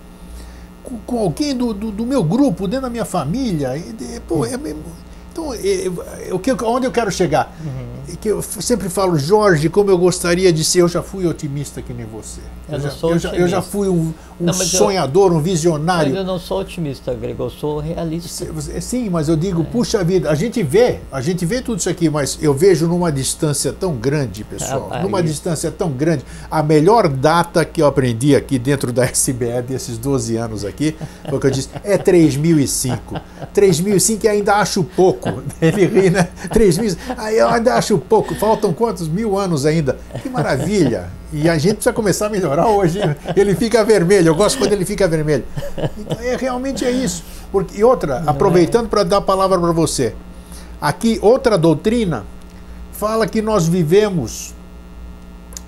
com, 0.83 0.97
com 0.99 1.19
alguém 1.19 1.55
do, 1.55 1.73
do, 1.73 1.91
do, 1.91 2.05
meu 2.05 2.23
grupo, 2.23 2.67
dentro 2.67 2.83
da 2.83 2.89
minha 2.89 3.05
família, 3.05 3.71
pô, 4.27 4.45
é, 4.45 4.55
então, 5.33 6.67
onde 6.69 6.85
eu 6.85 6.91
quero 6.91 7.11
chegar? 7.11 7.55
Uhum. 7.65 8.15
Que 8.21 8.29
eu 8.29 8.41
sempre 8.41 8.89
falo, 8.89 9.17
Jorge, 9.17 9.69
como 9.69 9.89
eu 9.89 9.97
gostaria 9.97 10.53
de 10.53 10.63
ser, 10.63 10.81
eu 10.81 10.87
já 10.87 11.01
fui 11.01 11.25
otimista 11.25 11.81
que 11.81 11.91
nem 11.93 12.05
você. 12.05 12.41
Eu, 12.69 12.75
eu, 12.75 12.79
já, 12.79 12.89
eu, 12.89 13.19
já, 13.19 13.29
eu 13.33 13.47
já, 13.47 13.61
fui 13.61 13.89
um, 13.89 14.13
um 14.39 14.45
não, 14.45 14.53
sonhador, 14.53 15.33
um 15.33 15.41
visionário. 15.41 16.11
Mas 16.11 16.19
eu 16.19 16.25
não 16.25 16.39
sou 16.39 16.61
otimista, 16.61 17.13
Grego, 17.13 17.43
eu 17.43 17.49
sou 17.49 17.79
realista. 17.79 18.45
Sim, 18.79 19.09
mas 19.09 19.27
eu 19.27 19.35
digo, 19.35 19.61
é. 19.61 19.65
puxa 19.65 20.03
vida, 20.03 20.29
a 20.29 20.35
gente 20.35 20.61
vê, 20.63 20.99
a 21.11 21.21
gente 21.21 21.45
vê 21.45 21.61
tudo 21.61 21.79
isso 21.79 21.89
aqui, 21.89 22.09
mas 22.09 22.37
eu 22.41 22.53
vejo 22.53 22.87
numa 22.87 23.11
distância 23.11 23.73
tão 23.73 23.95
grande, 23.95 24.43
pessoal, 24.43 24.89
ah, 24.91 25.01
numa 25.01 25.21
distância 25.21 25.71
tão 25.71 25.91
grande. 25.91 26.23
A 26.49 26.63
melhor 26.63 27.07
data 27.07 27.65
que 27.65 27.81
eu 27.81 27.87
aprendi 27.87 28.35
aqui 28.35 28.57
dentro 28.57 28.93
da 28.93 29.05
SBE 29.05 29.61
desses 29.67 29.97
12 29.97 30.37
anos 30.37 30.63
aqui, 30.63 30.95
foi 31.27 31.37
o 31.37 31.41
que 31.41 31.47
eu 31.47 31.51
disse, 31.51 31.69
é 31.83 31.97
3005. 31.97 33.19
3005 33.53 34.27
ainda 34.27 34.55
acho 34.55 34.83
pouco. 34.83 35.22
Ele 35.61 35.85
ri, 35.85 36.09
né? 36.09 36.27
3 36.51 36.77
mil. 36.77 36.95
Aí 37.17 37.37
eu 37.37 37.47
ainda 37.47 37.75
acho 37.75 37.97
pouco. 37.97 38.35
Faltam 38.35 38.73
quantos 38.73 39.07
mil 39.07 39.37
anos 39.37 39.65
ainda? 39.65 39.97
Que 40.21 40.29
maravilha! 40.29 41.09
E 41.31 41.49
a 41.49 41.57
gente 41.57 41.75
precisa 41.75 41.93
começar 41.93 42.27
a 42.27 42.29
melhorar 42.29 42.67
hoje. 42.67 42.99
Ele 43.35 43.55
fica 43.55 43.83
vermelho. 43.83 44.27
Eu 44.27 44.35
gosto 44.35 44.59
quando 44.59 44.71
ele 44.71 44.85
fica 44.85 45.07
vermelho. 45.07 45.43
Então, 45.97 46.17
é, 46.21 46.35
realmente 46.35 46.85
é 46.85 46.91
isso. 46.91 47.23
Porque, 47.51 47.79
e 47.79 47.83
outra, 47.83 48.23
é? 48.25 48.29
aproveitando 48.29 48.87
para 48.87 49.03
dar 49.03 49.17
a 49.17 49.21
palavra 49.21 49.59
para 49.59 49.71
você. 49.71 50.13
Aqui, 50.79 51.17
outra 51.21 51.57
doutrina 51.57 52.23
fala 52.91 53.25
que 53.25 53.41
nós 53.41 53.67
vivemos 53.67 54.53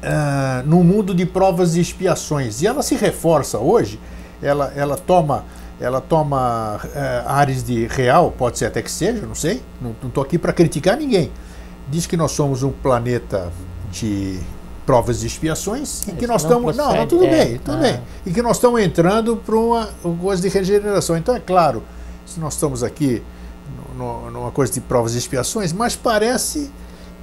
uh, 0.04 0.68
num 0.68 0.84
mundo 0.84 1.16
de 1.16 1.26
provas 1.26 1.76
e 1.76 1.82
expiações. 1.82 2.62
E 2.62 2.68
ela 2.68 2.84
se 2.84 2.96
reforça 2.96 3.58
hoje. 3.58 4.00
Ela, 4.42 4.72
ela 4.76 4.96
toma 4.96 5.46
ela 5.80 6.00
toma 6.00 6.80
é, 6.94 7.24
ares 7.26 7.64
de 7.64 7.86
real, 7.88 8.32
pode 8.32 8.58
ser 8.58 8.66
até 8.66 8.82
que 8.82 8.92
seja, 8.92 9.26
não 9.26 9.36
sei, 9.36 9.62
não 9.82 9.94
estou 10.08 10.24
aqui 10.24 10.38
para 10.38 10.54
criticar 10.54 10.98
ninguém. 10.98 11.32
Diz 11.90 12.06
que 12.08 12.16
nós 12.18 12.32
somos 12.32 12.64
um 12.64 12.72
planeta 12.72 13.52
de 13.92 14.40
provas 14.86 15.24
e 15.24 15.28
expiações 15.28 16.08
e 16.08 16.12
que 16.12 16.28
nós 16.28 16.44
estamos. 16.44 16.76
Não, 16.76 16.96
não, 16.96 17.08
tudo 17.08 17.26
é, 17.26 17.30
bem, 17.30 17.58
tudo 17.58 17.78
ah. 17.78 17.82
bem. 17.82 18.02
E 18.26 18.32
que 18.32 18.42
nós 18.42 18.58
estamos 18.58 18.82
entrando 18.82 19.36
para 19.38 19.56
uma, 19.56 19.90
uma 20.04 20.18
coisa 20.18 20.42
de 20.42 20.50
regeneração. 20.50 21.18
Então, 21.18 21.36
é 21.36 21.40
claro, 21.40 21.84
se 22.26 22.40
nós 22.40 22.54
estamos 22.54 22.84
aqui 22.84 23.22
numa 23.96 24.52
coisa 24.52 24.74
de 24.74 24.82
provas 24.82 25.16
e 25.16 25.18
expiações, 25.18 25.72
mas 25.72 25.96
parece 25.96 26.72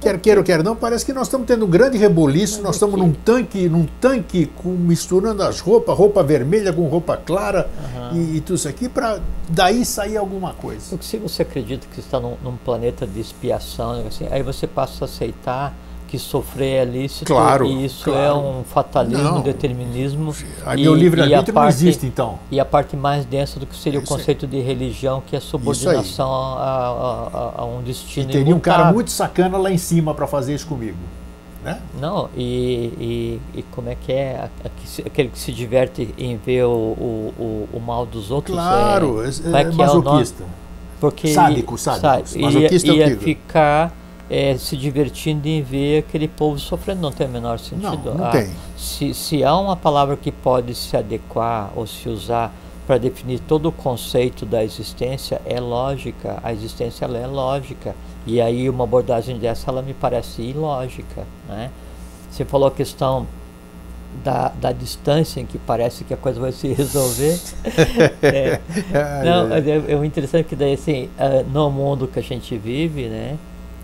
quer 0.03 0.19
queira 0.19 0.39
ou 0.39 0.43
quer 0.45 0.63
não, 0.63 0.75
parece 0.75 1.05
que 1.05 1.13
nós 1.13 1.27
estamos 1.27 1.47
tendo 1.47 1.65
um 1.65 1.69
grande 1.69 1.97
reboliço, 1.97 2.61
nós 2.61 2.75
estamos 2.75 2.99
num 2.99 3.11
tanque, 3.11 3.67
num 3.69 3.85
tanque 3.99 4.45
com, 4.45 4.69
misturando 4.69 5.41
as 5.43 5.59
roupas, 5.59 5.97
roupa 5.97 6.21
vermelha 6.21 6.71
com 6.71 6.85
roupa 6.87 7.17
clara 7.17 7.69
uhum. 8.11 8.17
e, 8.17 8.37
e, 8.37 8.41
tudo 8.41 8.57
isso 8.57 8.67
aqui, 8.67 8.89
para 8.89 9.19
daí 9.49 9.85
sair 9.85 10.17
alguma 10.17 10.53
coisa. 10.53 10.81
Porque 10.89 11.05
se 11.05 11.17
você 11.17 11.41
acredita 11.41 11.87
que 11.91 11.99
está 11.99 12.19
num, 12.19 12.35
num 12.43 12.57
planeta 12.57 13.07
de 13.07 13.19
expiação, 13.19 14.05
assim, 14.07 14.27
aí 14.29 14.43
você 14.43 14.67
passa 14.67 15.03
a 15.03 15.05
aceitar 15.05 15.73
que 16.13 16.19
sofrer 16.19 16.83
é 16.83 16.85
lícito 16.85 17.25
Claro, 17.25 17.65
e 17.65 17.85
isso 17.85 18.03
claro. 18.05 18.19
é 18.21 18.31
um 18.35 18.63
fatalismo, 18.63 19.23
Não. 19.23 19.41
determinismo. 19.41 20.31
Aí 20.63 20.79
e- 20.79 20.83
meu 20.83 20.93
e 20.93 20.95
a 20.95 20.99
livre-arbítrio 20.99 21.55
não 21.55 21.67
existe, 21.67 22.05
então. 22.05 22.37
E 22.51 22.59
a 22.59 22.65
parte 22.65 22.95
mais 22.95 23.25
densa 23.25 23.59
do 23.59 23.65
que 23.65 23.75
seria 23.75 23.99
o 23.99 24.03
Isso 24.03 24.13
aí. 24.13 24.19
conceito 24.19 24.45
de 24.45 24.59
religião, 24.59 25.23
que 25.25 25.35
é 25.35 25.39
subordinação 25.39 26.29
a, 26.31 27.31
a- 27.57 27.61
a- 27.61 27.65
um 27.65 27.79
E 27.79 27.83
destino 27.85 28.29
teria 28.31 28.55
um 28.55 28.59
cara 28.59 28.93
muito 28.93 29.09
sacana 29.09 29.57
lá 29.57 29.71
em 29.71 29.77
cima 29.79 30.13
para 30.13 30.27
fazer 30.27 30.53
isso 30.53 30.67
comigo. 30.67 30.97
Né? 31.63 31.79
Não, 31.99 32.29
e, 32.37 33.39
e, 33.55 33.59
e 33.59 33.63
como 33.71 33.89
é 33.89 33.95
que 33.95 34.11
é? 34.11 34.47
Se- 34.85 35.01
Aquele 35.01 35.29
que 35.29 35.39
se 35.39 35.51
diverte 35.51 36.13
em 36.15 36.37
ver 36.37 36.65
o, 36.65 36.69
o, 36.69 37.33
o, 37.39 37.69
o 37.73 37.79
mal 37.79 38.05
dos 38.05 38.29
outros. 38.29 38.55
Claro, 38.55 39.23
é, 39.23 39.29
é, 39.29 39.29
é 39.29 39.63
é 39.63 39.69
o 39.69 39.73
masoquista. 39.75 40.43
Porque 40.99 41.29
Sádico, 41.29 41.75
sádico. 41.77 42.01
sabe, 42.27 42.39
Masoquista 42.39 42.91
é 42.91 42.95
ia, 42.95 43.05
o 43.07 43.09
ia 43.09 43.17
ficar 43.17 43.91
é, 44.33 44.57
se 44.57 44.75
divertindo 44.75 45.47
em 45.47 45.61
ver 45.61 45.99
aquele 45.99 46.27
povo 46.27 46.57
sofrendo, 46.57 47.01
não 47.01 47.11
tem 47.11 47.27
o 47.27 47.29
menor 47.29 47.59
sentido. 47.59 48.05
Não, 48.05 48.15
não 48.15 48.25
Ah, 48.25 48.31
tem. 48.31 48.49
Se, 48.75 49.13
se 49.13 49.43
há 49.43 49.55
uma 49.55 49.75
palavra 49.75 50.17
que 50.17 50.31
pode 50.31 50.73
se 50.73 50.97
adequar 50.97 51.71
ou 51.75 51.85
se 51.85 52.09
usar 52.09 52.51
para 52.87 52.97
definir 52.97 53.39
todo 53.41 53.67
o 53.69 53.71
conceito 53.71 54.43
da 54.43 54.63
existência, 54.63 55.39
é 55.45 55.59
lógica. 55.59 56.39
A 56.43 56.51
existência 56.51 57.05
ela 57.05 57.19
é 57.19 57.27
lógica. 57.27 57.95
E 58.25 58.41
aí 58.41 58.67
uma 58.67 58.85
abordagem 58.85 59.37
dessa 59.37 59.69
ela 59.69 59.83
me 59.83 59.93
parece 59.93 60.41
ilógica. 60.41 61.27
Né? 61.47 61.69
Você 62.31 62.43
falou 62.43 62.67
a 62.67 62.71
questão 62.71 63.27
da, 64.23 64.51
da 64.59 64.71
distância 64.71 65.41
em 65.41 65.45
que 65.45 65.59
parece 65.59 66.03
que 66.03 66.13
a 66.13 66.17
coisa 66.17 66.39
vai 66.39 66.51
se 66.51 66.73
resolver. 66.73 67.39
É, 68.23 68.59
não, 69.23 69.53
é, 69.53 69.93
é 69.93 70.05
interessante 70.05 70.47
que 70.47 70.55
daí 70.55 70.73
assim, 70.73 71.09
ah, 71.19 71.43
no 71.51 71.69
mundo 71.69 72.07
que 72.07 72.19
a 72.19 72.21
gente 72.23 72.57
vive, 72.57 73.07
né, 73.07 73.37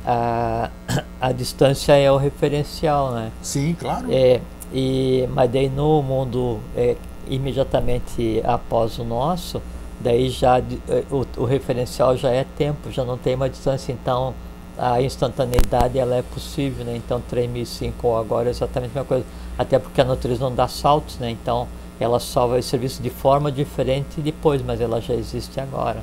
a, 0.09 0.71
a 1.21 1.31
distância 1.31 1.93
é 1.93 2.11
o 2.11 2.17
referencial, 2.17 3.11
né? 3.11 3.31
Sim, 3.41 3.75
claro. 3.79 4.07
É, 4.11 4.41
e, 4.73 5.29
mas 5.33 5.51
daí 5.51 5.69
no 5.69 6.01
mundo 6.01 6.59
é, 6.75 6.95
imediatamente 7.27 8.41
após 8.43 8.97
o 8.97 9.03
nosso, 9.03 9.61
daí 9.99 10.29
já 10.29 10.59
eh, 10.59 11.03
o, 11.11 11.25
o 11.41 11.45
referencial 11.45 12.17
já 12.17 12.29
é 12.29 12.43
tempo, 12.57 12.91
já 12.91 13.05
não 13.05 13.17
tem 13.17 13.35
uma 13.35 13.49
distância, 13.49 13.91
então 13.91 14.33
a 14.77 15.01
instantaneidade 15.01 15.99
ela 15.99 16.15
é 16.15 16.21
possível, 16.21 16.85
né? 16.85 16.95
Então 16.95 17.21
3005 17.29 18.15
agora 18.15 18.47
é 18.47 18.51
exatamente 18.51 18.91
a 18.91 19.01
mesma 19.01 19.05
coisa, 19.05 19.25
até 19.57 19.77
porque 19.77 20.01
a 20.01 20.05
natureza 20.05 20.41
não 20.41 20.55
dá 20.55 20.67
saltos, 20.67 21.17
né? 21.19 21.29
Então 21.29 21.67
ela 21.99 22.19
só 22.19 22.47
vai 22.47 22.61
ser 22.61 22.77
vista 22.77 23.03
de 23.03 23.09
forma 23.09 23.51
diferente 23.51 24.21
depois, 24.21 24.61
mas 24.63 24.81
ela 24.81 25.01
já 25.01 25.13
existe 25.13 25.59
agora. 25.59 26.01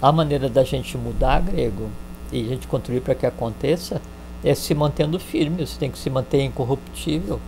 A 0.00 0.10
maneira 0.12 0.48
da 0.48 0.64
gente 0.64 0.96
mudar 0.96 1.42
grego 1.42 1.90
e 2.32 2.42
a 2.42 2.48
gente 2.48 2.66
contribuir 2.66 3.00
para 3.02 3.14
que 3.14 3.26
aconteça 3.26 4.00
é 4.42 4.54
se 4.54 4.74
mantendo 4.74 5.18
firme, 5.18 5.66
você 5.66 5.78
tem 5.78 5.90
que 5.90 5.98
se 5.98 6.08
manter 6.08 6.42
incorruptível. 6.42 7.38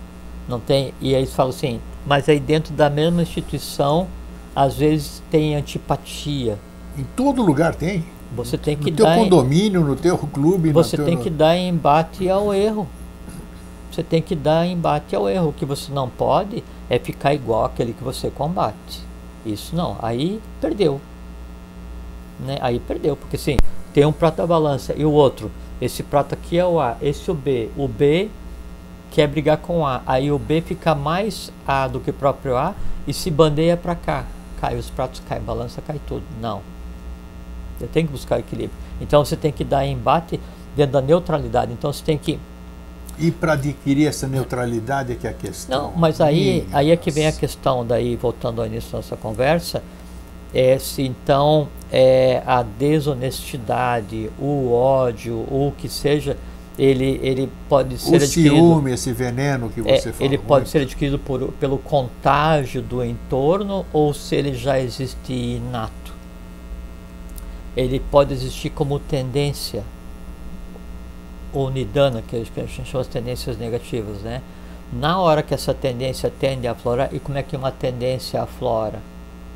Não 0.47 0.59
tem, 0.59 0.93
e 1.01 1.15
aí 1.15 1.21
eles 1.21 1.33
falam 1.33 1.49
assim, 1.51 1.79
mas 2.05 2.27
aí 2.29 2.39
dentro 2.39 2.73
da 2.73 2.89
mesma 2.89 3.21
instituição, 3.21 4.07
às 4.55 4.75
vezes 4.75 5.23
tem 5.31 5.55
antipatia. 5.55 6.59
Em 6.97 7.03
todo 7.15 7.41
lugar 7.41 7.73
tem. 7.75 8.05
Você 8.35 8.57
tem 8.57 8.75
que 8.75 8.91
no 8.91 8.97
teu 8.97 9.05
dar 9.05 9.17
em- 9.17 9.23
condomínio, 9.23 9.81
no 9.83 9.95
teu 9.95 10.17
clube. 10.17 10.71
você 10.71 10.97
teu- 10.97 11.05
tem 11.05 11.17
que 11.17 11.29
dar 11.29 11.55
embate 11.57 12.27
ao 12.29 12.53
erro. 12.53 12.87
Você 13.91 14.01
tem 14.03 14.21
que 14.21 14.35
dar 14.35 14.65
embate 14.65 15.15
ao 15.15 15.29
erro. 15.29 15.49
O 15.49 15.53
que 15.53 15.65
você 15.65 15.91
não 15.91 16.09
pode 16.09 16.63
é 16.89 16.97
ficar 16.97 17.33
igual 17.33 17.65
aquele 17.65 17.93
que 17.93 18.03
você 18.03 18.29
combate. 18.31 18.99
Isso 19.45 19.75
não. 19.75 19.97
Aí 20.01 20.41
perdeu. 20.59 20.99
Né? 22.39 22.57
Aí 22.61 22.79
perdeu. 22.79 23.15
Porque 23.15 23.37
sim, 23.37 23.57
tem 23.93 24.05
um 24.05 24.11
prato 24.11 24.37
da 24.37 24.47
balança 24.47 24.93
e 24.97 25.05
o 25.05 25.11
outro. 25.11 25.51
Esse 25.79 26.01
prato 26.01 26.33
aqui 26.33 26.57
é 26.57 26.65
o 26.65 26.79
A, 26.79 26.97
esse 27.01 27.29
é 27.29 27.33
o 27.33 27.35
B. 27.35 27.69
O 27.77 27.87
B 27.87 28.29
quer 29.11 29.27
brigar 29.27 29.57
com 29.57 29.81
o 29.81 29.85
A. 29.85 30.01
Aí 30.05 30.31
o 30.31 30.39
B 30.39 30.61
fica 30.61 30.95
mais 30.95 31.51
A 31.67 31.87
do 31.87 31.99
que 31.99 32.09
o 32.09 32.13
próprio 32.13 32.57
A 32.57 32.73
e 33.07 33.13
se 33.13 33.29
bandeia 33.29 33.77
para 33.77 33.95
cá. 33.95 34.25
Cai 34.59 34.77
os 34.77 34.89
pratos, 34.89 35.21
cai, 35.27 35.39
balança, 35.39 35.81
cai 35.81 35.99
tudo. 36.07 36.23
Não. 36.41 36.61
Você 37.77 37.87
tem 37.87 38.05
que 38.05 38.11
buscar 38.11 38.39
equilíbrio. 38.39 38.77
Então 38.99 39.23
você 39.23 39.35
tem 39.35 39.51
que 39.51 39.63
dar 39.63 39.85
embate 39.85 40.39
dentro 40.75 40.93
da 40.93 41.01
neutralidade. 41.01 41.73
Então 41.73 41.91
você 41.91 42.03
tem 42.03 42.17
que. 42.17 42.39
E 43.19 43.29
para 43.29 43.53
adquirir 43.53 44.07
essa 44.07 44.27
neutralidade 44.27 45.11
é 45.11 45.15
que 45.15 45.27
é 45.27 45.29
a 45.29 45.33
questão. 45.33 45.83
Não, 45.83 45.93
mas 45.95 46.19
aí, 46.19 46.67
aí 46.71 46.89
é 46.89 46.97
que 46.97 47.11
vem 47.11 47.27
a 47.27 47.31
questão, 47.31 47.85
daí 47.85 48.15
voltando 48.15 48.59
ao 48.61 48.65
início 48.65 48.91
da 48.91 48.97
nossa 48.97 49.15
conversa, 49.15 49.83
é 50.53 50.77
se 50.77 51.01
então 51.01 51.67
é, 51.91 52.43
a 52.45 52.63
desonestidade, 52.63 54.29
o 54.39 54.71
ódio, 54.71 55.45
ou 55.49 55.69
o 55.69 55.71
que 55.71 55.89
seja, 55.89 56.37
ele, 56.77 57.19
ele 57.21 57.49
pode 57.69 57.97
ser 57.97 58.11
O 58.11 58.15
adquirido. 58.15 58.55
ciúme, 58.55 58.91
esse 58.91 59.11
veneno 59.11 59.69
que 59.69 59.79
é, 59.81 59.97
você 59.97 60.11
falou. 60.11 60.25
ele 60.25 60.37
pode 60.37 60.69
ser 60.69 60.79
adquirido 60.79 61.19
por, 61.19 61.51
pelo 61.53 61.77
contágio 61.77 62.81
do 62.81 63.03
entorno 63.03 63.85
ou 63.93 64.13
se 64.13 64.35
ele 64.35 64.53
já 64.53 64.79
existe 64.79 65.33
inato. 65.33 66.13
Ele 67.75 67.99
pode 67.99 68.33
existir 68.33 68.69
como 68.69 68.99
tendência 68.99 69.83
ou 71.51 71.69
nidana, 71.69 72.23
que 72.27 72.35
a 72.35 72.39
gente 72.39 72.85
chama 72.85 73.03
de 73.03 73.09
tendências 73.11 73.57
negativas, 73.57 74.21
né? 74.21 74.41
Na 74.91 75.19
hora 75.19 75.43
que 75.43 75.53
essa 75.53 75.73
tendência 75.73 76.31
tende 76.39 76.67
a 76.67 76.71
aflorar, 76.71 77.09
e 77.13 77.19
como 77.19 77.37
é 77.37 77.43
que 77.43 77.55
uma 77.55 77.71
tendência 77.71 78.41
aflora? 78.41 78.99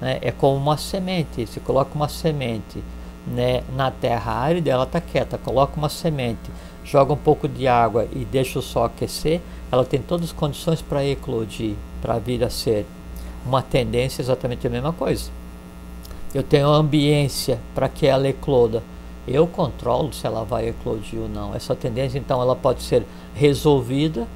Né? 0.01 0.19
É 0.21 0.31
como 0.31 0.55
uma 0.55 0.77
semente, 0.77 1.45
você 1.45 1.59
coloca 1.59 1.93
uma 1.95 2.07
semente 2.07 2.83
né, 3.25 3.63
na 3.75 3.91
terra 3.91 4.31
árida, 4.33 4.69
ela 4.69 4.83
está 4.83 5.01
quieta, 5.01 5.37
coloca 5.37 5.77
uma 5.77 5.89
semente, 5.89 6.49
joga 6.83 7.13
um 7.13 7.17
pouco 7.17 7.47
de 7.47 7.67
água 7.67 8.07
e 8.13 8.23
deixa 8.23 8.59
o 8.59 8.61
sol 8.61 8.85
aquecer, 8.85 9.41
ela 9.71 9.83
tem 9.83 10.01
todas 10.01 10.27
as 10.27 10.31
condições 10.31 10.81
para 10.81 11.05
eclodir, 11.05 11.75
para 12.01 12.17
vir 12.19 12.43
a 12.43 12.49
ser. 12.49 12.85
Uma 13.45 13.61
tendência 13.61 14.21
exatamente 14.21 14.67
a 14.67 14.69
mesma 14.69 14.91
coisa. 14.91 15.29
Eu 16.33 16.43
tenho 16.43 16.67
ambiência 16.67 17.59
para 17.73 17.87
que 17.87 18.05
ela 18.05 18.27
ecloda. 18.27 18.83
Eu 19.27 19.47
controlo 19.47 20.13
se 20.13 20.25
ela 20.25 20.43
vai 20.43 20.69
eclodir 20.69 21.19
ou 21.19 21.29
não. 21.29 21.55
Essa 21.55 21.75
tendência, 21.75 22.17
então, 22.17 22.41
ela 22.41 22.55
pode 22.55 22.81
ser 22.83 23.05
resolvida 23.33 24.27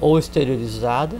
ou 0.00 0.18
exteriorizada, 0.18 1.16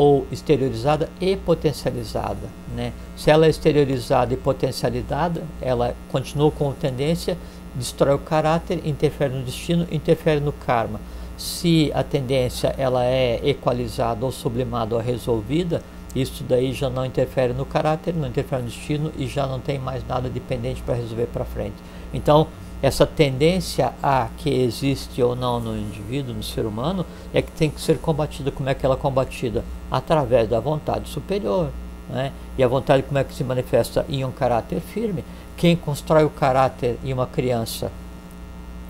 ou 0.00 0.26
exteriorizada 0.32 1.10
e 1.20 1.36
potencializada. 1.36 2.48
Né? 2.74 2.94
Se 3.14 3.30
ela 3.30 3.44
é 3.44 3.50
exteriorizada 3.50 4.32
e 4.32 4.36
potencializada, 4.38 5.42
ela 5.60 5.94
continua 6.10 6.50
com 6.50 6.72
tendência, 6.72 7.36
destrói 7.74 8.14
o 8.14 8.18
caráter, 8.18 8.80
interfere 8.86 9.34
no 9.34 9.42
destino, 9.42 9.86
interfere 9.92 10.40
no 10.40 10.52
karma. 10.52 10.98
Se 11.36 11.92
a 11.94 12.02
tendência 12.02 12.74
ela 12.78 13.04
é 13.04 13.46
equalizada 13.46 14.24
ou 14.24 14.32
sublimada 14.32 14.94
ou 14.94 15.02
resolvida, 15.02 15.82
isso 16.16 16.44
daí 16.44 16.72
já 16.72 16.88
não 16.88 17.04
interfere 17.04 17.52
no 17.52 17.66
caráter, 17.66 18.14
não 18.14 18.26
interfere 18.26 18.62
no 18.62 18.68
destino 18.68 19.12
e 19.18 19.26
já 19.26 19.46
não 19.46 19.60
tem 19.60 19.78
mais 19.78 20.02
nada 20.08 20.30
dependente 20.30 20.80
para 20.80 20.94
resolver 20.94 21.26
para 21.26 21.44
frente. 21.44 21.76
Então, 22.14 22.46
essa 22.82 23.06
tendência 23.06 23.92
a 24.02 24.28
que 24.38 24.48
existe 24.48 25.22
ou 25.22 25.36
não 25.36 25.60
no 25.60 25.76
indivíduo, 25.76 26.34
no 26.34 26.42
ser 26.42 26.64
humano, 26.64 27.04
é 27.32 27.42
que 27.42 27.52
tem 27.52 27.68
que 27.68 27.80
ser 27.80 27.98
combatida. 27.98 28.50
Como 28.50 28.68
é 28.68 28.74
que 28.74 28.86
ela 28.86 28.94
é 28.94 28.98
combatida? 28.98 29.64
Através 29.90 30.48
da 30.48 30.58
vontade 30.60 31.08
superior. 31.08 31.70
Né? 32.08 32.32
E 32.56 32.64
a 32.64 32.68
vontade 32.68 33.02
como 33.02 33.18
é 33.18 33.24
que 33.24 33.34
se 33.34 33.44
manifesta? 33.44 34.06
Em 34.08 34.24
um 34.24 34.32
caráter 34.32 34.80
firme. 34.80 35.24
Quem 35.58 35.76
constrói 35.76 36.24
o 36.24 36.30
caráter 36.30 36.98
em 37.04 37.12
uma 37.12 37.26
criança? 37.26 37.92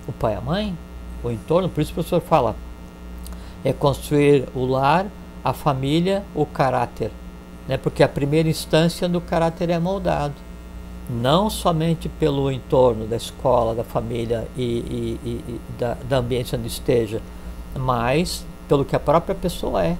O 0.06 0.12
pai 0.12 0.34
e 0.34 0.36
a 0.36 0.40
mãe? 0.40 0.78
O 1.24 1.30
entorno? 1.30 1.68
Por 1.68 1.80
isso 1.80 1.90
o 1.90 1.94
professor 1.94 2.20
fala, 2.20 2.54
é 3.64 3.72
construir 3.72 4.48
o 4.54 4.64
lar, 4.64 5.06
a 5.44 5.52
família, 5.52 6.22
o 6.32 6.46
caráter. 6.46 7.10
Né? 7.66 7.76
Porque 7.76 8.04
a 8.04 8.08
primeira 8.08 8.48
instância 8.48 9.08
do 9.08 9.20
caráter 9.20 9.68
é 9.68 9.80
moldado 9.80 10.49
não 11.10 11.50
somente 11.50 12.08
pelo 12.08 12.50
entorno 12.50 13.06
da 13.06 13.16
escola, 13.16 13.74
da 13.74 13.82
família 13.82 14.46
e, 14.56 14.62
e, 14.62 15.20
e, 15.24 15.28
e 15.48 15.60
da, 15.78 15.96
da 16.08 16.18
ambiente 16.18 16.54
onde 16.54 16.68
esteja, 16.68 17.20
mas 17.74 18.46
pelo 18.68 18.84
que 18.84 18.94
a 18.94 19.00
própria 19.00 19.34
pessoa 19.34 19.84
é. 19.84 19.96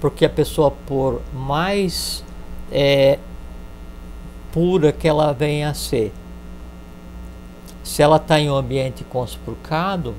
Porque 0.00 0.24
a 0.24 0.30
pessoa, 0.30 0.70
por 0.70 1.20
mais 1.32 2.24
é, 2.72 3.18
pura 4.50 4.90
que 4.92 5.06
ela 5.06 5.32
venha 5.32 5.70
a 5.70 5.74
ser, 5.74 6.12
se 7.84 8.02
ela 8.02 8.16
está 8.16 8.40
em 8.40 8.50
um 8.50 8.56
ambiente 8.56 9.04
conspurcado, 9.04 10.14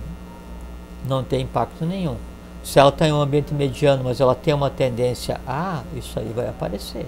não 1.07 1.23
tem 1.23 1.41
impacto 1.41 1.85
nenhum. 1.85 2.15
Se 2.63 2.79
ela 2.79 2.89
está 2.89 3.07
em 3.07 3.11
um 3.11 3.19
ambiente 3.19 3.53
mediano, 3.53 4.03
mas 4.03 4.21
ela 4.21 4.35
tem 4.35 4.53
uma 4.53 4.69
tendência 4.69 5.41
a, 5.47 5.81
isso 5.95 6.19
aí 6.19 6.31
vai 6.35 6.47
aparecer. 6.47 7.05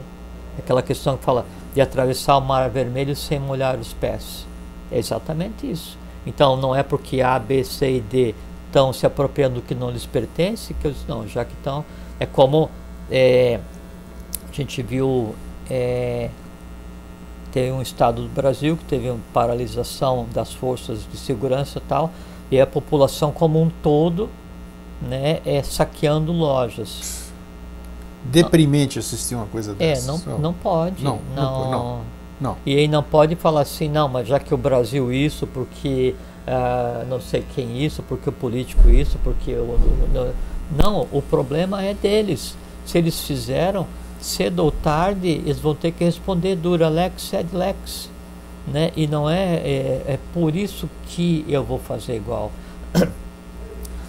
Aquela 0.57 0.82
questão 0.82 1.15
que 1.15 1.24
fala 1.24 1.45
de 1.74 1.82
atravessar 1.82 2.38
o 2.38 2.41
mar 2.41 2.69
vermelho 2.69 3.15
sem 3.15 3.39
molhar 3.39 3.78
os 3.78 3.93
pés. 3.93 4.45
É 4.91 4.97
exatamente 4.97 5.69
isso. 5.69 5.97
Então 6.26 6.55
não 6.55 6.76
é 6.76 6.84
porque 6.84 7.21
A, 7.21 7.38
B, 7.39 7.63
C 7.63 7.97
e 7.97 8.01
D 8.01 8.36
estão 8.67 8.93
se 8.93 9.05
apropriando 9.05 9.55
do 9.55 9.61
que 9.61 9.76
não 9.76 9.91
lhes 9.91 10.05
pertence 10.05 10.74
que 10.74 10.88
eu 10.88 10.91
disse, 10.91 11.05
não, 11.07 11.28
já 11.28 11.43
que 11.45 11.53
estão. 11.53 11.84
É 12.19 12.26
como 12.26 12.69
é, 13.09 13.59
a 14.49 14.55
gente 14.55 14.82
viu. 14.82 15.36
É, 15.69 16.30
teve 17.51 17.71
um 17.71 17.82
estado 17.82 18.24
do 18.24 18.30
Brasil 18.30 18.76
que 18.76 18.84
teve 18.86 19.09
uma 19.09 19.19
paralisação 19.32 20.26
das 20.34 20.51
forças 20.51 21.07
de 21.09 21.17
segurança 21.17 21.78
e 21.78 21.82
tal, 21.82 22.11
e 22.49 22.59
a 22.59 22.65
população 22.65 23.32
como 23.32 23.61
um 23.61 23.69
todo 23.69 24.28
né, 24.99 25.39
é, 25.45 25.61
saqueando 25.61 26.32
lojas. 26.32 27.22
Deprimente 28.26 28.99
assistir 28.99 29.36
uma 29.36 29.45
coisa 29.47 29.74
É, 29.74 29.93
dessa. 29.93 30.11
não, 30.28 30.39
não 30.39 30.53
pode. 30.53 31.03
Não, 31.03 31.19
não, 31.36 31.71
não. 31.71 32.01
não. 32.39 32.57
E 32.65 32.76
aí 32.78 32.88
não 32.88 33.03
pode 33.03 33.36
falar 33.36 33.61
assim, 33.61 33.89
não, 33.89 34.07
mas 34.07 34.28
já 34.28 34.39
que 34.39 34.53
o 34.53 34.57
Brasil 34.57 35.11
isso, 35.11 35.45
porque 35.47 36.15
ah, 36.47 37.05
não 37.07 37.21
sei 37.21 37.45
quem 37.55 37.84
isso, 37.84 38.03
porque 38.03 38.30
o 38.30 38.32
político 38.32 38.89
isso, 38.89 39.17
porque 39.24 39.53
o. 39.53 39.78
Não, 40.13 40.34
não, 40.78 41.07
o 41.11 41.21
problema 41.21 41.84
é 41.84 41.93
deles. 41.93 42.55
Se 42.86 42.97
eles 42.97 43.21
fizeram, 43.21 43.88
cedo 44.19 44.59
ou 44.59 44.71
tarde, 44.71 45.28
eles 45.30 45.59
vão 45.59 45.74
ter 45.74 45.91
que 45.91 46.03
responder 46.03 46.55
dura 46.55 46.89
lex 46.89 47.24
sed 47.24 47.47
lex. 47.53 48.09
Né? 48.67 48.91
E 48.95 49.07
não 49.07 49.30
é, 49.30 49.55
é, 49.55 50.03
é 50.07 50.19
por 50.34 50.55
isso 50.55 50.89
que 51.07 51.45
eu 51.47 51.63
vou 51.63 51.78
fazer 51.78 52.15
igual. 52.15 52.51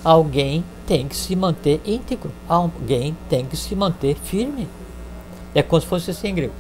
Alguém 0.05 0.65
tem 0.87 1.09
que 1.09 1.17
se 1.17 1.35
manter 1.35 1.81
íntegro, 1.85 2.31
alguém 2.49 3.17
tem 3.29 3.45
que 3.47 3.57
se 3.57 3.75
manter 3.75 4.17
firme. 4.17 4.69
É 5.55 5.63
como 5.63 5.81
se 5.81 5.87
fosse 5.87 6.11
assim, 6.11 6.35
grego. 6.35 6.53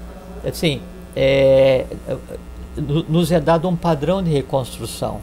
Assim, 0.46 0.80
é, 1.16 1.86
nos 3.08 3.30
é 3.30 3.40
dado 3.40 3.68
um 3.68 3.76
padrão 3.76 4.22
de 4.22 4.30
reconstrução, 4.30 5.20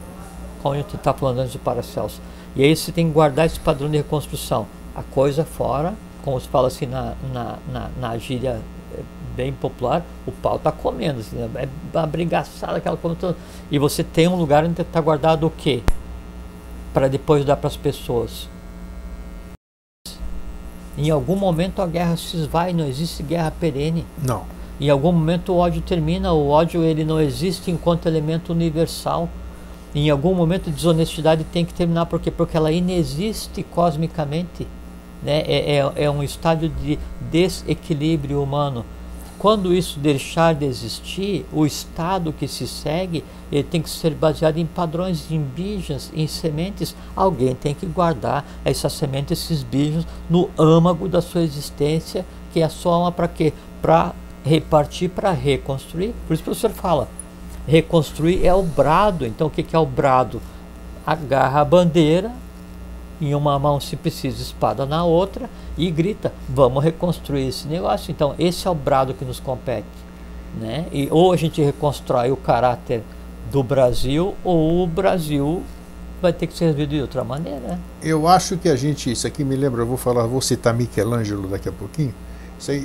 como 0.62 0.74
a 0.74 0.78
gente 0.78 0.96
está 0.96 1.12
falando 1.12 1.40
antes 1.40 1.52
do 1.52 1.58
Paracelso. 1.58 2.20
E 2.54 2.62
aí 2.62 2.74
você 2.74 2.92
tem 2.92 3.06
que 3.06 3.12
guardar 3.12 3.46
esse 3.46 3.58
padrão 3.58 3.90
de 3.90 3.96
reconstrução. 3.96 4.66
A 4.94 5.02
coisa 5.02 5.44
fora, 5.44 5.94
como 6.22 6.38
se 6.40 6.48
fala 6.48 6.68
assim 6.68 6.86
na, 6.86 7.14
na, 7.32 7.58
na, 7.72 7.90
na 7.98 8.18
gíria 8.18 8.60
é, 8.94 9.00
bem 9.34 9.52
popular, 9.52 10.04
o 10.26 10.32
pau 10.32 10.56
está 10.56 10.70
comendo, 10.70 11.20
assim, 11.20 11.36
é 11.38 11.68
abrigaçada 11.98 12.76
aquela 12.76 12.96
coisa 12.96 13.34
E 13.70 13.78
você 13.78 14.04
tem 14.04 14.28
um 14.28 14.36
lugar 14.36 14.64
onde 14.64 14.80
está 14.80 15.00
guardado 15.00 15.46
o 15.46 15.50
quê? 15.50 15.82
Para 16.92 17.08
depois 17.08 17.44
dar 17.44 17.56
para 17.56 17.68
as 17.68 17.76
pessoas. 17.76 18.51
Em 20.96 21.10
algum 21.10 21.36
momento 21.36 21.80
a 21.80 21.86
guerra 21.86 22.16
se 22.16 22.36
esvai, 22.36 22.72
não 22.72 22.86
existe 22.86 23.22
guerra 23.22 23.50
perene. 23.50 24.04
Não. 24.22 24.44
Em 24.80 24.90
algum 24.90 25.12
momento 25.12 25.52
o 25.52 25.56
ódio 25.56 25.80
termina, 25.80 26.32
o 26.32 26.48
ódio 26.48 26.82
ele 26.82 27.04
não 27.04 27.20
existe 27.20 27.70
enquanto 27.70 28.06
elemento 28.06 28.52
universal. 28.52 29.28
Em 29.94 30.10
algum 30.10 30.34
momento 30.34 30.70
a 30.70 30.72
desonestidade 30.72 31.44
tem 31.44 31.64
que 31.64 31.72
terminar, 31.74 32.06
por 32.06 32.20
quê? 32.20 32.30
Porque 32.30 32.56
ela 32.56 32.72
inexiste 32.72 33.62
cosmicamente. 33.62 34.66
Né? 35.22 35.42
É, 35.46 35.76
é, 35.76 36.04
é 36.04 36.10
um 36.10 36.22
estádio 36.22 36.68
de 36.68 36.98
desequilíbrio 37.30 38.42
humano. 38.42 38.84
Quando 39.42 39.74
isso 39.74 39.98
deixar 39.98 40.54
de 40.54 40.64
existir, 40.64 41.44
o 41.52 41.66
estado 41.66 42.32
que 42.32 42.46
se 42.46 42.64
segue 42.64 43.24
ele 43.50 43.64
tem 43.64 43.82
que 43.82 43.90
ser 43.90 44.14
baseado 44.14 44.58
em 44.58 44.64
padrões 44.64 45.32
indígenas, 45.32 46.12
em 46.14 46.28
sementes. 46.28 46.94
Alguém 47.16 47.52
tem 47.52 47.74
que 47.74 47.84
guardar 47.84 48.44
essas 48.64 48.92
sementes, 48.92 49.42
esses 49.42 49.64
bijos, 49.64 50.06
no 50.30 50.48
âmago 50.56 51.08
da 51.08 51.20
sua 51.20 51.42
existência, 51.42 52.24
que 52.52 52.60
é 52.60 52.64
a 52.64 52.70
alma 52.84 53.10
para 53.10 53.26
quê? 53.26 53.52
Para 53.82 54.14
repartir, 54.44 55.10
para 55.10 55.32
reconstruir. 55.32 56.14
Por 56.28 56.34
isso 56.34 56.44
que 56.44 56.50
o 56.50 56.54
senhor 56.54 56.72
fala, 56.72 57.08
reconstruir 57.66 58.46
é 58.46 58.54
o 58.54 58.62
brado. 58.62 59.26
Então 59.26 59.48
o 59.48 59.50
que 59.50 59.74
é 59.74 59.78
o 59.78 59.84
brado? 59.84 60.40
Agarra 61.04 61.62
a 61.62 61.64
bandeira, 61.64 62.30
em 63.22 63.34
uma 63.34 63.58
mão 63.58 63.80
se 63.80 63.96
precisa 63.96 64.42
espada 64.42 64.84
na 64.84 65.04
outra 65.04 65.48
e 65.78 65.90
grita, 65.90 66.32
vamos 66.48 66.82
reconstruir 66.82 67.46
esse 67.46 67.68
negócio. 67.68 68.10
Então 68.10 68.34
esse 68.38 68.66
é 68.66 68.70
o 68.70 68.74
brado 68.74 69.14
que 69.14 69.24
nos 69.24 69.38
compete. 69.38 69.86
Né? 70.60 70.86
E, 70.92 71.08
ou 71.10 71.32
a 71.32 71.36
gente 71.36 71.62
reconstrói 71.62 72.30
o 72.30 72.36
caráter 72.36 73.02
do 73.50 73.62
Brasil 73.62 74.34
ou 74.44 74.82
o 74.82 74.86
Brasil 74.86 75.62
vai 76.20 76.32
ter 76.32 76.46
que 76.46 76.56
ser 76.56 76.66
resolvido 76.66 76.90
de 76.90 77.00
outra 77.00 77.24
maneira. 77.24 77.60
Né? 77.60 77.78
Eu 78.02 78.28
acho 78.28 78.56
que 78.56 78.68
a 78.68 78.76
gente, 78.76 79.10
isso 79.10 79.26
aqui 79.26 79.44
me 79.44 79.56
lembra, 79.56 79.82
eu 79.82 79.86
vou 79.86 79.96
falar, 79.96 80.26
vou 80.26 80.40
citar 80.40 80.74
Michelangelo 80.74 81.48
daqui 81.48 81.68
a 81.68 81.72
pouquinho. 81.72 82.14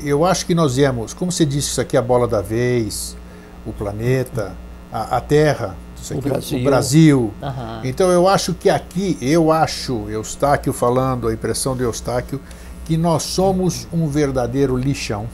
Eu 0.04 0.26
acho 0.26 0.46
que 0.48 0.56
nós 0.56 0.76
viemos, 0.76 1.14
como 1.14 1.32
você 1.32 1.46
disse, 1.46 1.70
isso 1.70 1.82
aqui 1.82 1.96
é 1.96 2.00
a 2.00 2.02
bola 2.02 2.28
da 2.28 2.42
vez, 2.42 3.16
o 3.64 3.72
planeta, 3.72 4.56
a, 4.92 5.18
a 5.18 5.22
Terra, 5.22 5.76
o 6.16 6.22
Brasil. 6.22 6.60
O 6.60 6.64
Brasil. 6.64 7.34
Uhum. 7.42 7.82
Então 7.84 8.10
eu 8.12 8.28
acho 8.28 8.54
que 8.54 8.70
aqui, 8.70 9.18
eu 9.22 9.52
acho, 9.52 10.10
Eustáquio 10.10 10.74
falando, 10.74 11.28
a 11.28 11.34
impressão 11.34 11.76
de 11.76 11.84
Eustáquio, 11.84 12.40
que 12.86 12.96
nós 12.96 13.24
somos 13.24 13.88
um 13.92 14.08
verdadeiro 14.08 14.78
lixão, 14.78 15.28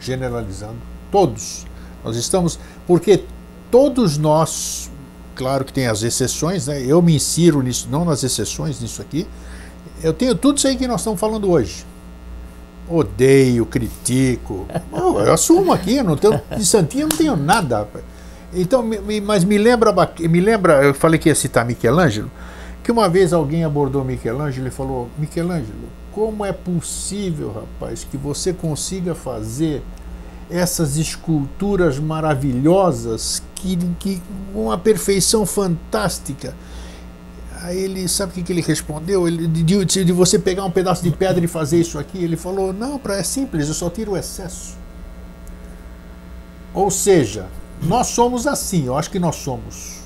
generalizando, 0.00 0.78
todos. 1.10 1.66
Nós 2.02 2.16
estamos, 2.16 2.58
porque 2.86 3.24
todos 3.70 4.16
nós, 4.16 4.90
claro 5.34 5.64
que 5.64 5.72
tem 5.72 5.86
as 5.86 6.02
exceções, 6.02 6.66
né? 6.66 6.80
eu 6.82 7.02
me 7.02 7.14
insiro 7.14 7.60
nisso, 7.62 7.88
não 7.90 8.04
nas 8.04 8.24
exceções, 8.24 8.80
nisso 8.80 9.02
aqui, 9.02 9.26
eu 10.02 10.12
tenho 10.12 10.34
tudo 10.34 10.56
isso 10.56 10.66
aí 10.66 10.76
que 10.76 10.86
nós 10.86 11.00
estamos 11.00 11.20
falando 11.20 11.50
hoje. 11.50 11.84
Odeio, 12.88 13.66
critico, 13.66 14.66
eu 14.92 15.32
assumo 15.32 15.72
aqui, 15.72 15.96
eu 15.96 16.04
não 16.04 16.16
tenho, 16.16 16.40
de 16.56 16.64
santinho 16.64 17.02
eu 17.02 17.08
não 17.08 17.16
tenho 17.16 17.36
nada. 17.36 17.86
Então, 18.52 18.84
mas 19.24 19.44
me 19.44 19.56
lembra, 19.56 19.92
me 20.18 20.40
lembra, 20.40 20.82
eu 20.84 20.92
falei 20.92 21.18
que 21.18 21.28
ia 21.28 21.34
citar 21.34 21.64
Michelangelo, 21.64 22.30
que 22.82 22.90
uma 22.90 23.08
vez 23.08 23.32
alguém 23.32 23.64
abordou 23.64 24.04
Michelangelo 24.04 24.66
e 24.66 24.70
falou: 24.70 25.08
Michelangelo, 25.16 25.88
como 26.12 26.44
é 26.44 26.52
possível, 26.52 27.52
rapaz, 27.52 28.04
que 28.04 28.16
você 28.16 28.52
consiga 28.52 29.14
fazer 29.14 29.82
essas 30.50 30.96
esculturas 30.96 31.98
maravilhosas 32.00 33.40
que, 33.54 33.76
que 34.00 34.22
uma 34.52 34.76
perfeição 34.76 35.46
fantástica? 35.46 36.54
Aí 37.62 37.78
ele, 37.78 38.08
sabe 38.08 38.32
o 38.32 38.34
que, 38.34 38.42
que 38.42 38.52
ele 38.52 38.62
respondeu? 38.62 39.28
Ele, 39.28 39.46
de, 39.46 39.84
de, 39.84 40.12
você 40.12 40.38
pegar 40.38 40.64
um 40.64 40.70
pedaço 40.70 41.02
de 41.02 41.10
pedra 41.10 41.44
e 41.44 41.48
fazer 41.48 41.78
isso 41.78 41.98
aqui, 41.98 42.18
ele 42.18 42.36
falou: 42.36 42.72
Não, 42.72 42.98
pra, 42.98 43.16
é 43.16 43.22
simples, 43.22 43.68
eu 43.68 43.74
só 43.74 43.88
tiro 43.88 44.12
o 44.12 44.16
excesso. 44.16 44.76
Ou 46.72 46.90
seja, 46.90 47.46
nós 47.82 48.08
somos 48.08 48.46
assim, 48.46 48.86
eu 48.86 48.96
acho 48.96 49.10
que 49.10 49.18
nós 49.18 49.36
somos 49.36 50.00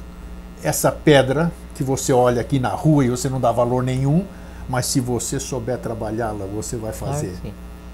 essa 0.63 0.91
pedra 0.91 1.53
que 1.75 1.83
você 1.83 2.13
olha 2.13 2.41
aqui 2.41 2.59
na 2.59 2.71
rua 2.71 3.05
e 3.05 3.11
você 3.11 3.29
não 3.29 3.41
dá 3.41 3.51
valor 3.51 3.83
nenhum, 3.83 4.25
mas 4.69 4.87
se 4.87 5.01
você 5.01 5.39
souber 5.39 5.79
trabalhá-la, 5.79 6.47
você 6.47 6.77
vai 6.77 6.93
fazer. 6.93 7.35
Ah, 7.45 7.51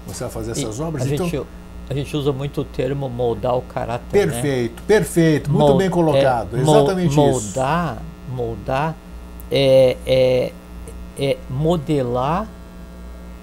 você 0.07 0.23
vai 0.23 0.31
fazer 0.31 0.51
essas 0.51 0.77
e 0.77 0.81
obras. 0.81 1.03
A, 1.03 1.09
então, 1.09 1.27
gente, 1.27 1.45
a 1.89 1.93
gente 1.93 2.15
usa 2.15 2.31
muito 2.31 2.61
o 2.61 2.65
termo 2.65 3.09
moldar 3.09 3.57
o 3.57 3.61
caráter. 3.61 4.05
Perfeito, 4.11 4.75
né? 4.75 4.83
perfeito, 4.87 5.51
muito 5.51 5.75
bem 5.75 5.89
colocado. 5.89 6.57
É, 6.57 6.61
exatamente 6.61 7.15
moldar, 7.15 7.95
isso. 7.95 8.35
Moldar 8.35 8.95
é, 9.51 9.97
é, 10.05 10.51
é 11.19 11.37
modelar 11.49 12.47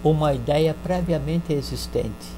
uma 0.03 0.33
ideia 0.33 0.75
previamente 0.83 1.53
existente. 1.53 2.38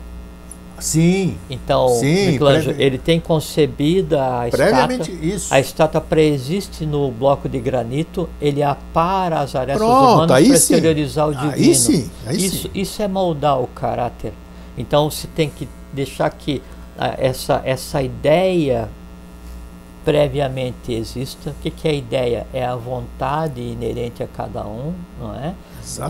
Sim. 0.81 1.37
Então, 1.49 1.89
sim, 1.91 2.33
Michelangelo, 2.33 2.81
ele 2.81 2.99
tem 2.99 3.21
concebido 3.21 4.19
a 4.19 4.47
Previamente 4.51 5.11
estátua. 5.11 5.35
Isso. 5.35 5.55
A 5.55 5.61
estátua 5.61 6.01
preexiste 6.01 6.87
no 6.87 7.11
bloco 7.11 7.49
de 7.49 7.61
granito, 7.61 8.29
ele 8.41 8.63
apara 8.63 9.41
as 9.41 9.55
arestas 9.55 9.87
Pronto, 9.87 10.13
humanas 10.13 10.27
para 10.27 10.41
exteriorizar 10.41 11.29
o 11.29 11.35
divino. 11.35 11.53
Aí 11.53 11.75
sim, 11.75 12.11
aí 12.27 12.37
isso, 12.37 12.63
sim. 12.63 12.71
isso 12.75 13.03
é 13.03 13.09
moldar 13.09 13.61
o 13.61 13.67
caráter. 13.67 14.33
Então, 14.77 15.11
se 15.11 15.27
tem 15.27 15.51
que 15.51 15.69
deixar 15.93 16.31
que 16.31 16.63
ah, 16.99 17.15
essa, 17.19 17.63
essa 17.65 18.03
ideia 18.03 18.89
previamente 20.05 20.93
exista. 20.93 21.51
O 21.51 21.55
que, 21.63 21.71
que 21.71 21.87
é 21.87 21.91
a 21.91 21.95
ideia? 21.95 22.47
É 22.53 22.65
a 22.65 22.75
vontade 22.75 23.61
inerente 23.61 24.23
a 24.23 24.27
cada 24.27 24.67
um, 24.67 24.95
não 25.21 25.35
é? 25.35 25.55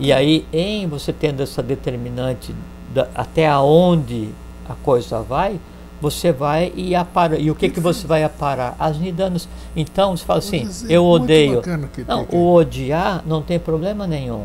E 0.00 0.12
aí, 0.12 0.46
em 0.52 0.86
você 0.86 1.12
tendo 1.12 1.42
essa 1.42 1.62
determinante 1.62 2.54
da, 2.92 3.08
até 3.14 3.48
aonde 3.48 4.30
a 4.70 4.74
coisa 4.84 5.20
vai, 5.20 5.60
você 6.00 6.32
vai 6.32 6.72
e 6.74 6.94
apara. 6.94 7.38
E 7.38 7.50
o 7.50 7.54
que, 7.54 7.68
que 7.68 7.80
você 7.80 8.06
vai 8.06 8.24
aparar? 8.24 8.76
As 8.78 8.98
nidanas. 8.98 9.48
Então, 9.76 10.16
você 10.16 10.24
fala 10.24 10.38
assim, 10.38 10.68
é 10.88 10.92
eu 10.92 11.04
odeio. 11.04 11.62
Não, 12.06 12.26
o 12.30 12.54
odiar 12.54 13.22
não 13.26 13.42
tem 13.42 13.58
problema 13.58 14.06
nenhum. 14.06 14.44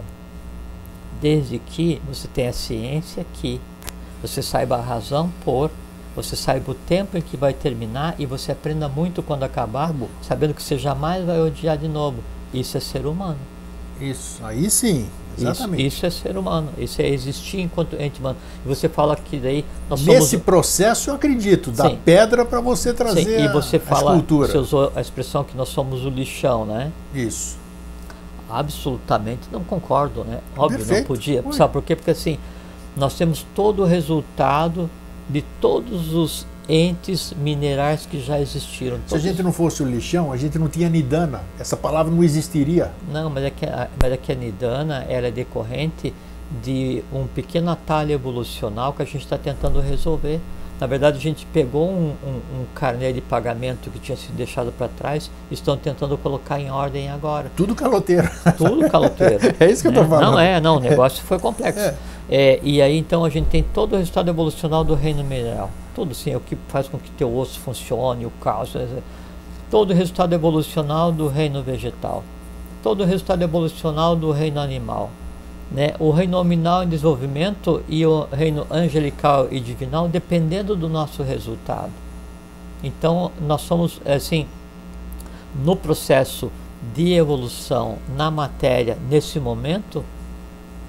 Desde 1.22 1.60
que 1.60 2.02
você 2.08 2.28
tenha 2.28 2.52
ciência 2.52 3.26
que 3.34 3.62
você 4.22 4.42
saiba 4.42 4.76
a 4.76 4.82
razão 4.82 5.32
por, 5.44 5.72
você 6.16 6.36
saiba 6.36 6.72
o 6.72 6.74
tempo 6.76 7.18
em 7.18 7.22
que 7.22 7.38
vai 7.38 7.54
terminar 7.54 8.16
e 8.18 8.26
você 8.26 8.52
aprenda 8.52 8.88
muito 8.88 9.22
quando 9.22 9.44
acabar, 9.44 9.94
sabendo 10.22 10.54
que 10.54 10.64
você 10.64 10.78
jamais 10.78 11.26
vai 11.26 11.40
odiar 11.42 11.78
de 11.78 11.88
novo. 11.88 12.18
Isso 12.54 12.78
é 12.78 12.80
ser 12.80 13.06
humano. 13.06 13.38
Isso, 14.00 14.44
aí 14.44 14.70
sim, 14.70 15.08
exatamente. 15.38 15.86
Isso, 15.86 15.98
isso 15.98 16.06
é 16.06 16.10
ser 16.10 16.38
humano, 16.38 16.70
isso 16.78 17.02
é 17.02 17.10
existir 17.10 17.62
enquanto 17.62 17.96
ente 18.00 18.20
humano. 18.20 18.38
E 18.66 18.68
você 18.68 18.90
fala 18.90 19.16
que 19.16 19.38
daí 19.38 19.66
nós 19.90 20.06
Nesse 20.06 20.32
somos... 20.32 20.46
processo 20.46 21.10
eu 21.10 21.16
acredito, 21.16 21.72
da 21.72 21.90
Sim. 21.90 22.00
pedra 22.04 22.46
para 22.46 22.60
você 22.62 22.94
trazer 22.94 23.24
Sim, 23.24 23.46
e 23.46 23.48
você 23.50 23.78
a, 23.78 23.80
fala, 23.80 24.12
a 24.12 24.16
escultura. 24.16 24.52
Você 24.52 24.58
usou 24.58 24.92
a 24.96 25.02
expressão 25.02 25.44
que 25.44 25.56
nós 25.56 25.70
somos 25.70 26.06
o 26.06 26.10
lixão, 26.10 26.66
né? 26.66 26.92
Isso. 27.14 27.58
Absolutamente 28.50 29.42
não 29.52 29.64
concordo, 29.64 30.24
né? 30.24 30.40
Óbvio, 30.56 30.78
Perfeito. 30.80 31.00
não 31.02 31.08
podia. 31.08 31.44
Ui. 31.46 31.54
Sabe 31.54 31.74
por 31.74 31.82
quê? 31.82 31.96
Porque 31.96 32.12
assim, 32.12 32.38
nós 32.96 33.16
temos 33.16 33.46
todo 33.56 33.84
o 33.84 33.86
resultado 33.86 34.90
de 35.30 35.44
todos 35.60 36.14
os 36.14 36.46
entes 36.68 37.34
minerais 37.38 38.06
que 38.06 38.20
já 38.20 38.40
existiram. 38.40 39.00
Se 39.08 39.16
a 39.16 39.20
gente 39.20 39.42
não 39.44 39.52
fosse 39.52 39.84
o 39.84 39.86
lixão, 39.86 40.32
a 40.32 40.38
gente 40.38 40.58
não 40.58 40.68
tinha 40.68 40.90
nidana. 40.90 41.42
Essa 41.60 41.78
palavra 41.78 42.12
não 42.12 42.24
existiria. 42.24 42.92
Não, 43.12 43.30
mas 43.30 43.44
é 43.44 43.50
que 43.50 43.66
a, 43.66 43.88
mas 44.02 44.12
é 44.12 44.18
que 44.18 44.32
a 44.32 44.36
nidana 44.36 45.06
ela 45.08 45.28
é 45.28 45.32
decorrente 45.32 46.14
de 46.64 47.04
um 47.14 47.26
pequeno 47.28 47.72
atalho 47.72 48.12
evolucional 48.12 48.94
que 48.94 49.02
a 49.02 49.06
gente 49.06 49.24
está 49.24 49.38
tentando 49.38 49.80
resolver. 49.80 50.40
Na 50.80 50.88
verdade, 50.88 51.18
a 51.18 51.22
gente 51.22 51.46
pegou 51.54 51.90
um, 51.90 52.14
um, 52.22 52.60
um 52.60 52.66
carnê 52.76 53.14
de 53.14 53.22
pagamento 53.22 53.90
que 53.90 53.98
tinha 53.98 54.18
sido 54.18 54.36
deixado 54.36 54.74
para 54.74 54.90
trás 54.90 55.32
e 55.50 55.54
estão 55.54 55.78
tentando 55.78 56.18
colocar 56.18 56.60
em 56.60 56.70
ordem 56.70 57.10
agora. 57.10 57.50
Tudo 57.56 57.74
caloteiro. 57.74 58.30
Tudo 58.58 58.90
caloteiro. 58.90 59.40
é 59.58 59.72
isso 59.72 59.82
que 59.82 59.90
né? 59.90 59.98
eu 59.98 60.04
estou 60.04 60.18
falando. 60.18 60.34
Não 60.34 60.40
é, 60.40 60.60
não, 60.60 60.78
o 60.78 60.80
negócio 60.82 61.24
foi 61.24 61.40
complexo. 61.40 61.80
É. 61.80 61.96
É, 62.30 62.60
e 62.62 62.82
aí 62.82 62.98
então 62.98 63.24
a 63.24 63.30
gente 63.30 63.46
tem 63.46 63.64
todo 63.64 63.94
o 63.94 63.98
resultado 63.98 64.30
evolucional 64.30 64.84
do 64.84 64.96
reino 64.96 65.24
mineral. 65.24 65.70
Tudo 65.96 66.14
sim, 66.14 66.32
é 66.32 66.38
o 66.38 66.42
que 66.42 66.58
faz 66.68 66.88
com 66.88 66.98
que 67.00 67.10
teu 67.12 67.36
osso 67.36 67.60
funcione, 67.60 68.26
o 68.26 68.32
cálcio. 68.42 68.80
é- 68.80 68.88
Todo 69.72 69.92
o 69.92 69.94
resultado 69.94 70.34
evolucional 70.34 71.12
do 71.12 71.28
reino 71.28 71.64
vegetal. 71.64 72.24
Todo 72.84 73.02
o 73.02 73.06
resultado 73.06 73.42
evolucional 73.42 74.16
do 74.16 74.32
reino 74.32 74.60
animal. 74.60 75.10
Né? 75.72 75.96
O 76.00 76.12
reino 76.12 76.34
nominal 76.38 76.84
em 76.84 76.88
desenvolvimento 76.88 77.82
e 77.90 78.06
o 78.06 78.28
reino 78.32 78.68
angelical 78.70 79.48
e 79.50 79.60
divinal 79.60 80.08
dependendo 80.08 80.76
do 80.76 80.88
nosso 80.88 81.24
resultado. 81.24 81.90
Então 82.84 83.32
nós 83.42 83.62
somos 83.62 84.00
assim 84.06 84.46
no 85.56 85.76
processo 85.76 86.52
de 86.94 87.14
evolução 87.14 87.98
na 88.16 88.30
matéria 88.30 88.96
nesse 89.10 89.40
momento 89.40 90.04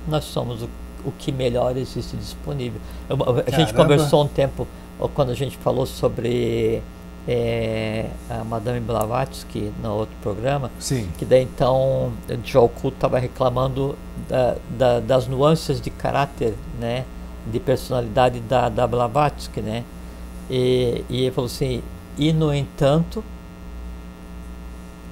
nós 0.07 0.25
somos 0.25 0.63
o, 0.63 0.69
o 1.07 1.13
que 1.13 1.33
melhor 1.33 1.75
existe 1.77 2.15
disponível. 2.17 2.81
Eu- 3.09 3.17
a 3.47 3.51
gente 3.51 3.73
Caramba. 3.73 3.95
conversou 3.95 4.25
um 4.25 4.29
tempo 4.29 4.67
ó, 5.01 5.09
quando 5.09 5.31
a 5.31 5.35
gente 5.35 5.57
falou 5.59 5.87
sobre 5.87 6.83
eh, 7.29 8.07
a 8.31 8.45
Madame 8.45 8.81
Blavatsky 8.81 9.73
no 9.83 9.93
outro 9.95 10.15
programa, 10.23 10.71
Sim. 10.79 11.09
que 11.19 11.25
daí 11.25 11.43
então 11.43 12.13
Joe 12.45 12.69
Culto 12.69 12.97
estava 12.97 13.19
reclamando 13.19 13.97
da- 14.29 14.57
da- 14.71 15.01
das 15.01 15.27
nuances 15.27 15.81
de 15.81 15.91
caráter, 15.91 16.55
né, 16.81 17.05
de 17.51 17.59
personalidade 17.59 18.39
da, 18.41 18.69
da 18.69 18.87
Blavatsky, 18.87 19.61
né, 19.61 19.83
e, 20.49 21.05
e 21.11 21.23
ele 21.23 21.31
falou 21.33 21.47
assim, 21.47 21.83
e 22.17 22.33
no 22.33 22.55
entanto 22.55 23.23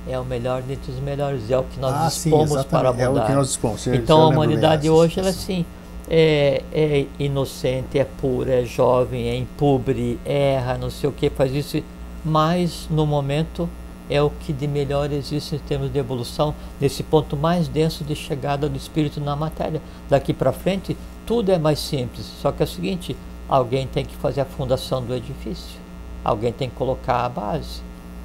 é 0.07 0.19
o 0.19 0.25
melhor 0.25 0.63
dentre 0.63 0.93
os 0.93 1.01
melhores, 1.01 1.51
é 1.51 1.59
o 1.59 1.65
que 1.65 1.81
nós 1.81 1.95
ah, 1.95 2.11
sim, 2.11 2.31
dispomos 2.31 2.65
para 2.67 2.91
exatamente. 2.91 3.09
mudar. 3.09 3.21
É 3.21 3.25
o 3.25 3.27
que 3.27 3.33
nós 3.33 3.47
dispomos. 3.49 3.87
Então 3.87 4.21
a 4.23 4.27
humanidade 4.29 4.89
hoje 4.91 5.19
ela 5.19 5.29
é 5.29 5.31
assim 5.31 5.65
é, 6.09 6.63
é 6.73 7.07
inocente, 7.19 7.99
é 7.99 8.05
pura, 8.05 8.63
é 8.63 8.65
jovem, 8.65 9.29
é 9.29 9.37
impobre, 9.37 10.19
erra, 10.25 10.77
não 10.79 10.91
sei 10.91 11.09
o 11.09 11.13
que, 11.13 11.31
faz 11.31 11.53
isso, 11.53 11.83
mas 12.25 12.87
no 12.91 13.07
momento 13.07 13.69
é 14.09 14.21
o 14.23 14.31
que 14.31 14.53
de 14.53 14.67
melhor 14.67 15.11
existe 15.13 15.57
em 15.57 15.59
termos 15.59 15.93
de 15.93 15.99
evolução, 15.99 16.55
nesse 16.81 17.03
ponto 17.03 17.37
mais 17.37 17.69
denso 17.69 18.05
de 18.05 18.15
chegada 18.15 18.69
do 18.69 18.77
espírito 18.77 19.21
na 19.21 19.35
matéria. 19.35 19.81
Daqui 20.09 20.35
para 20.35 20.53
frente 20.53 20.97
tudo 21.27 21.51
é 21.51 21.59
mais 21.59 21.79
simples, 21.79 22.27
só 22.41 22.53
que 22.53 22.63
é 22.63 22.67
o 22.67 22.69
seguinte, 22.69 23.17
alguém 23.49 23.87
tem 23.87 24.05
que 24.05 24.15
fazer 24.17 24.43
a 24.43 24.45
fundação 24.45 25.03
do 25.03 25.15
edifício, 25.15 25.81
alguém 26.23 26.53
tem 26.53 26.69
que 26.69 26.77
colocar 26.77 27.25
a 27.25 27.29
base, 27.29 27.81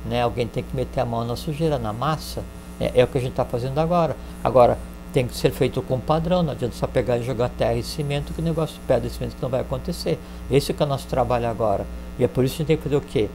né? 0.06 0.22
alguém 0.22 0.48
tem 0.48 0.64
que 0.64 0.76
meter 0.76 1.00
a 1.00 1.06
mão 1.06 1.24
na 1.26 1.38
sujeira, 1.38 1.80
na 1.80 1.94
massa, 1.94 2.44
é, 2.80 3.00
é 3.00 3.04
o 3.04 3.08
que 3.08 3.18
a 3.18 3.22
gente 3.22 3.32
está 3.32 3.46
fazendo 3.46 3.80
agora. 3.80 4.18
Agora, 4.44 4.78
tem 5.14 5.28
que 5.28 5.36
ser 5.36 5.52
feito 5.52 5.82
com 5.82 6.00
padrão, 6.00 6.44
não 6.44 6.52
adianta 6.52 6.76
só 6.76 6.88
pegar 6.88 7.18
e 7.18 7.24
jogar 7.24 7.50
terra 7.50 7.74
e 7.74 7.84
cimento, 7.84 8.34
que 8.34 8.42
o 8.42 8.44
negócio 8.44 8.80
pedra 8.88 9.08
e 9.08 9.10
cimento 9.10 9.36
que 9.36 9.42
não 9.42 9.50
vai 9.50 9.62
acontecer. 9.62 10.20
Esse 10.50 10.76
é 10.78 10.84
o 10.84 10.88
nosso 10.88 11.08
trabalho 11.08 11.48
agora. 11.48 11.86
E 12.18 12.24
é 12.24 12.28
por 12.28 12.44
isso 12.44 12.58
que 12.58 12.62
a 12.62 12.66
gente 12.66 12.68
tem 12.68 12.78
que 12.78 12.84
fazer 12.84 12.96
o 12.96 13.02
quê? 13.02 13.30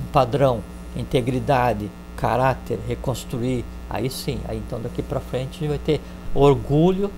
Um 0.00 0.12
padrão, 0.12 0.60
integridade, 0.96 1.90
caráter, 2.16 2.78
reconstruir. 2.88 3.64
Aí 3.88 4.10
sim, 4.10 4.40
aí 4.48 4.58
então 4.58 4.80
daqui 4.80 5.02
para 5.02 5.20
frente 5.20 5.50
a 5.50 5.60
gente 5.60 5.68
vai 5.68 5.78
ter 5.78 6.00
orgulho 6.34 7.10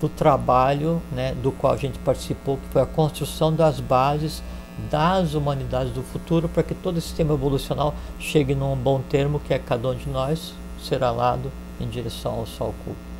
do 0.00 0.08
trabalho 0.08 1.00
né, 1.12 1.34
do 1.40 1.52
qual 1.52 1.74
a 1.74 1.76
gente 1.76 1.98
participou, 1.98 2.56
que 2.56 2.72
foi 2.72 2.82
a 2.82 2.86
construção 2.86 3.54
das 3.54 3.78
bases 3.78 4.42
das 4.90 5.34
humanidades 5.34 5.92
do 5.92 6.02
futuro, 6.02 6.48
para 6.48 6.62
que 6.62 6.74
todo 6.74 6.98
esse 6.98 7.08
sistema 7.08 7.34
evolucional 7.34 7.94
chegue 8.18 8.54
num 8.54 8.74
bom 8.74 9.00
termo, 9.00 9.38
que 9.38 9.52
é 9.52 9.58
cada 9.58 9.88
um 9.88 9.94
de 9.94 10.08
nós 10.08 10.54
será 10.82 11.10
lado 11.10 11.52
em 11.80 11.88
direção 11.88 12.32
ao 12.32 12.46
Sol 12.46 12.74
Cu. 12.84 13.11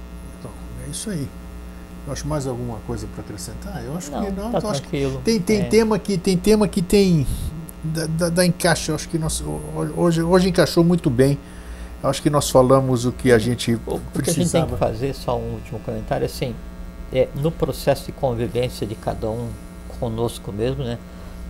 É 0.86 0.90
isso 0.90 1.10
aí. 1.10 1.28
Eu 2.06 2.12
acho 2.12 2.26
mais 2.26 2.46
alguma 2.46 2.78
coisa 2.86 3.06
para 3.14 3.22
acrescentar? 3.22 3.82
Eu 3.84 3.96
acho 3.96 4.10
Não, 4.10 4.24
que 4.24 4.30
não. 4.32 4.50
tá 4.50 4.68
acho 4.70 4.82
que 4.82 5.18
tem, 5.24 5.40
tem 5.40 5.60
É. 5.60 5.64
tema 5.64 5.98
que 5.98 6.18
tem 6.18 6.36
tema 6.36 6.66
que 6.66 6.82
tem 6.82 7.26
da, 7.84 8.06
da, 8.06 8.28
da 8.28 8.46
encaixe. 8.46 8.90
Eu 8.90 8.96
acho 8.96 9.08
que 9.08 9.18
nós, 9.18 9.42
hoje, 9.96 10.20
hoje 10.22 10.48
encaixou 10.48 10.82
muito 10.82 11.08
bem. 11.08 11.38
Eu 12.02 12.10
acho 12.10 12.20
que 12.20 12.28
nós 12.28 12.50
falamos 12.50 13.04
o 13.04 13.12
que 13.12 13.30
a 13.30 13.38
gente 13.38 13.74
O, 13.86 13.94
o 13.94 14.00
que 14.00 14.22
a 14.22 14.24
gente 14.24 14.24
tem 14.24 14.34
precisava. 14.34 14.66
que 14.72 14.76
fazer, 14.76 15.14
só 15.14 15.38
um 15.38 15.52
último 15.54 15.78
comentário, 15.80 16.26
assim, 16.26 16.52
é, 17.12 17.28
no 17.36 17.52
processo 17.52 18.06
de 18.06 18.12
convivência 18.12 18.84
de 18.84 18.96
cada 18.96 19.30
um 19.30 19.48
conosco 20.00 20.50
mesmo, 20.50 20.82
né, 20.82 20.98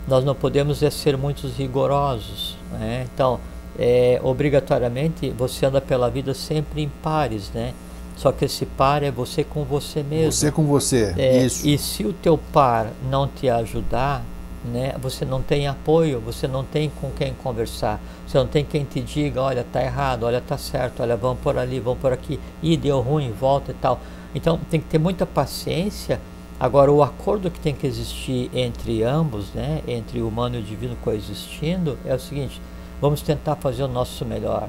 nós 0.07 0.23
não 0.23 0.35
podemos 0.35 0.83
é, 0.83 0.91
ser 0.91 1.17
muito 1.17 1.47
rigorosos. 1.49 2.59
Né? 2.73 3.07
Então, 3.15 3.41
é, 3.79 4.21
obrigatoriamente, 4.23 5.31
você 5.31 5.65
anda 5.65 5.81
pela 5.81 6.11
vida 6.11 6.35
sempre 6.35 6.83
em 6.83 6.89
pares, 7.03 7.51
né? 7.55 7.73
Só 8.17 8.31
que 8.31 8.45
esse 8.45 8.67
par 8.67 9.03
é 9.03 9.11
você 9.11 9.43
com 9.43 9.65
você 9.65 10.03
mesmo. 10.03 10.33
Você 10.33 10.51
com 10.51 10.65
você. 10.65 11.15
É, 11.17 11.45
isso. 11.45 11.67
E 11.67 11.77
se 11.79 12.05
o 12.05 12.13
teu 12.13 12.39
par 12.39 12.89
não 13.11 13.27
te 13.27 13.49
ajudar, 13.49 14.23
né, 14.65 14.95
você 15.01 15.25
não 15.25 15.43
tem 15.43 15.67
apoio, 15.67 16.21
você 16.21 16.47
não 16.47 16.63
tem 16.63 16.91
com 17.01 17.11
quem 17.11 17.35
conversar, 17.35 18.01
você 18.27 18.39
não 18.39 18.47
tem 18.47 18.65
quem 18.65 18.85
te 18.85 19.01
diga, 19.01 19.43
olha, 19.43 19.67
tá 19.71 19.83
errado, 19.83 20.25
olha, 20.25 20.41
tá 20.41 20.57
certo, 20.57 21.03
olha, 21.03 21.17
vamos 21.17 21.41
por 21.41 21.59
ali, 21.59 21.81
vamos 21.81 22.01
por 22.01 22.13
aqui, 22.13 22.39
e 22.63 22.77
deu 22.77 23.01
ruim, 23.01 23.33
volta 23.33 23.73
e 23.73 23.75
tal. 23.75 24.01
Então 24.35 24.59
tem 24.71 24.81
que 24.81 24.87
ter 24.87 24.99
muita 24.99 25.27
paciência. 25.27 26.21
Agora 26.61 26.93
o 26.93 27.03
acordo 27.03 27.51
que 27.51 27.59
tem 27.59 27.75
que 27.75 27.87
existir 27.87 28.49
entre 28.55 29.03
ambos, 29.03 29.53
né, 29.53 29.83
entre 29.87 30.21
o 30.21 30.29
humano 30.29 30.57
e 30.57 30.59
o 30.61 30.63
divino 30.63 30.97
coexistindo, 31.03 31.99
é 32.05 32.15
o 32.15 32.21
seguinte: 32.21 32.61
vamos 33.01 33.21
tentar 33.21 33.57
fazer 33.57 33.83
o 33.83 33.89
nosso 33.89 34.25
melhor, 34.25 34.69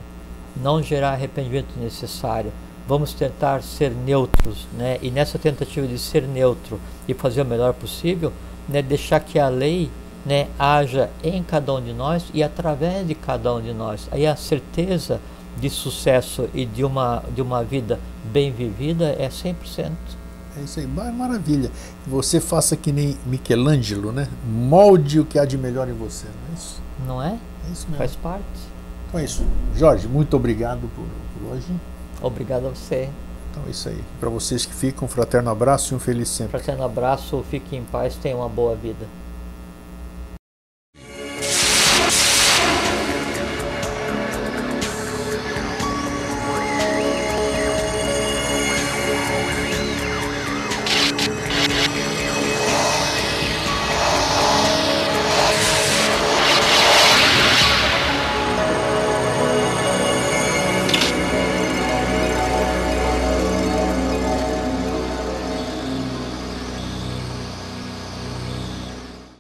não 0.56 0.82
gerar 0.82 1.12
arrependimento 1.12 1.80
necessário. 1.80 2.52
Vamos 2.88 3.14
tentar 3.14 3.62
ser 3.64 3.92
neutros, 3.92 4.68
né? 4.78 4.98
E 5.02 5.10
nessa 5.10 5.40
tentativa 5.40 5.88
de 5.88 5.98
ser 5.98 6.24
neutro 6.28 6.80
e 7.08 7.14
fazer 7.14 7.42
o 7.42 7.46
melhor 7.46 7.74
possível, 7.74 8.32
né, 8.68 8.82
deixar 8.82 9.20
que 9.20 9.40
a 9.40 9.48
lei 9.50 9.90
né, 10.26 10.48
haja 10.58 11.10
em 11.24 11.44
cada 11.44 11.74
um 11.74 11.82
de 11.82 11.94
nós 11.94 12.26
e 12.34 12.42
através 12.44 13.06
de 13.08 13.16
cada 13.16 13.54
um 13.54 13.62
de 13.62 13.74
nós. 13.74 14.08
Aí 14.12 14.26
a 14.26 14.36
certeza 14.36 15.20
de 15.58 15.70
sucesso 15.70 16.50
e 16.54 16.66
de 16.66 16.84
uma, 16.84 17.24
de 17.34 17.42
uma 17.42 17.64
vida 17.64 18.00
bem 18.32 18.52
vivida 18.52 19.16
é 19.20 19.30
100%. 19.30 19.92
É 20.58 20.62
isso 20.62 20.80
aí, 20.80 20.88
Mar- 20.88 21.12
maravilha. 21.12 21.72
Você 22.06 22.40
faça 22.40 22.76
que 22.78 22.92
nem 22.92 23.18
Michelangelo, 23.26 24.12
né? 24.12 24.28
Molde 24.48 25.20
o 25.20 25.26
que 25.26 25.40
há 25.40 25.46
de 25.46 25.58
melhor 25.58 25.90
em 25.90 25.94
você, 25.94 26.26
não 26.26 26.52
é 26.52 26.54
isso? 26.54 26.82
Não 27.08 27.24
é? 27.24 27.30
É 27.68 27.72
isso 27.72 27.86
mesmo. 27.88 27.98
Faz 27.98 28.16
parte. 28.16 28.44
Então 29.08 29.20
é 29.20 29.26
isso. 29.26 29.44
Jorge, 29.76 30.08
muito 30.08 30.36
obrigado 30.36 30.82
por, 30.96 31.06
por 31.38 31.54
hoje. 31.54 31.66
Obrigado 32.24 32.66
a 32.66 32.70
você. 32.70 33.10
Então 33.52 33.64
é 33.68 33.70
isso 33.70 33.88
aí. 33.90 34.04
Para 34.20 34.30
vocês 34.30 34.66
que 34.66 34.74
ficam, 34.74 35.06
um 35.06 35.08
fraterno 35.08 35.52
abraço 35.52 35.94
e 35.94 35.98
um 35.98 36.00
feliz 36.00 36.30
sempre. 36.30 36.58
Fraterno 36.58 36.84
abraço, 36.84 37.46
fique 37.52 37.76
em 37.76 37.84
paz, 37.84 38.16
tenha 38.16 38.36
uma 38.36 38.50
boa 38.50 38.76
vida. 38.76 39.06